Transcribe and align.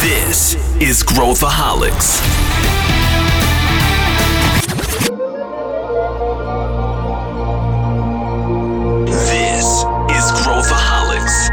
This 0.00 0.54
is 0.80 1.02
Growthaholics. 1.02 2.20
This 9.26 9.66
is 10.14 10.30
Growthaholics. 10.40 11.50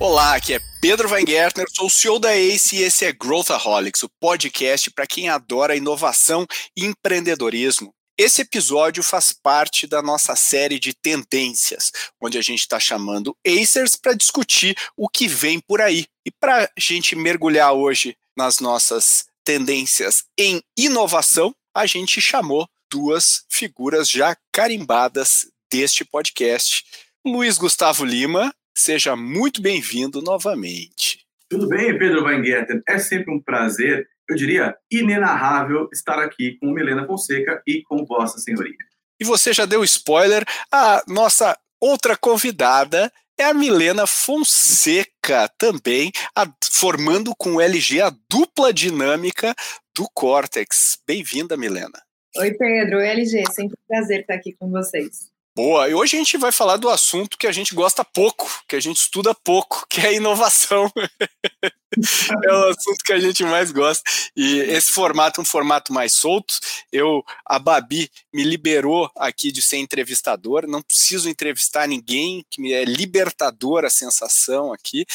Olá, 0.00 0.34
aqui 0.34 0.54
é 0.54 0.60
Pedro 0.82 1.08
Weingärtner, 1.08 1.66
sou 1.72 1.86
o 1.86 1.90
CEO 1.90 2.18
da 2.18 2.34
ACE 2.34 2.78
e 2.78 2.82
esse 2.82 3.04
é 3.04 3.12
Growthaholics, 3.12 4.02
o 4.02 4.08
podcast 4.20 4.90
para 4.90 5.06
quem 5.06 5.28
adora 5.28 5.76
inovação 5.76 6.44
e 6.76 6.84
empreendedorismo. 6.84 7.94
Esse 8.18 8.40
episódio 8.40 9.02
faz 9.02 9.30
parte 9.30 9.86
da 9.86 10.00
nossa 10.00 10.34
série 10.34 10.78
de 10.78 10.94
tendências, 10.94 11.92
onde 12.18 12.38
a 12.38 12.42
gente 12.42 12.60
está 12.60 12.80
chamando 12.80 13.36
Acers 13.46 13.94
para 13.94 14.14
discutir 14.14 14.74
o 14.96 15.06
que 15.06 15.28
vem 15.28 15.60
por 15.60 15.82
aí. 15.82 16.06
E 16.24 16.30
para 16.30 16.64
a 16.64 16.68
gente 16.78 17.14
mergulhar 17.14 17.74
hoje 17.74 18.16
nas 18.34 18.58
nossas 18.58 19.26
tendências 19.44 20.24
em 20.38 20.62
inovação, 20.78 21.54
a 21.74 21.84
gente 21.84 22.18
chamou 22.18 22.66
duas 22.90 23.44
figuras 23.50 24.08
já 24.08 24.34
carimbadas 24.50 25.50
deste 25.70 26.02
podcast. 26.02 26.84
Luiz 27.22 27.58
Gustavo 27.58 28.02
Lima, 28.02 28.50
seja 28.74 29.14
muito 29.14 29.60
bem-vindo 29.60 30.22
novamente. 30.22 31.26
Tudo 31.50 31.68
bem, 31.68 31.98
Pedro 31.98 32.24
Weingärten? 32.24 32.80
É 32.88 32.98
sempre 32.98 33.30
um 33.30 33.42
prazer, 33.42 34.08
eu 34.28 34.36
diria 34.36 34.76
inenarrável, 34.90 35.88
estar 35.92 36.18
aqui 36.18 36.56
com 36.58 36.70
Milena 36.70 37.06
Fonseca 37.06 37.62
e 37.66 37.82
com 37.82 38.04
Vossa 38.04 38.38
Senhoria. 38.38 38.76
E 39.20 39.24
você 39.24 39.52
já 39.52 39.64
deu 39.64 39.82
spoiler, 39.84 40.44
a 40.70 41.02
nossa 41.06 41.56
outra 41.80 42.16
convidada 42.16 43.10
é 43.38 43.44
a 43.44 43.54
Milena 43.54 44.06
Fonseca, 44.06 45.48
também 45.58 46.10
a, 46.34 46.46
formando 46.70 47.34
com 47.36 47.54
o 47.54 47.60
LG 47.60 48.00
a 48.00 48.12
dupla 48.30 48.72
dinâmica 48.72 49.54
do 49.96 50.08
Cortex. 50.12 50.98
Bem-vinda, 51.06 51.56
Milena. 51.56 52.02
Oi, 52.36 52.52
Pedro. 52.54 52.98
Oi, 52.98 53.08
LG. 53.08 53.44
Sempre 53.52 53.76
um 53.80 53.86
prazer 53.86 54.20
estar 54.20 54.34
aqui 54.34 54.54
com 54.58 54.70
vocês. 54.70 55.30
Boa, 55.56 55.88
e 55.88 55.94
hoje 55.94 56.16
a 56.16 56.18
gente 56.18 56.36
vai 56.36 56.52
falar 56.52 56.76
do 56.76 56.86
assunto 56.86 57.38
que 57.38 57.46
a 57.46 57.50
gente 57.50 57.74
gosta 57.74 58.04
pouco, 58.04 58.46
que 58.68 58.76
a 58.76 58.80
gente 58.80 58.98
estuda 58.98 59.34
pouco, 59.34 59.86
que 59.88 60.02
é 60.02 60.12
inovação. 60.12 60.92
é 62.44 62.52
o 62.52 62.68
assunto 62.68 63.02
que 63.02 63.12
a 63.14 63.18
gente 63.18 63.42
mais 63.42 63.70
gosta. 63.70 64.04
E 64.36 64.58
esse 64.58 64.92
formato 64.92 65.40
é 65.40 65.42
um 65.42 65.46
formato 65.46 65.94
mais 65.94 66.12
solto. 66.12 66.52
Eu, 66.92 67.24
a 67.46 67.58
Babi 67.58 68.10
me 68.34 68.44
liberou 68.44 69.10
aqui 69.16 69.50
de 69.50 69.62
ser 69.62 69.78
entrevistador, 69.78 70.66
não 70.66 70.82
preciso 70.82 71.26
entrevistar 71.26 71.88
ninguém, 71.88 72.44
que 72.50 72.60
me 72.60 72.74
é 72.74 72.84
libertador 72.84 73.86
a 73.86 73.90
sensação 73.90 74.74
aqui. 74.74 75.06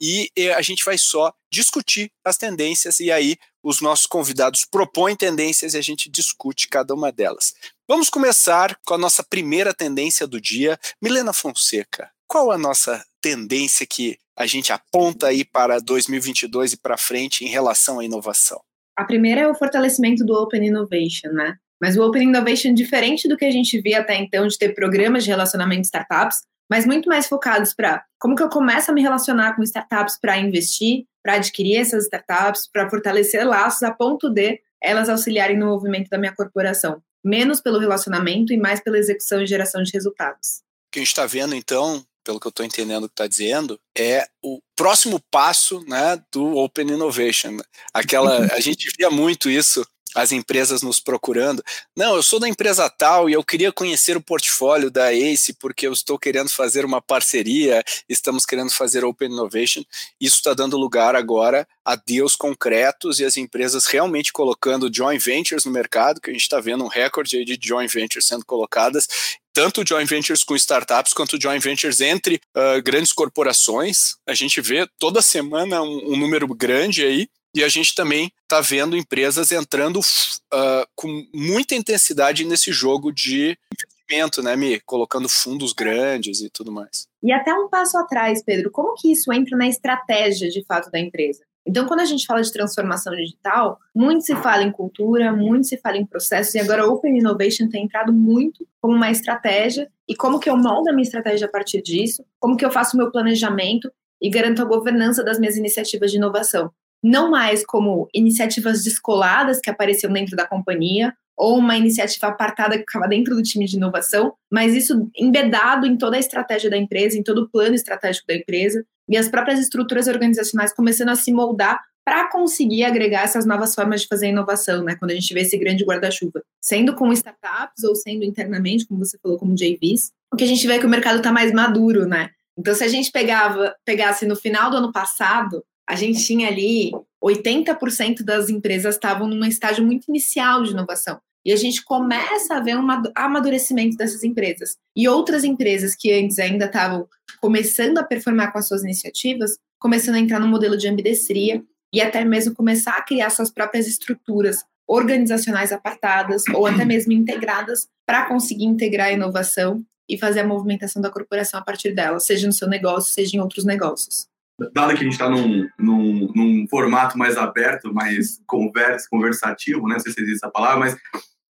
E 0.00 0.30
a 0.56 0.62
gente 0.62 0.82
vai 0.82 0.96
só 0.96 1.30
discutir 1.52 2.10
as 2.24 2.38
tendências 2.38 3.00
e 3.00 3.12
aí 3.12 3.36
os 3.62 3.80
nossos 3.80 4.06
convidados 4.06 4.64
propõem 4.64 5.14
tendências 5.14 5.74
e 5.74 5.76
a 5.76 5.82
gente 5.82 6.08
discute 6.08 6.68
cada 6.68 6.94
uma 6.94 7.12
delas. 7.12 7.54
Vamos 7.90 8.08
começar 8.08 8.78
com 8.86 8.94
a 8.94 8.98
nossa 8.98 9.20
primeira 9.20 9.74
tendência 9.74 10.24
do 10.24 10.40
dia. 10.40 10.78
Milena 11.02 11.32
Fonseca, 11.32 12.08
qual 12.24 12.52
a 12.52 12.56
nossa 12.56 13.04
tendência 13.20 13.84
que 13.84 14.16
a 14.38 14.46
gente 14.46 14.72
aponta 14.72 15.26
aí 15.26 15.44
para 15.44 15.80
2022 15.80 16.74
e 16.74 16.76
para 16.76 16.96
frente 16.96 17.44
em 17.44 17.48
relação 17.48 17.98
à 17.98 18.04
inovação? 18.04 18.60
A 18.96 19.02
primeira 19.04 19.40
é 19.40 19.48
o 19.48 19.56
fortalecimento 19.56 20.24
do 20.24 20.34
Open 20.34 20.64
Innovation, 20.64 21.30
né? 21.32 21.56
Mas 21.82 21.96
o 21.96 22.06
Open 22.06 22.28
Innovation, 22.28 22.74
diferente 22.74 23.26
do 23.26 23.36
que 23.36 23.44
a 23.44 23.50
gente 23.50 23.80
via 23.80 23.98
até 23.98 24.14
então, 24.14 24.46
de 24.46 24.56
ter 24.56 24.72
programas 24.72 25.24
de 25.24 25.30
relacionamento 25.30 25.80
de 25.80 25.86
startups, 25.88 26.42
mas 26.70 26.86
muito 26.86 27.08
mais 27.08 27.26
focados 27.26 27.74
para 27.74 28.04
como 28.20 28.36
que 28.36 28.42
eu 28.44 28.48
começo 28.48 28.92
a 28.92 28.94
me 28.94 29.02
relacionar 29.02 29.56
com 29.56 29.64
startups 29.64 30.16
para 30.16 30.38
investir, 30.38 31.06
para 31.24 31.34
adquirir 31.34 31.78
essas 31.78 32.04
startups, 32.04 32.70
para 32.72 32.88
fortalecer 32.88 33.44
laços 33.44 33.82
a 33.82 33.90
ponto 33.90 34.30
de 34.30 34.60
elas 34.80 35.08
auxiliarem 35.08 35.58
no 35.58 35.66
movimento 35.66 36.08
da 36.08 36.18
minha 36.18 36.32
corporação 36.32 37.02
menos 37.24 37.60
pelo 37.60 37.78
relacionamento 37.78 38.52
e 38.52 38.56
mais 38.56 38.80
pela 38.80 38.98
execução 38.98 39.42
e 39.42 39.46
geração 39.46 39.82
de 39.82 39.92
resultados. 39.92 40.62
O 40.88 40.92
que 40.92 40.98
a 40.98 41.02
gente 41.02 41.08
está 41.08 41.26
vendo, 41.26 41.54
então, 41.54 42.04
pelo 42.24 42.40
que 42.40 42.46
eu 42.46 42.50
estou 42.50 42.64
entendendo 42.64 43.08
que 43.08 43.12
está 43.12 43.26
dizendo, 43.26 43.78
é 43.96 44.26
o 44.42 44.60
próximo 44.76 45.20
passo 45.30 45.84
né, 45.86 46.22
do 46.32 46.56
Open 46.56 46.88
Innovation. 46.88 47.58
Aquela, 47.92 48.46
a 48.54 48.60
gente 48.60 48.92
via 48.98 49.10
muito 49.10 49.48
isso 49.48 49.86
as 50.14 50.32
empresas 50.32 50.82
nos 50.82 51.00
procurando. 51.00 51.62
Não, 51.96 52.16
eu 52.16 52.22
sou 52.22 52.40
da 52.40 52.48
empresa 52.48 52.88
tal 52.90 53.28
e 53.28 53.32
eu 53.32 53.44
queria 53.44 53.72
conhecer 53.72 54.16
o 54.16 54.20
portfólio 54.20 54.90
da 54.90 55.12
ACE 55.12 55.52
porque 55.54 55.86
eu 55.86 55.92
estou 55.92 56.18
querendo 56.18 56.50
fazer 56.50 56.84
uma 56.84 57.00
parceria, 57.00 57.82
estamos 58.08 58.44
querendo 58.44 58.70
fazer 58.70 59.04
Open 59.04 59.30
Innovation. 59.30 59.82
Isso 60.20 60.36
está 60.36 60.54
dando 60.54 60.76
lugar 60.76 61.14
agora 61.14 61.66
a 61.84 61.96
deals 61.96 62.36
concretos 62.36 63.20
e 63.20 63.24
as 63.24 63.36
empresas 63.36 63.86
realmente 63.86 64.32
colocando 64.32 64.90
joint 64.92 65.22
ventures 65.22 65.64
no 65.64 65.70
mercado, 65.70 66.20
que 66.20 66.30
a 66.30 66.32
gente 66.32 66.42
está 66.42 66.60
vendo 66.60 66.84
um 66.84 66.88
recorde 66.88 67.44
de 67.44 67.58
joint 67.60 67.92
ventures 67.92 68.26
sendo 68.26 68.44
colocadas 68.44 69.08
tanto 69.52 69.84
joint 69.86 70.08
ventures 70.08 70.44
com 70.44 70.54
startups 70.54 71.12
quanto 71.12 71.40
joint 71.40 71.62
ventures 71.62 72.00
entre 72.00 72.40
uh, 72.56 72.82
grandes 72.82 73.12
corporações. 73.12 74.16
A 74.26 74.34
gente 74.34 74.60
vê 74.60 74.86
toda 74.98 75.20
semana 75.20 75.82
um, 75.82 76.12
um 76.12 76.16
número 76.16 76.46
grande 76.54 77.04
aí. 77.04 77.28
E 77.54 77.64
a 77.64 77.68
gente 77.68 77.94
também 77.94 78.32
está 78.42 78.60
vendo 78.60 78.96
empresas 78.96 79.50
entrando 79.50 79.98
uh, 79.98 80.86
com 80.94 81.26
muita 81.34 81.74
intensidade 81.74 82.44
nesse 82.44 82.70
jogo 82.72 83.12
de 83.12 83.58
investimento, 83.72 84.42
né, 84.42 84.54
Mi? 84.54 84.80
Colocando 84.80 85.28
fundos 85.28 85.72
grandes 85.72 86.40
e 86.40 86.48
tudo 86.48 86.70
mais. 86.70 87.08
E 87.22 87.32
até 87.32 87.52
um 87.52 87.68
passo 87.68 87.98
atrás, 87.98 88.42
Pedro, 88.44 88.70
como 88.70 88.94
que 88.94 89.10
isso 89.10 89.32
entra 89.32 89.56
na 89.56 89.66
estratégia 89.66 90.48
de 90.48 90.64
fato 90.64 90.90
da 90.90 90.98
empresa? 90.98 91.44
Então, 91.66 91.86
quando 91.86 92.00
a 92.00 92.04
gente 92.04 92.24
fala 92.24 92.40
de 92.40 92.52
transformação 92.52 93.14
digital, 93.14 93.78
muito 93.94 94.24
se 94.24 94.34
fala 94.36 94.62
em 94.62 94.72
cultura, 94.72 95.32
muito 95.32 95.66
se 95.66 95.76
fala 95.76 95.98
em 95.98 96.06
processos, 96.06 96.54
e 96.54 96.58
agora 96.58 96.86
o 96.86 96.94
Open 96.94 97.18
Innovation 97.18 97.68
tem 97.68 97.84
entrado 97.84 98.12
muito 98.12 98.66
como 98.80 98.96
uma 98.96 99.10
estratégia, 99.10 99.90
e 100.08 100.16
como 100.16 100.40
que 100.40 100.48
eu 100.48 100.56
moldo 100.56 100.88
a 100.88 100.92
minha 100.92 101.02
estratégia 101.02 101.46
a 101.46 101.50
partir 101.50 101.82
disso, 101.82 102.24
como 102.38 102.56
que 102.56 102.64
eu 102.64 102.70
faço 102.70 102.96
o 102.96 102.98
meu 102.98 103.10
planejamento 103.10 103.92
e 104.20 104.30
garanto 104.30 104.62
a 104.62 104.64
governança 104.64 105.22
das 105.22 105.38
minhas 105.38 105.56
iniciativas 105.56 106.10
de 106.10 106.16
inovação 106.16 106.72
não 107.02 107.30
mais 107.30 107.64
como 107.64 108.08
iniciativas 108.14 108.84
descoladas 108.84 109.60
que 109.60 109.70
apareciam 109.70 110.12
dentro 110.12 110.36
da 110.36 110.46
companhia, 110.46 111.14
ou 111.36 111.56
uma 111.56 111.74
iniciativa 111.74 112.26
apartada 112.26 112.76
que 112.76 112.84
ficava 112.84 113.08
dentro 113.08 113.34
do 113.34 113.42
time 113.42 113.64
de 113.64 113.76
inovação, 113.76 114.34
mas 114.52 114.74
isso 114.74 115.10
embedado 115.16 115.86
em 115.86 115.96
toda 115.96 116.16
a 116.16 116.20
estratégia 116.20 116.68
da 116.68 116.76
empresa, 116.76 117.16
em 117.16 117.22
todo 117.22 117.42
o 117.42 117.48
plano 117.48 117.74
estratégico 117.74 118.26
da 118.26 118.34
empresa, 118.34 118.84
e 119.08 119.16
as 119.16 119.28
próprias 119.28 119.58
estruturas 119.58 120.06
organizacionais 120.06 120.74
começando 120.74 121.08
a 121.08 121.16
se 121.16 121.32
moldar 121.32 121.80
para 122.04 122.28
conseguir 122.30 122.84
agregar 122.84 123.22
essas 123.22 123.46
novas 123.46 123.74
formas 123.74 124.02
de 124.02 124.06
fazer 124.06 124.28
inovação, 124.28 124.82
né? 124.82 124.96
Quando 124.96 125.12
a 125.12 125.14
gente 125.14 125.32
vê 125.32 125.40
esse 125.40 125.56
grande 125.56 125.84
guarda-chuva, 125.84 126.42
sendo 126.60 126.94
com 126.94 127.12
startups 127.12 127.84
ou 127.84 127.94
sendo 127.94 128.24
internamente, 128.24 128.86
como 128.86 129.04
você 129.04 129.18
falou, 129.22 129.38
como 129.38 129.54
JVs, 129.54 130.12
o 130.32 130.36
que 130.36 130.44
a 130.44 130.46
gente 130.46 130.66
vê 130.66 130.74
é 130.74 130.78
que 130.78 130.86
o 130.86 130.90
mercado 130.90 131.18
está 131.18 131.32
mais 131.32 131.52
maduro, 131.52 132.06
né? 132.06 132.30
Então, 132.58 132.74
se 132.74 132.84
a 132.84 132.88
gente 132.88 133.10
pegava, 133.10 133.74
pegasse 133.84 134.26
no 134.26 134.36
final 134.36 134.70
do 134.70 134.76
ano 134.76 134.92
passado, 134.92 135.64
a 135.90 135.96
gente 135.96 136.24
tinha 136.24 136.46
ali 136.46 136.92
80% 137.20 138.22
das 138.22 138.48
empresas 138.48 138.94
estavam 138.94 139.26
num 139.26 139.44
estágio 139.44 139.84
muito 139.84 140.04
inicial 140.08 140.62
de 140.62 140.70
inovação. 140.70 141.20
E 141.44 141.52
a 141.52 141.56
gente 141.56 141.82
começa 141.84 142.54
a 142.54 142.60
ver 142.60 142.76
um 142.76 142.86
amadurecimento 143.16 143.96
dessas 143.96 144.22
empresas. 144.22 144.76
E 144.94 145.08
outras 145.08 145.42
empresas 145.42 145.96
que 145.96 146.12
antes 146.12 146.38
ainda 146.38 146.66
estavam 146.66 147.08
começando 147.40 147.98
a 147.98 148.04
performar 148.04 148.52
com 148.52 148.58
as 148.58 148.68
suas 148.68 148.84
iniciativas, 148.84 149.58
começando 149.80 150.14
a 150.14 150.20
entrar 150.20 150.38
no 150.38 150.46
modelo 150.46 150.76
de 150.76 150.86
ambidestria 150.86 151.60
e 151.92 152.00
até 152.00 152.24
mesmo 152.24 152.54
começar 152.54 152.92
a 152.92 153.02
criar 153.02 153.30
suas 153.30 153.50
próprias 153.50 153.88
estruturas 153.88 154.58
organizacionais 154.86 155.72
apartadas 155.72 156.44
ou 156.54 156.66
até 156.66 156.84
mesmo 156.84 157.12
integradas 157.12 157.88
para 158.06 158.26
conseguir 158.26 158.66
integrar 158.66 159.08
a 159.08 159.12
inovação 159.12 159.84
e 160.08 160.16
fazer 160.16 160.40
a 160.40 160.46
movimentação 160.46 161.02
da 161.02 161.10
corporação 161.10 161.58
a 161.58 161.64
partir 161.64 161.92
dela, 161.92 162.20
seja 162.20 162.46
no 162.46 162.52
seu 162.52 162.68
negócio, 162.68 163.12
seja 163.12 163.36
em 163.36 163.40
outros 163.40 163.64
negócios 163.64 164.30
dado 164.72 164.94
que 164.94 165.00
a 165.00 165.04
gente 165.04 165.12
está 165.12 165.28
num, 165.28 165.66
num, 165.78 166.32
num, 166.34 166.66
formato 166.68 167.16
mais 167.16 167.36
aberto, 167.36 167.92
mais 167.92 168.40
conversa, 168.46 169.06
conversativo, 169.10 169.86
né? 169.86 169.94
Não 169.94 170.00
sei 170.00 170.12
se 170.12 170.20
existe 170.20 170.44
essa 170.44 170.50
palavra, 170.50 170.78
mas 170.80 170.96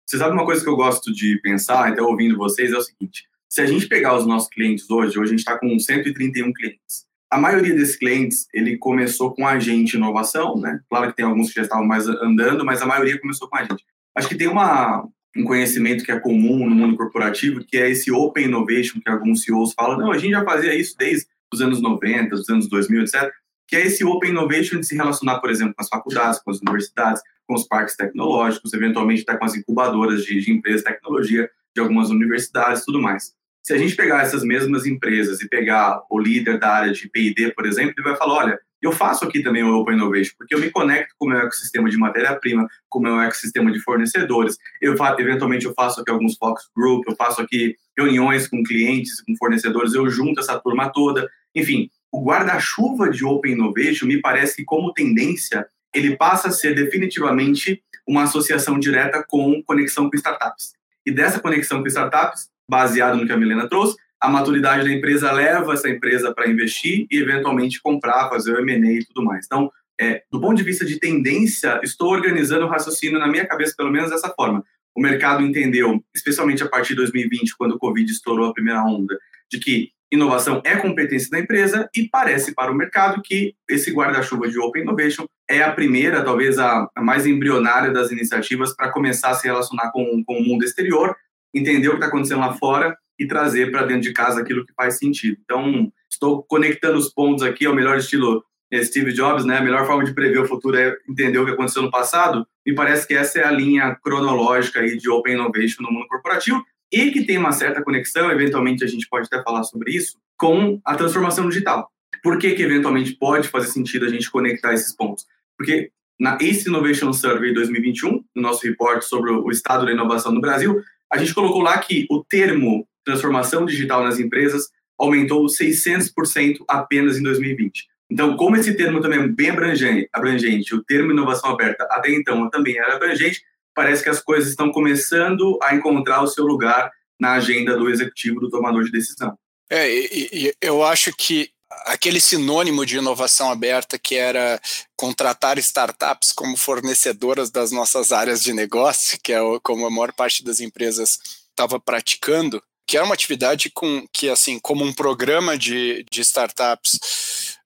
você 0.06 0.18
sabe 0.18 0.34
uma 0.34 0.44
coisa 0.44 0.62
que 0.62 0.68
eu 0.68 0.76
gosto 0.76 1.12
de 1.12 1.40
pensar, 1.42 1.88
até 1.88 2.02
ouvindo 2.02 2.36
vocês, 2.36 2.72
é 2.72 2.76
o 2.76 2.82
seguinte: 2.82 3.24
se 3.48 3.60
a 3.60 3.66
gente 3.66 3.88
pegar 3.88 4.16
os 4.16 4.26
nossos 4.26 4.48
clientes 4.48 4.90
hoje, 4.90 5.18
hoje 5.18 5.28
a 5.28 5.36
gente 5.36 5.38
está 5.38 5.58
com 5.58 5.78
131 5.78 6.52
clientes. 6.52 7.06
A 7.30 7.38
maioria 7.38 7.74
desses 7.74 7.96
clientes, 7.96 8.46
ele 8.54 8.78
começou 8.78 9.34
com 9.34 9.46
a 9.46 9.58
gente 9.58 9.94
inovação, 9.94 10.56
né? 10.56 10.80
Claro 10.88 11.10
que 11.10 11.16
tem 11.16 11.26
alguns 11.26 11.48
que 11.48 11.56
já 11.56 11.62
estavam 11.62 11.86
mais 11.86 12.06
andando, 12.08 12.64
mas 12.64 12.80
a 12.80 12.86
maioria 12.86 13.20
começou 13.20 13.48
com 13.48 13.56
a 13.56 13.64
gente. 13.64 13.84
Acho 14.16 14.28
que 14.28 14.34
tem 14.34 14.48
uma, 14.48 15.06
um 15.36 15.44
conhecimento 15.44 16.04
que 16.04 16.10
é 16.10 16.18
comum 16.18 16.66
no 16.66 16.74
mundo 16.74 16.96
corporativo, 16.96 17.64
que 17.64 17.76
é 17.76 17.90
esse 17.90 18.10
open 18.10 18.46
innovation, 18.46 19.00
que 19.00 19.10
alguns 19.10 19.42
CEOs 19.42 19.74
falam, 19.74 19.98
não, 19.98 20.10
a 20.10 20.18
gente 20.18 20.32
já 20.32 20.44
fazia 20.44 20.74
isso 20.74 20.96
desde 20.98 21.26
dos 21.50 21.60
anos 21.60 21.80
90, 21.80 22.30
dos 22.30 22.48
anos 22.48 22.68
2000, 22.68 23.02
etc., 23.02 23.30
que 23.66 23.76
é 23.76 23.86
esse 23.86 24.04
Open 24.04 24.30
Innovation 24.30 24.80
de 24.80 24.86
se 24.86 24.96
relacionar, 24.96 25.40
por 25.40 25.50
exemplo, 25.50 25.74
com 25.74 25.82
as 25.82 25.88
faculdades, 25.88 26.40
com 26.40 26.50
as 26.50 26.60
universidades, 26.60 27.22
com 27.46 27.54
os 27.54 27.66
parques 27.66 27.96
tecnológicos, 27.96 28.72
eventualmente 28.72 29.24
até 29.26 29.36
com 29.36 29.44
as 29.44 29.54
incubadoras 29.54 30.24
de, 30.24 30.40
de 30.40 30.50
empresas 30.50 30.82
de 30.82 30.90
tecnologia 30.90 31.50
de 31.74 31.80
algumas 31.80 32.10
universidades 32.10 32.84
tudo 32.84 33.00
mais. 33.00 33.32
Se 33.62 33.74
a 33.74 33.78
gente 33.78 33.94
pegar 33.94 34.22
essas 34.22 34.42
mesmas 34.42 34.86
empresas 34.86 35.42
e 35.42 35.48
pegar 35.48 36.02
o 36.10 36.18
líder 36.18 36.58
da 36.58 36.70
área 36.70 36.92
de 36.92 37.08
P&D, 37.08 37.52
por 37.52 37.66
exemplo, 37.66 37.92
ele 37.96 38.08
vai 38.08 38.16
falar, 38.16 38.34
olha, 38.34 38.60
Eu 38.80 38.92
faço 38.92 39.24
aqui 39.24 39.42
também 39.42 39.64
o 39.64 39.74
Open 39.74 39.96
Innovation, 39.96 40.34
porque 40.38 40.54
eu 40.54 40.60
me 40.60 40.70
conecto 40.70 41.12
com 41.18 41.26
o 41.26 41.28
meu 41.28 41.40
ecossistema 41.40 41.90
de 41.90 41.96
matéria-prima, 41.96 42.64
com 42.88 43.00
o 43.00 43.02
meu 43.02 43.20
ecossistema 43.20 43.72
de 43.72 43.80
fornecedores. 43.80 44.56
Eu 44.80 44.94
eventualmente 45.18 45.66
eu 45.66 45.74
faço 45.74 46.00
aqui 46.00 46.12
alguns 46.12 46.36
focus 46.36 46.70
group, 46.76 47.02
eu 47.08 47.16
faço 47.16 47.42
aqui 47.42 47.74
reuniões 47.98 48.46
com 48.46 48.62
clientes, 48.62 49.20
com 49.20 49.34
fornecedores, 49.36 49.94
eu 49.94 50.08
junto 50.08 50.38
essa 50.38 50.56
turma 50.60 50.92
toda. 50.92 51.28
Enfim, 51.54 51.90
o 52.12 52.24
guarda-chuva 52.24 53.10
de 53.10 53.24
Open 53.24 53.52
Innovation 53.52 54.06
me 54.06 54.20
parece 54.20 54.56
que 54.56 54.64
como 54.64 54.92
tendência 54.92 55.66
ele 55.94 56.16
passa 56.16 56.48
a 56.48 56.52
ser 56.52 56.74
definitivamente 56.74 57.82
uma 58.06 58.24
associação 58.24 58.78
direta 58.78 59.24
com 59.26 59.62
conexão 59.62 60.08
com 60.08 60.16
startups. 60.16 60.72
E 61.04 61.10
dessa 61.10 61.40
conexão 61.40 61.80
com 61.80 61.88
startups, 61.88 62.48
baseado 62.68 63.16
no 63.16 63.26
que 63.26 63.32
a 63.32 63.36
Milena 63.36 63.68
trouxe, 63.68 63.96
a 64.20 64.28
maturidade 64.28 64.84
da 64.84 64.92
empresa 64.92 65.30
leva 65.32 65.72
essa 65.72 65.88
empresa 65.88 66.34
para 66.34 66.48
investir 66.48 67.06
e 67.10 67.18
eventualmente 67.18 67.80
comprar, 67.80 68.28
fazer 68.28 68.52
o 68.52 68.60
M&A 68.60 68.92
e 68.92 69.04
tudo 69.04 69.24
mais. 69.24 69.46
Então, 69.46 69.70
é, 70.00 70.22
do 70.30 70.40
ponto 70.40 70.56
de 70.56 70.62
vista 70.62 70.84
de 70.84 70.98
tendência, 70.98 71.80
estou 71.82 72.10
organizando 72.10 72.66
o 72.66 72.68
raciocínio 72.68 73.18
na 73.18 73.28
minha 73.28 73.46
cabeça, 73.46 73.74
pelo 73.76 73.90
menos 73.90 74.10
dessa 74.10 74.28
forma. 74.30 74.64
O 74.94 75.00
mercado 75.00 75.42
entendeu, 75.42 76.02
especialmente 76.14 76.62
a 76.62 76.68
partir 76.68 76.90
de 76.90 76.96
2020, 76.96 77.56
quando 77.56 77.72
o 77.72 77.78
Covid 77.78 78.10
estourou 78.10 78.46
a 78.46 78.52
primeira 78.52 78.82
onda, 78.82 79.16
de 79.50 79.58
que 79.58 79.90
inovação 80.10 80.62
é 80.64 80.76
competência 80.76 81.30
da 81.30 81.38
empresa 81.38 81.88
e 81.94 82.08
parece 82.08 82.54
para 82.54 82.72
o 82.72 82.74
mercado 82.74 83.20
que 83.22 83.54
esse 83.68 83.92
guarda-chuva 83.92 84.48
de 84.48 84.58
Open 84.58 84.82
Innovation 84.82 85.26
é 85.48 85.62
a 85.62 85.72
primeira, 85.72 86.24
talvez 86.24 86.58
a, 86.58 86.88
mais 86.98 87.26
embrionária 87.26 87.90
das 87.90 88.10
iniciativas 88.10 88.74
para 88.74 88.90
começar 88.90 89.30
a 89.30 89.34
se 89.34 89.46
relacionar 89.46 89.90
com, 89.92 90.22
com 90.24 90.38
o 90.38 90.42
mundo 90.42 90.64
exterior, 90.64 91.14
entender 91.54 91.88
o 91.88 91.92
que 91.92 91.96
está 91.96 92.06
acontecendo 92.06 92.40
lá 92.40 92.54
fora 92.54 92.96
e 93.18 93.26
trazer 93.26 93.70
para 93.70 93.84
dentro 93.84 94.02
de 94.02 94.12
casa 94.12 94.40
aquilo 94.40 94.64
que 94.64 94.72
faz 94.74 94.98
sentido. 94.98 95.36
Então, 95.42 95.90
estou 96.10 96.42
conectando 96.44 96.98
os 96.98 97.12
pontos 97.12 97.42
aqui 97.42 97.66
ao 97.66 97.74
melhor 97.74 97.98
estilo 97.98 98.44
eh, 98.70 98.84
Steve 98.84 99.12
Jobs, 99.12 99.44
né? 99.44 99.58
A 99.58 99.62
melhor 99.62 99.86
forma 99.86 100.04
de 100.04 100.14
prever 100.14 100.40
o 100.40 100.46
futuro 100.46 100.76
é 100.76 100.96
entender 101.08 101.38
o 101.38 101.44
que 101.44 101.52
aconteceu 101.52 101.82
no 101.82 101.90
passado. 101.90 102.46
Me 102.64 102.74
parece 102.74 103.06
que 103.06 103.14
essa 103.14 103.40
é 103.40 103.44
a 103.44 103.50
linha 103.50 103.96
cronológica 104.02 104.80
aí 104.80 104.96
de 104.96 105.08
Open 105.10 105.34
Innovation 105.34 105.82
no 105.82 105.90
mundo 105.90 106.06
corporativo 106.06 106.64
e 106.92 107.10
que 107.10 107.24
tem 107.24 107.38
uma 107.38 107.52
certa 107.52 107.82
conexão, 107.82 108.30
eventualmente 108.30 108.84
a 108.84 108.86
gente 108.86 109.08
pode 109.08 109.26
até 109.26 109.42
falar 109.42 109.62
sobre 109.64 109.92
isso, 109.94 110.18
com 110.36 110.80
a 110.84 110.94
transformação 110.94 111.48
digital. 111.48 111.90
Por 112.22 112.38
que 112.38 112.54
que 112.54 112.62
eventualmente 112.62 113.14
pode 113.14 113.48
fazer 113.48 113.68
sentido 113.68 114.06
a 114.06 114.08
gente 114.08 114.30
conectar 114.30 114.72
esses 114.72 114.94
pontos? 114.94 115.26
Porque 115.56 115.90
na 116.18 116.36
Ace 116.40 116.68
Innovation 116.68 117.12
Survey 117.12 117.52
2021, 117.52 118.24
no 118.34 118.42
nosso 118.42 118.66
report 118.66 119.02
sobre 119.02 119.30
o 119.30 119.50
estado 119.50 119.86
da 119.86 119.92
inovação 119.92 120.32
no 120.32 120.40
Brasil, 120.40 120.82
a 121.12 121.18
gente 121.18 121.34
colocou 121.34 121.62
lá 121.62 121.78
que 121.78 122.06
o 122.10 122.24
termo 122.24 122.86
transformação 123.04 123.64
digital 123.64 124.02
nas 124.02 124.18
empresas 124.18 124.68
aumentou 124.98 125.46
600% 125.46 126.58
apenas 126.68 127.16
em 127.18 127.22
2020. 127.22 127.86
Então, 128.10 128.36
como 128.36 128.56
esse 128.56 128.74
termo 128.74 129.00
também 129.00 129.20
é 129.20 129.28
bem 129.28 129.50
abrangente, 129.50 130.08
abrangente, 130.12 130.74
o 130.74 130.82
termo 130.82 131.12
inovação 131.12 131.50
aberta 131.50 131.86
até 131.90 132.10
então 132.10 132.48
também 132.50 132.78
era 132.78 132.96
abrangente, 132.96 133.42
parece 133.78 134.02
que 134.02 134.10
as 134.10 134.20
coisas 134.20 134.50
estão 134.50 134.72
começando 134.72 135.56
a 135.62 135.72
encontrar 135.72 136.20
o 136.20 136.26
seu 136.26 136.44
lugar 136.44 136.90
na 137.20 137.34
agenda 137.34 137.76
do 137.76 137.88
executivo, 137.88 138.40
do 138.40 138.50
tomador 138.50 138.82
de 138.82 138.90
decisão. 138.90 139.38
É, 139.70 139.88
e, 139.88 140.28
e 140.32 140.54
eu 140.60 140.82
acho 140.82 141.12
que 141.12 141.48
aquele 141.86 142.20
sinônimo 142.20 142.84
de 142.84 142.98
inovação 142.98 143.52
aberta 143.52 143.96
que 143.96 144.16
era 144.16 144.60
contratar 144.96 145.58
startups 145.58 146.32
como 146.32 146.56
fornecedoras 146.56 147.52
das 147.52 147.70
nossas 147.70 148.10
áreas 148.10 148.42
de 148.42 148.52
negócio, 148.52 149.16
que 149.22 149.32
é 149.32 149.38
como 149.62 149.86
a 149.86 149.90
maior 149.90 150.12
parte 150.12 150.42
das 150.42 150.58
empresas 150.58 151.16
estava 151.50 151.78
praticando, 151.78 152.60
que 152.84 152.96
era 152.96 153.06
uma 153.06 153.14
atividade 153.14 153.70
com 153.70 154.04
que 154.12 154.28
assim 154.28 154.58
como 154.58 154.84
um 154.84 154.92
programa 154.92 155.56
de, 155.56 156.04
de 156.10 156.20
startups 156.22 156.98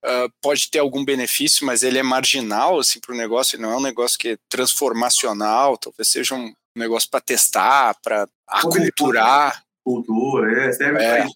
uh, 0.04 0.32
pode 0.40 0.70
ter 0.70 0.78
algum 0.78 1.04
benefício, 1.04 1.66
mas 1.66 1.82
ele 1.82 1.98
é 1.98 2.02
marginal 2.02 2.78
assim 2.78 3.00
para 3.00 3.14
o 3.14 3.16
negócio, 3.16 3.56
ele 3.56 3.62
não 3.62 3.72
é 3.72 3.76
um 3.76 3.82
negócio 3.82 4.18
que 4.18 4.30
é 4.30 4.38
transformacional, 4.48 5.76
talvez 5.76 6.08
seja 6.08 6.34
um 6.34 6.52
negócio 6.76 7.08
para 7.10 7.20
testar, 7.20 7.96
para 8.02 8.28
aculturar. 8.46 9.62
Cultura, 9.84 10.66
é, 10.66 10.72
serve 10.72 11.02
é, 11.02 11.26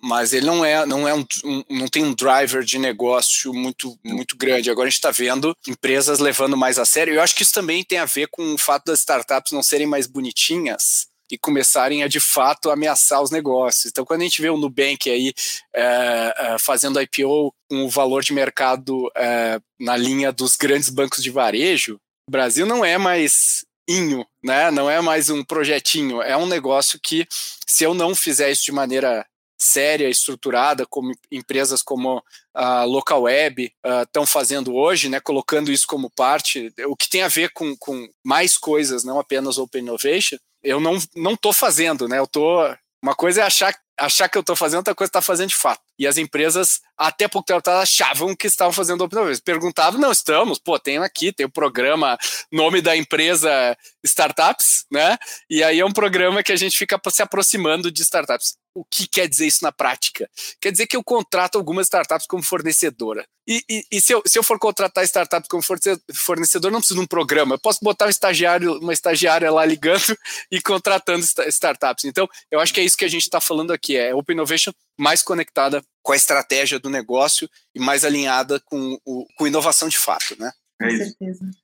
mas 0.00 0.32
ele 0.32 0.46
não 0.46 0.64
é, 0.64 0.86
não 0.86 1.08
é 1.08 1.14
um, 1.14 1.24
um, 1.44 1.64
não 1.68 1.88
tem 1.88 2.04
um 2.04 2.14
driver 2.14 2.62
de 2.62 2.78
negócio 2.78 3.52
muito, 3.52 3.98
muito 4.04 4.36
grande. 4.36 4.70
Agora 4.70 4.86
a 4.86 4.90
gente 4.90 4.98
está 4.98 5.10
vendo 5.10 5.56
empresas 5.66 6.20
levando 6.20 6.56
mais 6.56 6.78
a 6.78 6.84
sério. 6.84 7.14
Eu 7.14 7.20
acho 7.20 7.34
que 7.34 7.42
isso 7.42 7.52
também 7.52 7.82
tem 7.82 7.98
a 7.98 8.04
ver 8.04 8.28
com 8.28 8.54
o 8.54 8.58
fato 8.58 8.86
das 8.86 9.00
startups 9.00 9.52
não 9.52 9.62
serem 9.62 9.86
mais 9.86 10.06
bonitinhas 10.06 11.11
e 11.32 11.38
começarem 11.38 12.02
a 12.02 12.08
de 12.08 12.20
fato 12.20 12.70
ameaçar 12.70 13.22
os 13.22 13.30
negócios. 13.30 13.86
Então, 13.86 14.04
quando 14.04 14.20
a 14.20 14.24
gente 14.24 14.42
vê 14.42 14.50
o 14.50 14.58
Nubank 14.58 15.10
aí 15.10 15.32
é, 15.74 16.34
é, 16.36 16.58
fazendo 16.58 17.00
IPO 17.00 17.54
com 17.70 17.86
o 17.86 17.88
valor 17.88 18.22
de 18.22 18.34
mercado 18.34 19.10
é, 19.16 19.58
na 19.80 19.96
linha 19.96 20.30
dos 20.30 20.56
grandes 20.56 20.90
bancos 20.90 21.22
de 21.22 21.30
varejo, 21.30 21.98
o 22.28 22.30
Brasil 22.30 22.66
não 22.66 22.84
é 22.84 22.98
mais 22.98 23.64
inho, 23.88 24.26
né? 24.44 24.70
Não 24.70 24.90
é 24.90 25.00
mais 25.00 25.30
um 25.30 25.42
projetinho, 25.42 26.20
é 26.20 26.36
um 26.36 26.46
negócio 26.46 27.00
que 27.02 27.26
se 27.66 27.82
eu 27.82 27.94
não 27.94 28.14
fizer 28.14 28.50
isso 28.50 28.64
de 28.64 28.72
maneira 28.72 29.26
séria, 29.58 30.08
estruturada, 30.08 30.84
como 30.84 31.12
empresas 31.30 31.82
como 31.82 32.22
a 32.52 32.84
Local 32.84 33.22
Web 33.22 33.72
estão 34.02 34.24
uh, 34.24 34.26
fazendo 34.26 34.74
hoje, 34.74 35.08
né, 35.08 35.20
colocando 35.20 35.70
isso 35.70 35.86
como 35.86 36.10
parte, 36.10 36.72
o 36.86 36.96
que 36.96 37.08
tem 37.08 37.22
a 37.22 37.28
ver 37.28 37.50
com, 37.52 37.76
com 37.76 38.08
mais 38.24 38.58
coisas, 38.58 39.04
não 39.04 39.20
apenas 39.20 39.58
Open 39.58 39.82
Innovation, 39.82 40.36
eu 40.62 40.80
não 40.80 40.98
não 41.14 41.32
estou 41.32 41.52
fazendo, 41.52 42.08
né? 42.08 42.18
Eu 42.18 42.26
tô 42.26 42.62
uma 43.02 43.14
coisa 43.14 43.40
é 43.40 43.44
achar 43.44 43.74
achar 43.98 44.28
que 44.28 44.36
eu 44.36 44.40
estou 44.40 44.56
fazendo, 44.56 44.78
outra 44.78 44.94
coisa 44.94 45.10
é 45.10 45.12
tá 45.12 45.22
fazendo 45.22 45.50
de 45.50 45.56
fato. 45.56 45.82
E 45.98 46.06
as 46.06 46.16
empresas, 46.16 46.80
até 46.96 47.28
pouco 47.28 47.46
tempo 47.46 47.58
atrás, 47.58 47.80
achavam 47.80 48.34
que 48.34 48.46
estavam 48.46 48.72
fazendo 48.72 49.02
open 49.02 49.18
innovation. 49.18 49.42
Perguntavam, 49.44 50.00
não, 50.00 50.10
estamos, 50.10 50.58
pô, 50.58 50.78
tem 50.78 50.98
aqui, 50.98 51.32
tem 51.32 51.46
o 51.46 51.52
programa, 51.52 52.18
nome 52.50 52.80
da 52.80 52.96
empresa 52.96 53.76
Startups, 54.04 54.86
né? 54.90 55.16
E 55.48 55.62
aí 55.62 55.78
é 55.78 55.84
um 55.84 55.92
programa 55.92 56.42
que 56.42 56.52
a 56.52 56.56
gente 56.56 56.76
fica 56.76 57.00
se 57.10 57.22
aproximando 57.22 57.90
de 57.90 58.02
startups. 58.02 58.56
O 58.74 58.84
que 58.84 59.06
quer 59.06 59.28
dizer 59.28 59.46
isso 59.46 59.62
na 59.62 59.70
prática? 59.70 60.28
Quer 60.60 60.72
dizer 60.72 60.86
que 60.86 60.96
eu 60.96 61.04
contrato 61.04 61.58
algumas 61.58 61.86
startups 61.86 62.26
como 62.26 62.42
fornecedora. 62.42 63.26
E, 63.46 63.62
e, 63.68 63.84
e 63.92 64.00
se, 64.00 64.14
eu, 64.14 64.22
se 64.24 64.38
eu 64.38 64.42
for 64.42 64.58
contratar 64.58 65.04
startups 65.04 65.48
como 65.48 65.62
fornecedor, 65.62 66.70
não 66.70 66.78
preciso 66.78 66.98
de 66.98 67.04
um 67.04 67.06
programa. 67.06 67.56
Eu 67.56 67.58
posso 67.58 67.80
botar 67.82 68.06
um 68.06 68.10
estagiário, 68.10 68.78
uma 68.78 68.92
estagiária 68.92 69.50
lá 69.50 69.64
ligando 69.64 70.16
e 70.50 70.60
contratando 70.60 71.24
startups. 71.48 72.04
Então, 72.04 72.28
eu 72.50 72.60
acho 72.60 72.72
que 72.72 72.80
é 72.80 72.84
isso 72.84 72.96
que 72.96 73.04
a 73.04 73.08
gente 73.08 73.22
está 73.22 73.40
falando 73.40 73.72
aqui. 73.72 73.96
É 73.96 74.14
Open 74.14 74.34
Innovation 74.34 74.72
mais 74.98 75.22
conectada 75.22 75.82
com 76.02 76.12
a 76.12 76.16
estratégia 76.16 76.78
do 76.78 76.88
negócio 76.88 77.48
e 77.74 77.80
mais 77.80 78.04
alinhada 78.04 78.60
com, 78.60 78.98
o, 79.04 79.26
com 79.36 79.46
inovação 79.46 79.88
de 79.88 79.98
fato, 79.98 80.36
né? 80.38 80.50
É 80.80 80.92
isso. 80.92 81.16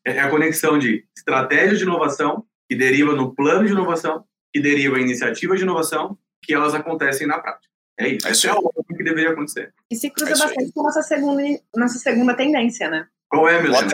É 0.04 0.20
a 0.20 0.30
conexão 0.30 0.78
de 0.78 1.04
estratégia 1.16 1.76
de 1.76 1.82
inovação, 1.82 2.44
que 2.68 2.76
deriva 2.76 3.14
no 3.14 3.34
plano 3.34 3.66
de 3.66 3.72
inovação, 3.72 4.24
que 4.52 4.60
deriva 4.60 4.98
em 4.98 5.02
iniciativa 5.02 5.56
de 5.56 5.62
inovação, 5.62 6.18
que 6.42 6.54
elas 6.54 6.74
acontecem 6.74 7.26
na 7.26 7.38
prática. 7.38 7.68
É 7.98 8.08
isso. 8.08 8.28
É 8.28 8.30
isso 8.30 8.48
é 8.48 8.52
o 8.52 8.84
que 8.96 9.02
deveria 9.02 9.30
acontecer. 9.30 9.74
E 9.90 9.96
se 9.96 10.08
cruza 10.10 10.32
é 10.32 10.38
bastante 10.38 10.72
com 10.72 10.80
a 10.80 10.84
nossa 10.84 11.02
segunda, 11.02 11.42
nossa 11.74 11.98
segunda 11.98 12.34
tendência, 12.34 12.88
né? 12.88 13.06
Qual 13.28 13.48
é, 13.48 13.60
Milena? 13.60 13.92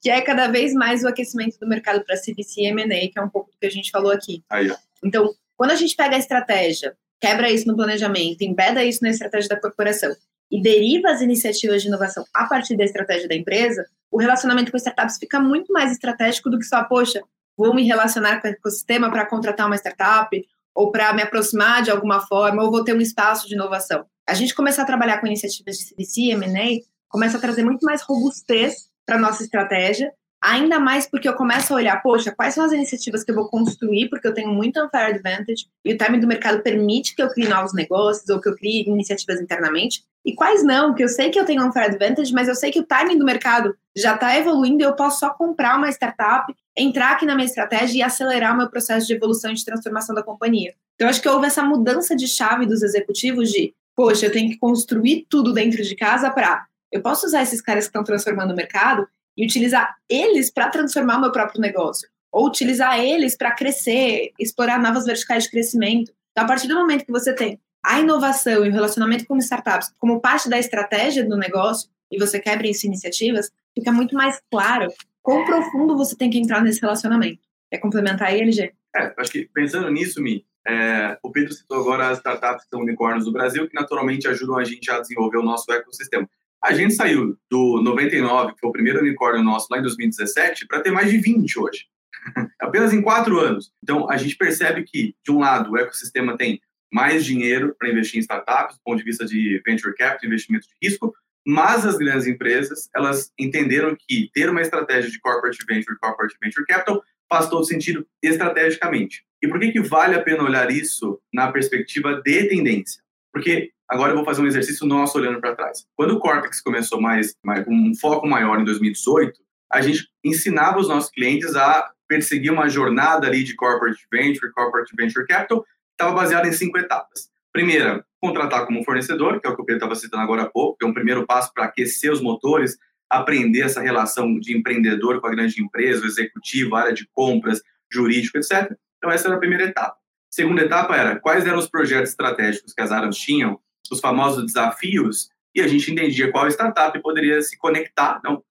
Que 0.00 0.10
é 0.10 0.20
cada 0.22 0.48
vez 0.48 0.72
mais 0.72 1.04
o 1.04 1.08
aquecimento 1.08 1.58
do 1.58 1.68
mercado 1.68 2.04
para 2.04 2.16
CVC 2.16 2.62
e 2.62 2.66
M&A, 2.66 3.12
que 3.12 3.18
é 3.18 3.22
um 3.22 3.28
pouco 3.28 3.50
do 3.50 3.56
que 3.58 3.66
a 3.66 3.70
gente 3.70 3.90
falou 3.90 4.10
aqui. 4.10 4.42
Aí, 4.50 4.70
ó. 4.70 4.76
Então, 5.04 5.32
quando 5.56 5.70
a 5.72 5.76
gente 5.76 5.94
pega 5.94 6.16
a 6.16 6.18
estratégia, 6.18 6.96
quebra 7.20 7.50
isso 7.50 7.66
no 7.68 7.76
planejamento, 7.76 8.42
embeda 8.42 8.82
isso 8.82 9.02
na 9.02 9.10
estratégia 9.10 9.50
da 9.50 9.60
corporação 9.60 10.14
e 10.50 10.60
deriva 10.60 11.10
as 11.10 11.20
iniciativas 11.20 11.82
de 11.82 11.88
inovação 11.88 12.24
a 12.34 12.46
partir 12.46 12.76
da 12.76 12.84
estratégia 12.84 13.28
da 13.28 13.36
empresa, 13.36 13.86
o 14.10 14.18
relacionamento 14.18 14.72
com 14.72 14.76
startups 14.76 15.18
fica 15.18 15.38
muito 15.38 15.72
mais 15.72 15.92
estratégico 15.92 16.50
do 16.50 16.58
que 16.58 16.64
só, 16.64 16.82
poxa, 16.84 17.22
vou 17.56 17.74
me 17.74 17.86
relacionar 17.86 18.40
com 18.40 18.48
o 18.48 18.50
ecossistema 18.50 19.10
para 19.10 19.26
contratar 19.26 19.66
uma 19.66 19.76
startup 19.76 20.48
ou 20.74 20.90
para 20.90 21.12
me 21.12 21.22
aproximar 21.22 21.82
de 21.82 21.90
alguma 21.90 22.20
forma, 22.20 22.62
ou 22.62 22.70
vou 22.70 22.84
ter 22.84 22.94
um 22.94 23.00
espaço 23.00 23.48
de 23.48 23.54
inovação. 23.54 24.04
A 24.28 24.34
gente 24.34 24.54
começar 24.54 24.82
a 24.82 24.86
trabalhar 24.86 25.18
com 25.18 25.26
iniciativas 25.26 25.76
de 25.76 25.84
CDC, 25.84 26.32
M&A, 26.32 26.84
começa 27.08 27.36
a 27.36 27.40
trazer 27.40 27.64
muito 27.64 27.84
mais 27.84 28.02
robustez 28.02 28.88
para 29.04 29.18
nossa 29.18 29.42
estratégia 29.42 30.12
Ainda 30.42 30.80
mais 30.80 31.06
porque 31.06 31.28
eu 31.28 31.34
começo 31.34 31.72
a 31.72 31.76
olhar, 31.76 32.02
poxa, 32.02 32.32
quais 32.34 32.54
são 32.54 32.64
as 32.64 32.72
iniciativas 32.72 33.22
que 33.22 33.30
eu 33.30 33.34
vou 33.34 33.48
construir, 33.48 34.08
porque 34.08 34.26
eu 34.26 34.32
tenho 34.32 34.48
muito 34.48 34.82
unfair 34.82 35.14
advantage, 35.14 35.66
e 35.84 35.92
o 35.92 35.98
timing 35.98 36.20
do 36.20 36.26
mercado 36.26 36.62
permite 36.62 37.14
que 37.14 37.22
eu 37.22 37.28
crie 37.28 37.46
novos 37.46 37.74
negócios 37.74 38.28
ou 38.30 38.40
que 38.40 38.48
eu 38.48 38.56
crie 38.56 38.88
iniciativas 38.88 39.40
internamente, 39.40 40.02
e 40.24 40.34
quais 40.34 40.64
não, 40.64 40.94
que 40.94 41.02
eu 41.02 41.08
sei 41.08 41.30
que 41.30 41.38
eu 41.38 41.44
tenho 41.44 41.66
unfair 41.66 41.90
advantage, 41.90 42.32
mas 42.32 42.48
eu 42.48 42.54
sei 42.54 42.70
que 42.70 42.80
o 42.80 42.86
timing 42.86 43.18
do 43.18 43.24
mercado 43.24 43.76
já 43.96 44.14
está 44.14 44.36
evoluindo 44.36 44.82
e 44.82 44.86
eu 44.86 44.94
posso 44.94 45.20
só 45.20 45.30
comprar 45.30 45.76
uma 45.76 45.90
startup, 45.90 46.54
entrar 46.76 47.12
aqui 47.12 47.26
na 47.26 47.34
minha 47.34 47.46
estratégia 47.46 47.98
e 47.98 48.02
acelerar 48.02 48.54
o 48.54 48.56
meu 48.56 48.70
processo 48.70 49.06
de 49.06 49.14
evolução 49.14 49.50
e 49.50 49.54
de 49.54 49.64
transformação 49.64 50.14
da 50.14 50.22
companhia. 50.22 50.74
Então, 50.94 51.08
acho 51.08 51.20
que 51.20 51.28
houve 51.28 51.46
essa 51.46 51.62
mudança 51.62 52.16
de 52.16 52.26
chave 52.26 52.66
dos 52.66 52.82
executivos 52.82 53.50
de, 53.50 53.74
poxa, 53.96 54.26
eu 54.26 54.32
tenho 54.32 54.50
que 54.50 54.58
construir 54.58 55.26
tudo 55.28 55.52
dentro 55.52 55.82
de 55.82 55.94
casa 55.94 56.30
para 56.30 56.66
eu 56.92 57.00
posso 57.00 57.26
usar 57.26 57.42
esses 57.42 57.60
caras 57.60 57.84
que 57.84 57.90
estão 57.90 58.02
transformando 58.02 58.52
o 58.52 58.56
mercado 58.56 59.06
e 59.36 59.44
utilizar 59.44 59.96
eles 60.08 60.50
para 60.50 60.68
transformar 60.68 61.18
o 61.18 61.20
meu 61.20 61.32
próprio 61.32 61.60
negócio, 61.60 62.08
ou 62.32 62.46
utilizar 62.46 62.98
eles 62.98 63.36
para 63.36 63.52
crescer, 63.52 64.32
explorar 64.38 64.78
novas 64.80 65.04
verticais 65.04 65.44
de 65.44 65.50
crescimento. 65.50 66.12
Então, 66.32 66.44
a 66.44 66.46
partir 66.46 66.68
do 66.68 66.74
momento 66.74 67.04
que 67.04 67.12
você 67.12 67.34
tem 67.34 67.58
a 67.84 68.00
inovação 68.00 68.64
e 68.64 68.68
o 68.68 68.72
relacionamento 68.72 69.26
com 69.26 69.36
startups 69.38 69.92
como 69.98 70.20
parte 70.20 70.48
da 70.48 70.58
estratégia 70.58 71.26
do 71.26 71.36
negócio, 71.36 71.88
e 72.10 72.18
você 72.18 72.40
quebra 72.40 72.66
isso 72.66 72.86
iniciativas, 72.86 73.50
fica 73.74 73.92
muito 73.92 74.14
mais 74.14 74.40
claro 74.50 74.88
quão 75.22 75.44
profundo 75.44 75.96
você 75.96 76.16
tem 76.16 76.30
que 76.30 76.38
entrar 76.38 76.62
nesse 76.62 76.80
relacionamento. 76.80 77.40
Quer 77.70 77.78
complementar 77.78 78.28
aí, 78.28 78.40
LG? 78.40 78.72
É, 78.96 79.14
acho 79.16 79.30
que 79.30 79.48
pensando 79.54 79.88
nisso, 79.90 80.20
Mi, 80.20 80.44
é, 80.66 81.18
o 81.22 81.30
Pedro 81.30 81.52
citou 81.52 81.78
agora 81.78 82.08
as 82.08 82.18
startups 82.18 82.64
que 82.64 82.70
são 82.70 82.80
unicórnios 82.80 83.24
do 83.24 83.32
Brasil, 83.32 83.68
que 83.68 83.74
naturalmente 83.74 84.26
ajudam 84.28 84.58
a 84.58 84.64
gente 84.64 84.90
a 84.90 85.00
desenvolver 85.00 85.38
o 85.38 85.42
nosso 85.42 85.70
ecossistema. 85.72 86.28
A 86.62 86.74
gente 86.74 86.94
saiu 86.94 87.36
do 87.50 87.80
99, 87.82 88.54
que 88.54 88.60
foi 88.60 88.68
o 88.68 88.72
primeiro 88.72 89.00
unicórnio 89.00 89.42
nosso 89.42 89.66
lá 89.70 89.78
em 89.78 89.82
2017, 89.82 90.66
para 90.66 90.80
ter 90.80 90.90
mais 90.90 91.10
de 91.10 91.18
20 91.18 91.58
hoje. 91.58 91.86
Apenas 92.60 92.92
em 92.92 93.00
quatro 93.00 93.38
anos. 93.38 93.72
Então, 93.82 94.10
a 94.10 94.16
gente 94.16 94.36
percebe 94.36 94.84
que, 94.84 95.14
de 95.24 95.32
um 95.32 95.38
lado, 95.38 95.70
o 95.70 95.78
ecossistema 95.78 96.36
tem 96.36 96.60
mais 96.92 97.24
dinheiro 97.24 97.74
para 97.78 97.88
investir 97.88 98.18
em 98.18 98.20
startups, 98.20 98.76
do 98.76 98.82
ponto 98.84 98.98
de 98.98 99.04
vista 99.04 99.24
de 99.24 99.62
venture 99.64 99.94
capital, 99.94 100.28
investimento 100.28 100.66
de 100.66 100.88
risco, 100.88 101.14
mas 101.46 101.86
as 101.86 101.96
grandes 101.96 102.26
empresas, 102.26 102.90
elas 102.94 103.32
entenderam 103.38 103.96
que 103.96 104.30
ter 104.34 104.50
uma 104.50 104.60
estratégia 104.60 105.10
de 105.10 105.18
corporate 105.20 105.58
venture, 105.66 105.96
corporate 105.98 106.36
venture 106.42 106.66
capital, 106.66 107.02
faz 107.30 107.48
todo 107.48 107.64
sentido 107.64 108.06
estrategicamente. 108.22 109.24
E 109.42 109.48
por 109.48 109.58
que, 109.58 109.72
que 109.72 109.80
vale 109.80 110.14
a 110.14 110.22
pena 110.22 110.42
olhar 110.42 110.70
isso 110.70 111.20
na 111.32 111.50
perspectiva 111.50 112.20
de 112.20 112.48
tendência? 112.48 113.02
Porque 113.32 113.70
agora 113.88 114.12
eu 114.12 114.16
vou 114.16 114.24
fazer 114.24 114.42
um 114.42 114.46
exercício 114.46 114.86
nosso 114.86 115.18
olhando 115.18 115.40
para 115.40 115.54
trás. 115.54 115.84
Quando 115.96 116.12
o 116.12 116.18
Cortex 116.18 116.60
começou 116.60 117.00
mais, 117.00 117.34
mais 117.44 117.64
com 117.64 117.72
um 117.72 117.94
foco 117.94 118.26
maior 118.26 118.60
em 118.60 118.64
2018, 118.64 119.38
a 119.72 119.80
gente 119.80 120.08
ensinava 120.24 120.78
os 120.78 120.88
nossos 120.88 121.10
clientes 121.10 121.54
a 121.54 121.90
perseguir 122.08 122.52
uma 122.52 122.68
jornada 122.68 123.28
ali 123.28 123.44
de 123.44 123.54
corporate 123.54 124.04
venture, 124.10 124.50
corporate 124.52 124.92
venture 124.96 125.26
capital, 125.26 125.64
estava 125.92 126.14
baseada 126.14 126.48
em 126.48 126.52
cinco 126.52 126.76
etapas. 126.76 127.30
Primeira, 127.52 128.04
contratar 128.20 128.66
como 128.66 128.84
fornecedor, 128.84 129.40
que 129.40 129.46
é 129.46 129.50
o 129.50 129.54
que 129.54 129.62
o 129.62 129.64
Pedro 129.64 129.78
estava 129.78 129.94
citando 129.94 130.22
agora 130.22 130.42
há 130.42 130.50
pouco, 130.50 130.76
que 130.78 130.84
é 130.84 130.88
um 130.88 130.94
primeiro 130.94 131.26
passo 131.26 131.52
para 131.54 131.64
aquecer 131.64 132.12
os 132.12 132.20
motores, 132.20 132.76
aprender 133.08 133.62
essa 133.62 133.80
relação 133.80 134.38
de 134.38 134.56
empreendedor 134.56 135.20
com 135.20 135.26
a 135.26 135.30
grande 135.30 135.62
empresa, 135.62 136.04
o 136.04 136.06
executivo, 136.06 136.74
área 136.76 136.92
de 136.92 137.08
compras, 137.12 137.60
jurídico, 137.92 138.38
etc. 138.38 138.72
Então, 138.98 139.10
essa 139.10 139.28
era 139.28 139.36
a 139.36 139.40
primeira 139.40 139.64
etapa. 139.64 139.96
Segunda 140.30 140.62
etapa 140.62 140.96
era 140.96 141.18
quais 141.18 141.44
eram 141.44 141.58
os 141.58 141.68
projetos 141.68 142.10
estratégicos 142.10 142.72
que 142.72 142.80
as 142.80 142.92
áreas 142.92 143.16
tinham, 143.16 143.58
os 143.90 143.98
famosos 143.98 144.46
desafios, 144.46 145.28
e 145.52 145.60
a 145.60 145.66
gente 145.66 145.90
entendia 145.90 146.30
qual 146.30 146.46
startup 146.46 146.96
poderia 147.02 147.42
se 147.42 147.58
conectar, 147.58 148.20
não 148.22 148.42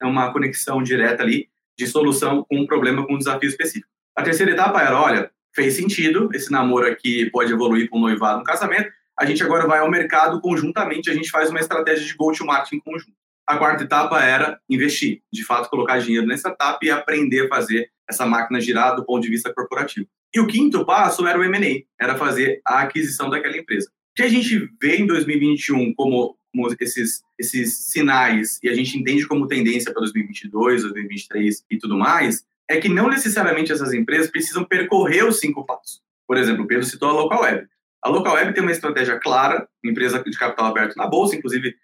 é 0.00 0.06
uma 0.06 0.32
conexão 0.32 0.82
direta 0.82 1.22
ali 1.22 1.48
de 1.78 1.86
solução 1.86 2.44
com 2.48 2.60
um 2.60 2.66
problema, 2.66 3.06
com 3.06 3.14
um 3.14 3.18
desafio 3.18 3.48
específico. 3.48 3.90
A 4.16 4.22
terceira 4.22 4.52
etapa 4.52 4.80
era, 4.80 4.98
olha, 4.98 5.30
fez 5.54 5.74
sentido, 5.74 6.30
esse 6.32 6.50
namoro 6.50 6.86
aqui 6.86 7.30
pode 7.30 7.52
evoluir 7.52 7.90
para 7.90 7.98
um 7.98 8.00
noivado, 8.00 8.40
um 8.40 8.44
casamento, 8.44 8.90
a 9.18 9.26
gente 9.26 9.42
agora 9.42 9.66
vai 9.66 9.80
ao 9.80 9.90
mercado 9.90 10.40
conjuntamente, 10.40 11.10
a 11.10 11.14
gente 11.14 11.30
faz 11.30 11.50
uma 11.50 11.60
estratégia 11.60 12.06
de 12.06 12.14
go-to-market 12.14 12.72
em 12.72 12.80
conjunto. 12.80 13.16
A 13.46 13.58
quarta 13.58 13.84
etapa 13.84 14.22
era 14.22 14.58
investir, 14.68 15.22
de 15.32 15.44
fato, 15.44 15.70
colocar 15.70 15.98
dinheiro 15.98 16.26
nessa 16.26 16.48
etapa 16.48 16.78
e 16.82 16.90
aprender 16.90 17.46
a 17.46 17.48
fazer 17.48 17.90
essa 18.08 18.26
máquina 18.26 18.60
girar 18.60 18.96
do 18.96 19.04
ponto 19.04 19.22
de 19.22 19.30
vista 19.30 19.52
corporativo. 19.52 20.06
E 20.36 20.38
o 20.40 20.46
quinto 20.46 20.84
passo 20.84 21.26
era 21.26 21.38
o 21.38 21.42
M&A, 21.42 21.82
era 21.98 22.14
fazer 22.14 22.60
a 22.62 22.82
aquisição 22.82 23.30
daquela 23.30 23.56
empresa. 23.56 23.88
O 23.88 24.16
que 24.16 24.22
a 24.22 24.28
gente 24.28 24.70
vê 24.78 24.96
em 24.96 25.06
2021 25.06 25.94
como, 25.94 26.36
como 26.52 26.76
esses, 26.78 27.22
esses 27.38 27.74
sinais, 27.90 28.60
e 28.62 28.68
a 28.68 28.74
gente 28.74 28.98
entende 28.98 29.26
como 29.26 29.48
tendência 29.48 29.90
para 29.94 30.02
2022, 30.02 30.82
2023 30.82 31.64
e 31.70 31.78
tudo 31.78 31.96
mais, 31.96 32.44
é 32.68 32.76
que 32.78 32.86
não 32.86 33.08
necessariamente 33.08 33.72
essas 33.72 33.94
empresas 33.94 34.30
precisam 34.30 34.62
percorrer 34.62 35.24
os 35.26 35.40
cinco 35.40 35.64
passos. 35.64 36.02
Por 36.28 36.36
exemplo, 36.36 36.64
o 36.64 36.66
Pedro 36.66 36.84
citou 36.84 37.08
a 37.08 37.12
Local 37.12 37.40
Web. 37.40 37.66
A 38.02 38.10
Local 38.10 38.34
Web 38.34 38.52
tem 38.52 38.62
uma 38.62 38.72
estratégia 38.72 39.18
clara, 39.18 39.66
empresa 39.82 40.22
de 40.22 40.38
capital 40.38 40.66
aberto 40.66 40.96
na 40.96 41.06
bolsa, 41.06 41.34
inclusive 41.34 41.74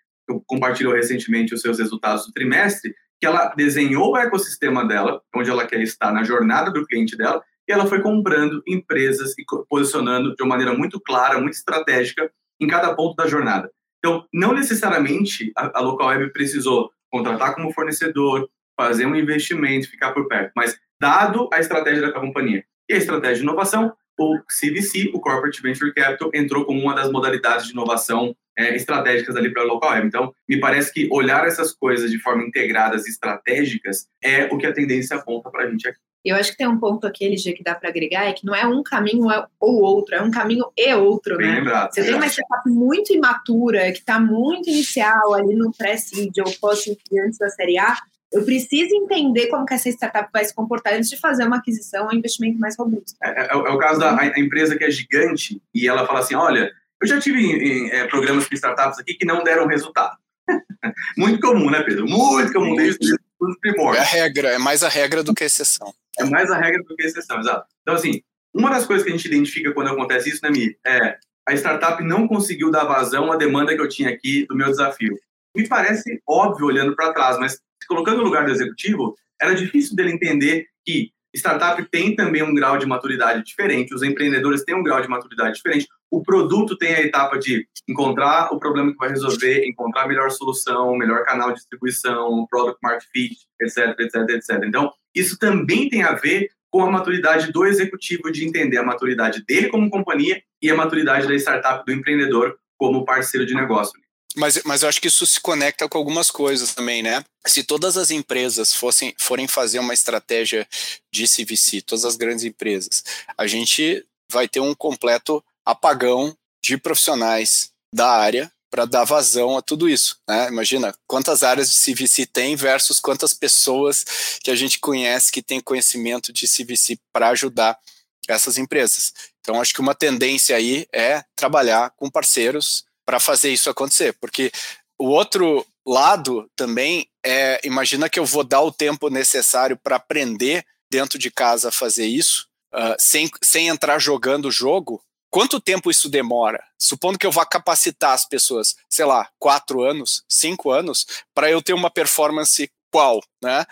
compartilhou 0.47 0.93
recentemente 0.93 1.55
os 1.55 1.63
seus 1.63 1.79
resultados 1.79 2.27
do 2.27 2.33
trimestre, 2.35 2.95
que 3.19 3.25
ela 3.25 3.55
desenhou 3.57 4.11
o 4.11 4.17
ecossistema 4.19 4.87
dela, 4.87 5.23
onde 5.35 5.49
ela 5.49 5.67
quer 5.67 5.81
estar 5.81 6.13
na 6.13 6.23
jornada 6.23 6.71
do 6.71 6.85
cliente 6.85 7.17
dela, 7.17 7.43
e 7.69 7.73
ela 7.73 7.87
foi 7.87 8.01
comprando 8.01 8.63
empresas 8.67 9.35
e 9.39 9.45
posicionando 9.69 10.35
de 10.35 10.43
uma 10.43 10.51
maneira 10.51 10.77
muito 10.77 11.01
clara, 11.01 11.41
muito 11.41 11.55
estratégica 11.55 12.31
em 12.61 12.67
cada 12.67 12.95
ponto 12.95 13.15
da 13.15 13.27
jornada. 13.27 13.71
Então, 13.99 14.27
não 14.33 14.53
necessariamente 14.53 15.53
a, 15.57 15.79
a 15.79 15.81
Local 15.81 16.09
Web 16.09 16.33
precisou 16.33 16.91
contratar 17.11 17.55
como 17.55 17.73
fornecedor, 17.73 18.49
fazer 18.77 19.07
um 19.07 19.15
investimento, 19.15 19.91
ficar 19.91 20.13
por 20.13 20.27
perto, 20.27 20.53
mas 20.57 20.77
dado 21.01 21.49
a 21.53 21.61
estratégia 21.61 22.03
da 22.03 22.13
companhia 22.13 22.65
e 22.89 22.95
a 22.95 22.97
estratégia 22.97 23.37
de 23.37 23.43
inovação, 23.43 23.93
o 24.19 24.39
CVC, 24.41 25.11
o 25.15 25.21
Corporate 25.21 25.63
Venture 25.63 25.93
Capital, 25.95 26.31
entrou 26.35 26.65
como 26.65 26.81
uma 26.81 26.95
das 26.95 27.11
modalidades 27.11 27.67
de 27.67 27.73
inovação 27.73 28.35
é, 28.57 28.75
estratégicas 28.75 29.37
ali 29.37 29.53
para 29.53 29.63
a 29.63 29.67
local 29.67 29.91
web. 29.91 30.07
Então, 30.07 30.35
me 30.49 30.61
parece 30.61 30.93
que 30.93 31.09
olhar 31.11 31.47
essas 31.47 31.73
coisas 31.73 32.11
de 32.11 32.19
forma 32.19 32.45
integradas 32.45 33.07
e 33.07 33.11
estratégicas 33.11 34.07
é 34.23 34.45
o 34.47 34.59
que 34.59 34.67
a 34.67 34.73
tendência 34.73 35.17
aponta 35.17 35.51
para 35.51 35.65
a 35.65 35.71
gente 35.71 35.89
aqui. 35.89 35.99
Eu 36.25 36.37
acho 36.37 36.53
que 36.53 36.57
tem 36.57 36.69
um 36.69 36.79
ponto 36.79 37.07
aqui, 37.07 37.25
LG, 37.25 37.53
que 37.53 37.65
dá 37.65 37.75
para 37.75 37.89
agregar, 37.89 38.27
é 38.27 38.33
que 38.33 38.47
não 38.47 38.55
é 38.55 38.65
um 38.65 38.83
caminho 38.83 39.27
ou 39.59 39.83
outro, 39.83 40.15
é 40.15 40.23
um 40.23 40.31
caminho 40.31 40.67
e 40.77 40.95
outro, 40.95 41.37
Bem 41.37 41.49
né? 41.49 41.55
lembrado. 41.57 41.93
Você 41.93 42.05
tem 42.05 42.15
uma 42.15 42.27
startup 42.27 42.69
muito 42.69 43.13
imatura, 43.13 43.91
que 43.91 43.99
está 43.99 44.21
muito 44.21 44.71
inicial 44.71 45.35
ali 45.35 45.55
no 45.55 45.73
pré-seed 45.73 46.39
ou 46.39 46.53
post 46.61 46.97
antes 47.25 47.39
da 47.39 47.49
série 47.51 47.79
A, 47.79 47.97
eu 48.33 48.45
preciso 48.45 48.95
entender 48.95 49.49
como 49.49 49.67
que 49.67 49.75
essa 49.75 49.91
startup 49.91 50.31
vai 50.33 50.45
se 50.45 50.55
comportar 50.55 50.95
antes 50.95 51.11
de 51.11 51.19
fazer 51.19 51.45
uma 51.45 51.59
aquisição 51.59 52.05
ou 52.05 52.11
um 52.11 52.15
investimento 52.15 52.59
mais 52.59 52.77
robusto. 52.79 53.15
É, 53.23 53.43
é, 53.43 53.49
é 53.51 53.55
o 53.55 53.79
caso 53.79 54.01
da 54.01 54.39
empresa 54.39 54.77
que 54.77 54.85
é 54.85 54.91
gigante 54.91 55.61
e 55.75 55.87
ela 55.87 56.07
fala 56.07 56.21
assim, 56.21 56.35
olha, 56.35 56.73
eu 57.01 57.07
já 57.07 57.21
tive 57.21 57.41
em, 57.41 57.53
em, 57.53 57.91
é, 57.91 58.07
programas 58.07 58.49
com 58.49 58.55
startups 58.55 58.99
aqui 58.99 59.15
que 59.15 59.27
não 59.27 59.45
deram 59.45 59.67
resultado. 59.67 60.17
Muito 61.19 61.41
comum, 61.41 61.71
né, 61.71 61.83
Pedro? 61.83 62.07
Muito 62.07 62.53
comum, 62.53 62.75
desde 62.75 63.17
os 63.51 63.57
É 63.57 63.59
primórdios. 63.61 64.05
a 64.05 64.09
regra, 64.09 64.49
é 64.51 64.59
mais 64.59 64.83
a 64.83 64.89
regra 64.89 65.23
do 65.23 65.35
que 65.35 65.43
a 65.43 65.47
exceção. 65.47 65.93
É 66.19 66.25
mais 66.25 66.51
a 66.51 66.59
regra 66.59 66.83
do 66.83 66.95
que 66.97 67.03
a 67.03 67.07
exceção, 67.07 67.41
exato. 67.41 67.67
Então, 67.83 67.95
assim, 67.95 68.23
uma 68.55 68.71
das 68.71 68.85
coisas 68.87 69.05
que 69.05 69.13
a 69.13 69.17
gente 69.17 69.27
identifica 69.27 69.73
quando 69.73 69.89
acontece 69.89 70.29
isso, 70.29 70.41
né, 70.43 70.51
Mi, 70.51 70.77
é 70.87 71.17
a 71.49 71.55
startup 71.55 72.03
não 72.05 72.29
conseguiu 72.29 72.71
dar 72.71 72.85
vazão 72.85 73.33
à 73.33 73.37
demanda 73.37 73.75
que 73.75 73.81
eu 73.81 73.89
tinha 73.89 74.11
aqui 74.11 74.47
do 74.47 74.55
meu 74.55 74.69
desafio. 74.69 75.19
Me 75.57 75.67
parece 75.67 76.23
óbvio 76.29 76.67
olhando 76.67 76.95
para 76.95 77.13
trás, 77.13 77.39
mas 77.39 77.59
colocando 77.89 78.19
no 78.19 78.25
lugar 78.25 78.45
do 78.45 78.53
executivo, 78.53 79.17
era 79.41 79.55
difícil 79.55 79.97
dele 79.97 80.13
entender 80.13 80.67
que 80.85 81.11
startup 81.35 81.83
tem 81.91 82.15
também 82.15 82.43
um 82.43 82.55
grau 82.55 82.79
de 82.79 82.87
maturidade 82.87 83.43
diferente, 83.43 83.95
os 83.95 84.03
empreendedores 84.03 84.65
têm 84.65 84.75
um 84.75 84.83
grau 84.83 85.01
de 85.03 85.09
maturidade 85.09 85.57
diferente, 85.57 85.89
o 86.13 86.23
produto 86.23 86.77
tem 86.77 86.95
a 86.95 87.01
etapa 87.01 87.39
de 87.39 87.67
encontrar 87.89 88.53
o 88.53 88.59
problema 88.59 88.93
que 88.93 88.99
vai 88.99 89.09
resolver, 89.09 89.65
encontrar 89.67 90.03
a 90.03 90.09
melhor 90.09 90.31
solução, 90.31 90.95
melhor 90.95 91.25
canal 91.25 91.49
de 91.49 91.55
distribuição, 91.55 92.47
product 92.51 92.79
market 92.83 93.09
fit, 93.11 93.39
etc, 93.63 93.99
etc, 93.99 94.15
etc. 94.29 94.63
Então, 94.65 94.93
isso 95.15 95.39
também 95.39 95.89
tem 95.89 96.03
a 96.03 96.13
ver 96.13 96.51
com 96.71 96.83
a 96.83 96.91
maturidade 96.91 97.51
do 97.51 97.65
executivo 97.65 98.31
de 98.31 98.47
entender 98.47 98.77
a 98.77 98.83
maturidade 98.83 99.43
dele 99.47 99.71
como 99.71 99.89
companhia 99.89 100.43
e 100.61 100.71
a 100.71 100.75
maturidade 100.75 101.27
da 101.27 101.35
startup 101.35 101.83
do 101.85 101.93
empreendedor 101.93 102.59
como 102.77 103.07
parceiro 103.07 103.47
de 103.47 103.55
negócio. 103.55 103.99
Mas, 104.37 104.63
mas 104.65 104.83
eu 104.83 104.89
acho 104.89 105.01
que 105.01 105.09
isso 105.09 105.27
se 105.27 105.41
conecta 105.41 105.89
com 105.89 105.97
algumas 105.97 106.31
coisas 106.31 106.75
também, 106.75 107.03
né? 107.03 107.25
Se 107.47 107.65
todas 107.65 107.97
as 107.97 108.11
empresas 108.11 108.75
fossem, 108.75 109.15
forem 109.19 109.49
fazer 109.49 109.79
uma 109.79 109.95
estratégia 109.95 110.67
de 111.13 111.25
CVC, 111.25 111.83
todas 111.83 112.05
as 112.05 112.17
grandes 112.17 112.45
empresas, 112.45 113.03
a 113.37 113.47
gente 113.47 114.05
vai 114.31 114.49
ter 114.49 114.61
um 114.61 114.75
completo 114.75 115.45
apagão 115.65 116.37
de 116.63 116.77
profissionais 116.77 117.71
da 117.95 118.09
área 118.09 118.51
para 118.71 118.87
dar 118.87 119.05
vazão 119.05 119.59
a 119.59 119.63
tudo 119.63 119.89
isso. 119.89 120.19
Né? 120.27 120.49
Imagina 120.49 120.95
quantas 121.07 121.43
áreas 121.43 121.71
de 121.71 121.79
CVC 121.79 122.25
tem 122.25 122.57
versus 122.57 123.01
quantas 123.01 123.35
pessoas 123.35 124.05
que 124.43 124.51
a 124.51 124.57
gente 124.57 124.79
conhece 124.79 125.31
que 125.31 125.43
tem 125.43 125.61
conhecimento 125.61 126.33
de 126.33 126.47
CVC 126.47 126.99
para 127.13 127.29
ajudar 127.29 127.79
essas 128.27 128.57
empresas. 128.57 129.13
Então, 129.41 129.61
acho 129.61 129.75
que 129.75 129.81
uma 129.81 129.95
tendência 129.95 130.57
aí 130.57 130.87
é 130.93 131.23
trabalhar 131.37 131.91
com 131.97 132.11
parceiros 132.11 132.85
para 133.05 133.21
fazer 133.21 133.53
isso 133.53 133.69
acontecer, 133.69 134.15
porque 134.15 134.51
o 134.99 135.07
outro 135.07 135.67
lado 135.85 136.49
também 136.57 137.09
é, 137.27 137.61
imagina 137.65 138.09
que 138.09 138.19
eu 138.19 138.25
vou 138.25 138.45
dar 138.45 138.63
o 138.63 138.73
tempo 138.73 139.11
necessário 139.11 139.77
para 139.77 139.97
aprender 139.97 140.65
dentro 140.91 141.19
de 141.19 141.31
casa 141.31 141.69
a 141.69 141.73
fazer 141.73 142.07
isso, 142.07 142.47
uh, 142.73 142.95
sem, 142.99 143.29
sem 143.43 143.69
entrar 143.69 143.99
jogando 143.99 144.47
o 144.47 144.53
jogo, 144.53 145.03
quanto 145.33 145.59
tempo 145.59 145.91
isso 145.91 146.09
demora? 146.09 146.63
Supondo 146.79 147.19
que 147.19 147.27
eu 147.27 147.33
vá 147.33 147.47
capacitar 147.47 148.13
as 148.13 148.25
pessoas, 148.27 148.77
sei 148.89 149.07
lá, 149.07 149.29
quatro 149.39 149.83
anos, 149.83 150.23
cinco 150.29 150.71
anos, 150.71 151.07
para 151.35 151.51
eu 151.51 151.63
ter 151.63 151.73
uma 151.73 151.91
performance 151.91 152.71
qual, 152.93 153.21
né? 153.43 153.65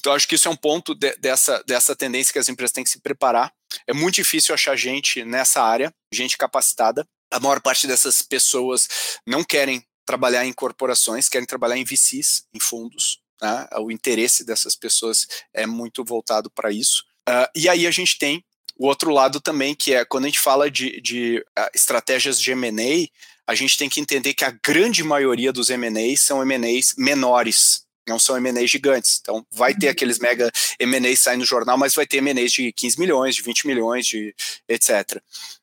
Então, 0.00 0.12
acho 0.12 0.28
que 0.28 0.34
isso 0.34 0.48
é 0.48 0.50
um 0.50 0.56
ponto 0.56 0.94
de, 0.94 1.16
dessa, 1.16 1.62
dessa 1.66 1.96
tendência 1.96 2.32
que 2.32 2.38
as 2.38 2.48
empresas 2.48 2.72
têm 2.72 2.84
que 2.84 2.90
se 2.90 3.00
preparar. 3.00 3.50
É 3.86 3.94
muito 3.94 4.16
difícil 4.16 4.52
achar 4.52 4.76
gente 4.76 5.24
nessa 5.24 5.62
área, 5.62 5.94
gente 6.12 6.36
capacitada. 6.36 7.06
A 7.32 7.40
maior 7.40 7.60
parte 7.60 7.86
dessas 7.86 8.20
pessoas 8.20 8.88
não 9.26 9.42
querem 9.42 9.82
trabalhar 10.04 10.44
em 10.44 10.52
corporações, 10.52 11.28
querem 11.28 11.46
trabalhar 11.46 11.78
em 11.78 11.84
VCs, 11.84 12.44
em 12.52 12.60
fundos. 12.60 13.20
Né? 13.40 13.66
O 13.78 13.90
interesse 13.90 14.44
dessas 14.44 14.76
pessoas 14.76 15.26
é 15.54 15.64
muito 15.64 16.04
voltado 16.04 16.50
para 16.50 16.70
isso. 16.70 17.04
Uh, 17.26 17.48
e 17.54 17.68
aí 17.68 17.86
a 17.86 17.90
gente 17.90 18.18
tem 18.18 18.44
o 18.76 18.86
outro 18.86 19.10
lado 19.10 19.40
também, 19.40 19.74
que 19.74 19.94
é 19.94 20.04
quando 20.04 20.24
a 20.24 20.28
gente 20.28 20.40
fala 20.40 20.70
de, 20.70 21.00
de 21.00 21.38
uh, 21.58 21.70
estratégias 21.74 22.40
de 22.40 22.50
M&A, 22.52 23.08
a 23.46 23.54
gente 23.54 23.78
tem 23.78 23.88
que 23.88 24.00
entender 24.00 24.34
que 24.34 24.44
a 24.44 24.50
grande 24.50 25.04
maioria 25.04 25.52
dos 25.52 25.70
M&As 25.70 26.20
são 26.20 26.42
M&As 26.42 26.94
menores, 26.96 27.84
não 28.08 28.18
são 28.18 28.36
M&As 28.36 28.70
gigantes. 28.70 29.18
Então, 29.20 29.46
vai 29.52 29.74
ter 29.74 29.86
uhum. 29.86 29.92
aqueles 29.92 30.18
mega 30.18 30.50
M&As 30.78 31.20
saindo 31.20 31.40
no 31.40 31.46
jornal, 31.46 31.78
mas 31.78 31.94
vai 31.94 32.06
ter 32.06 32.18
M&As 32.18 32.52
de 32.52 32.72
15 32.72 32.98
milhões, 32.98 33.36
de 33.36 33.42
20 33.42 33.66
milhões, 33.66 34.06
de 34.06 34.34
etc. 34.68 35.20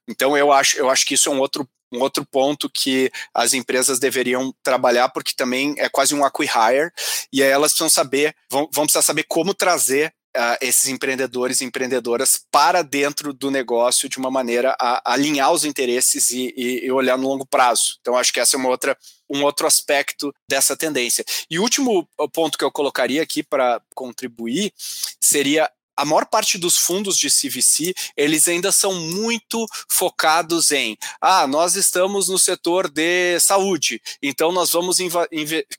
Então, 0.08 0.38
eu 0.38 0.52
acho, 0.52 0.78
eu 0.78 0.90
acho 0.90 1.06
que 1.06 1.16
isso 1.16 1.30
é 1.30 1.32
um 1.32 1.40
outro 1.40 1.68
um 1.94 2.00
outro 2.00 2.26
ponto 2.26 2.70
que 2.70 3.12
as 3.34 3.54
empresas 3.54 4.00
deveriam 4.00 4.56
trabalhar, 4.64 5.10
porque 5.10 5.34
também 5.36 5.76
é 5.78 5.90
quase 5.90 6.16
um 6.16 6.24
acquihire, 6.24 6.90
e 7.34 7.44
aí 7.44 7.50
elas 7.50 7.74
precisam 7.74 7.90
saber, 7.90 8.34
vão, 8.50 8.70
vão 8.72 8.86
precisar 8.86 9.02
saber 9.02 9.26
como 9.28 9.54
trazer 9.54 10.14
Esses 10.62 10.90
empreendedores 10.90 11.60
e 11.60 11.66
empreendedoras 11.66 12.42
para 12.52 12.82
dentro 12.82 13.34
do 13.34 13.52
negócio 13.52 14.08
de 14.08 14.18
uma 14.18 14.32
maneira 14.32 14.76
a, 14.80 15.02
a 15.06 15.14
alinhar 15.14 15.52
os 15.52 15.66
interesses 15.66 16.32
e, 16.32 16.54
e, 16.56 16.86
e, 16.86 16.92
olhar 16.92 17.18
no 17.18 17.28
longo 17.28 17.46
prazo. 17.46 17.98
Então, 18.00 18.16
acho 18.16 18.32
que 18.32 18.40
essa 18.40 18.56
é 18.56 18.60
uma 18.60 18.70
outra, 18.70 18.98
um 19.30 19.44
outro 19.44 19.68
aspecto 19.68 20.34
dessa 20.48 20.76
tendência. 20.78 21.26
E 21.50 21.60
o 21.60 21.62
último 21.62 22.08
ponto 22.34 22.58
que 22.58 22.64
eu 22.64 22.72
colocaria 22.72 23.22
aqui 23.22 23.44
para 23.44 23.82
contribuir 23.94 24.74
seria 25.20 25.70
a 25.96 26.06
maior 26.06 26.26
parte 26.26 26.58
dos 26.58 26.78
fundos 26.78 27.18
de 27.18 27.30
CVC, 27.30 27.94
eles 28.16 28.48
ainda 28.48 28.72
são 28.72 28.94
muito 28.94 29.66
focados 29.90 30.72
em, 30.72 30.98
ah, 31.20 31.46
nós 31.48 31.76
estamos 31.76 32.30
no 32.30 32.40
setor 32.40 32.90
de 32.90 33.40
saúde, 33.40 34.02
então 34.22 34.52
nós 34.52 34.72
vamos 34.72 34.98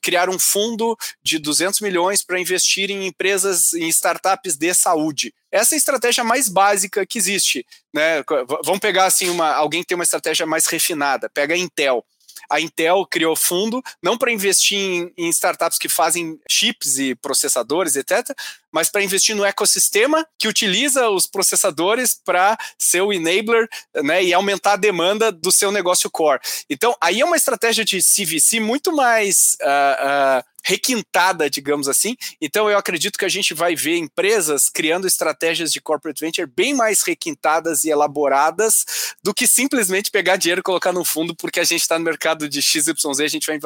criar 0.01 0.29
um 0.29 0.39
fundo 0.39 0.97
de 1.21 1.39
200 1.39 1.81
milhões 1.81 2.23
para 2.23 2.39
investir 2.39 2.89
em 2.89 3.07
empresas, 3.07 3.73
em 3.73 3.87
startups 3.87 4.55
de 4.55 4.73
saúde. 4.73 5.33
Essa 5.51 5.75
é 5.75 5.75
a 5.75 5.77
estratégia 5.77 6.23
mais 6.23 6.49
básica 6.49 7.05
que 7.05 7.17
existe, 7.17 7.65
né? 7.93 8.23
Vamos 8.63 8.79
pegar 8.79 9.05
assim 9.05 9.29
uma, 9.29 9.51
alguém 9.51 9.81
que 9.81 9.87
tem 9.87 9.95
uma 9.95 10.03
estratégia 10.03 10.45
mais 10.45 10.65
refinada, 10.65 11.29
pega 11.29 11.53
a 11.53 11.57
Intel 11.57 12.03
a 12.49 12.59
Intel 12.59 13.05
criou 13.09 13.35
fundo 13.35 13.81
não 14.01 14.17
para 14.17 14.31
investir 14.31 14.77
em, 14.77 15.13
em, 15.17 15.29
startups 15.29 15.77
que 15.77 15.89
fazem 15.89 16.39
chips 16.47 16.97
e 16.97 17.15
processadores, 17.15 17.95
etc., 17.95 18.29
mas 18.73 18.89
para 18.89 19.03
investir 19.03 19.35
no 19.35 19.45
ecossistema 19.45 20.25
que 20.37 20.47
utiliza 20.47 21.09
os 21.09 21.27
processadores 21.27 22.19
para 22.25 22.57
ser 22.77 23.01
o 23.01 23.13
enabler 23.13 23.69
né, 24.03 24.23
e 24.23 24.33
aumentar 24.33 24.73
a 24.73 24.77
demanda 24.77 25.31
do 25.31 25.51
seu 25.51 25.71
negócio 25.71 26.09
core. 26.09 26.41
Então, 26.69 26.95
aí 26.99 27.21
é 27.21 27.25
uma 27.25 27.37
estratégia 27.37 27.85
de 27.85 27.99
CVC 27.99 28.59
muito 28.59 28.91
mais. 28.91 29.55
Uh, 29.61 30.39
uh, 30.39 30.53
requintada, 30.63 31.49
digamos 31.49 31.87
assim. 31.89 32.15
Então, 32.39 32.69
eu 32.69 32.77
acredito 32.77 33.19
que 33.19 33.25
a 33.25 33.29
gente 33.29 33.53
vai 33.53 33.75
ver 33.75 33.97
empresas 33.97 34.69
criando 34.69 35.05
estratégias 35.05 35.71
de 35.73 35.81
corporate 35.81 36.21
venture 36.21 36.47
bem 36.47 36.73
mais 36.73 37.03
requintadas 37.03 37.83
e 37.83 37.89
elaboradas 37.89 39.13
do 39.21 39.33
que 39.33 39.45
simplesmente 39.45 40.09
pegar 40.09 40.37
dinheiro 40.37 40.61
e 40.61 40.63
colocar 40.63 40.93
no 40.93 41.03
fundo, 41.03 41.35
porque 41.35 41.59
a 41.59 41.63
gente 41.65 41.81
está 41.81 41.99
no 41.99 42.05
mercado 42.05 42.47
de 42.47 42.61
XYZ, 42.61 43.19
a 43.19 43.27
gente 43.27 43.45
vai 43.45 43.59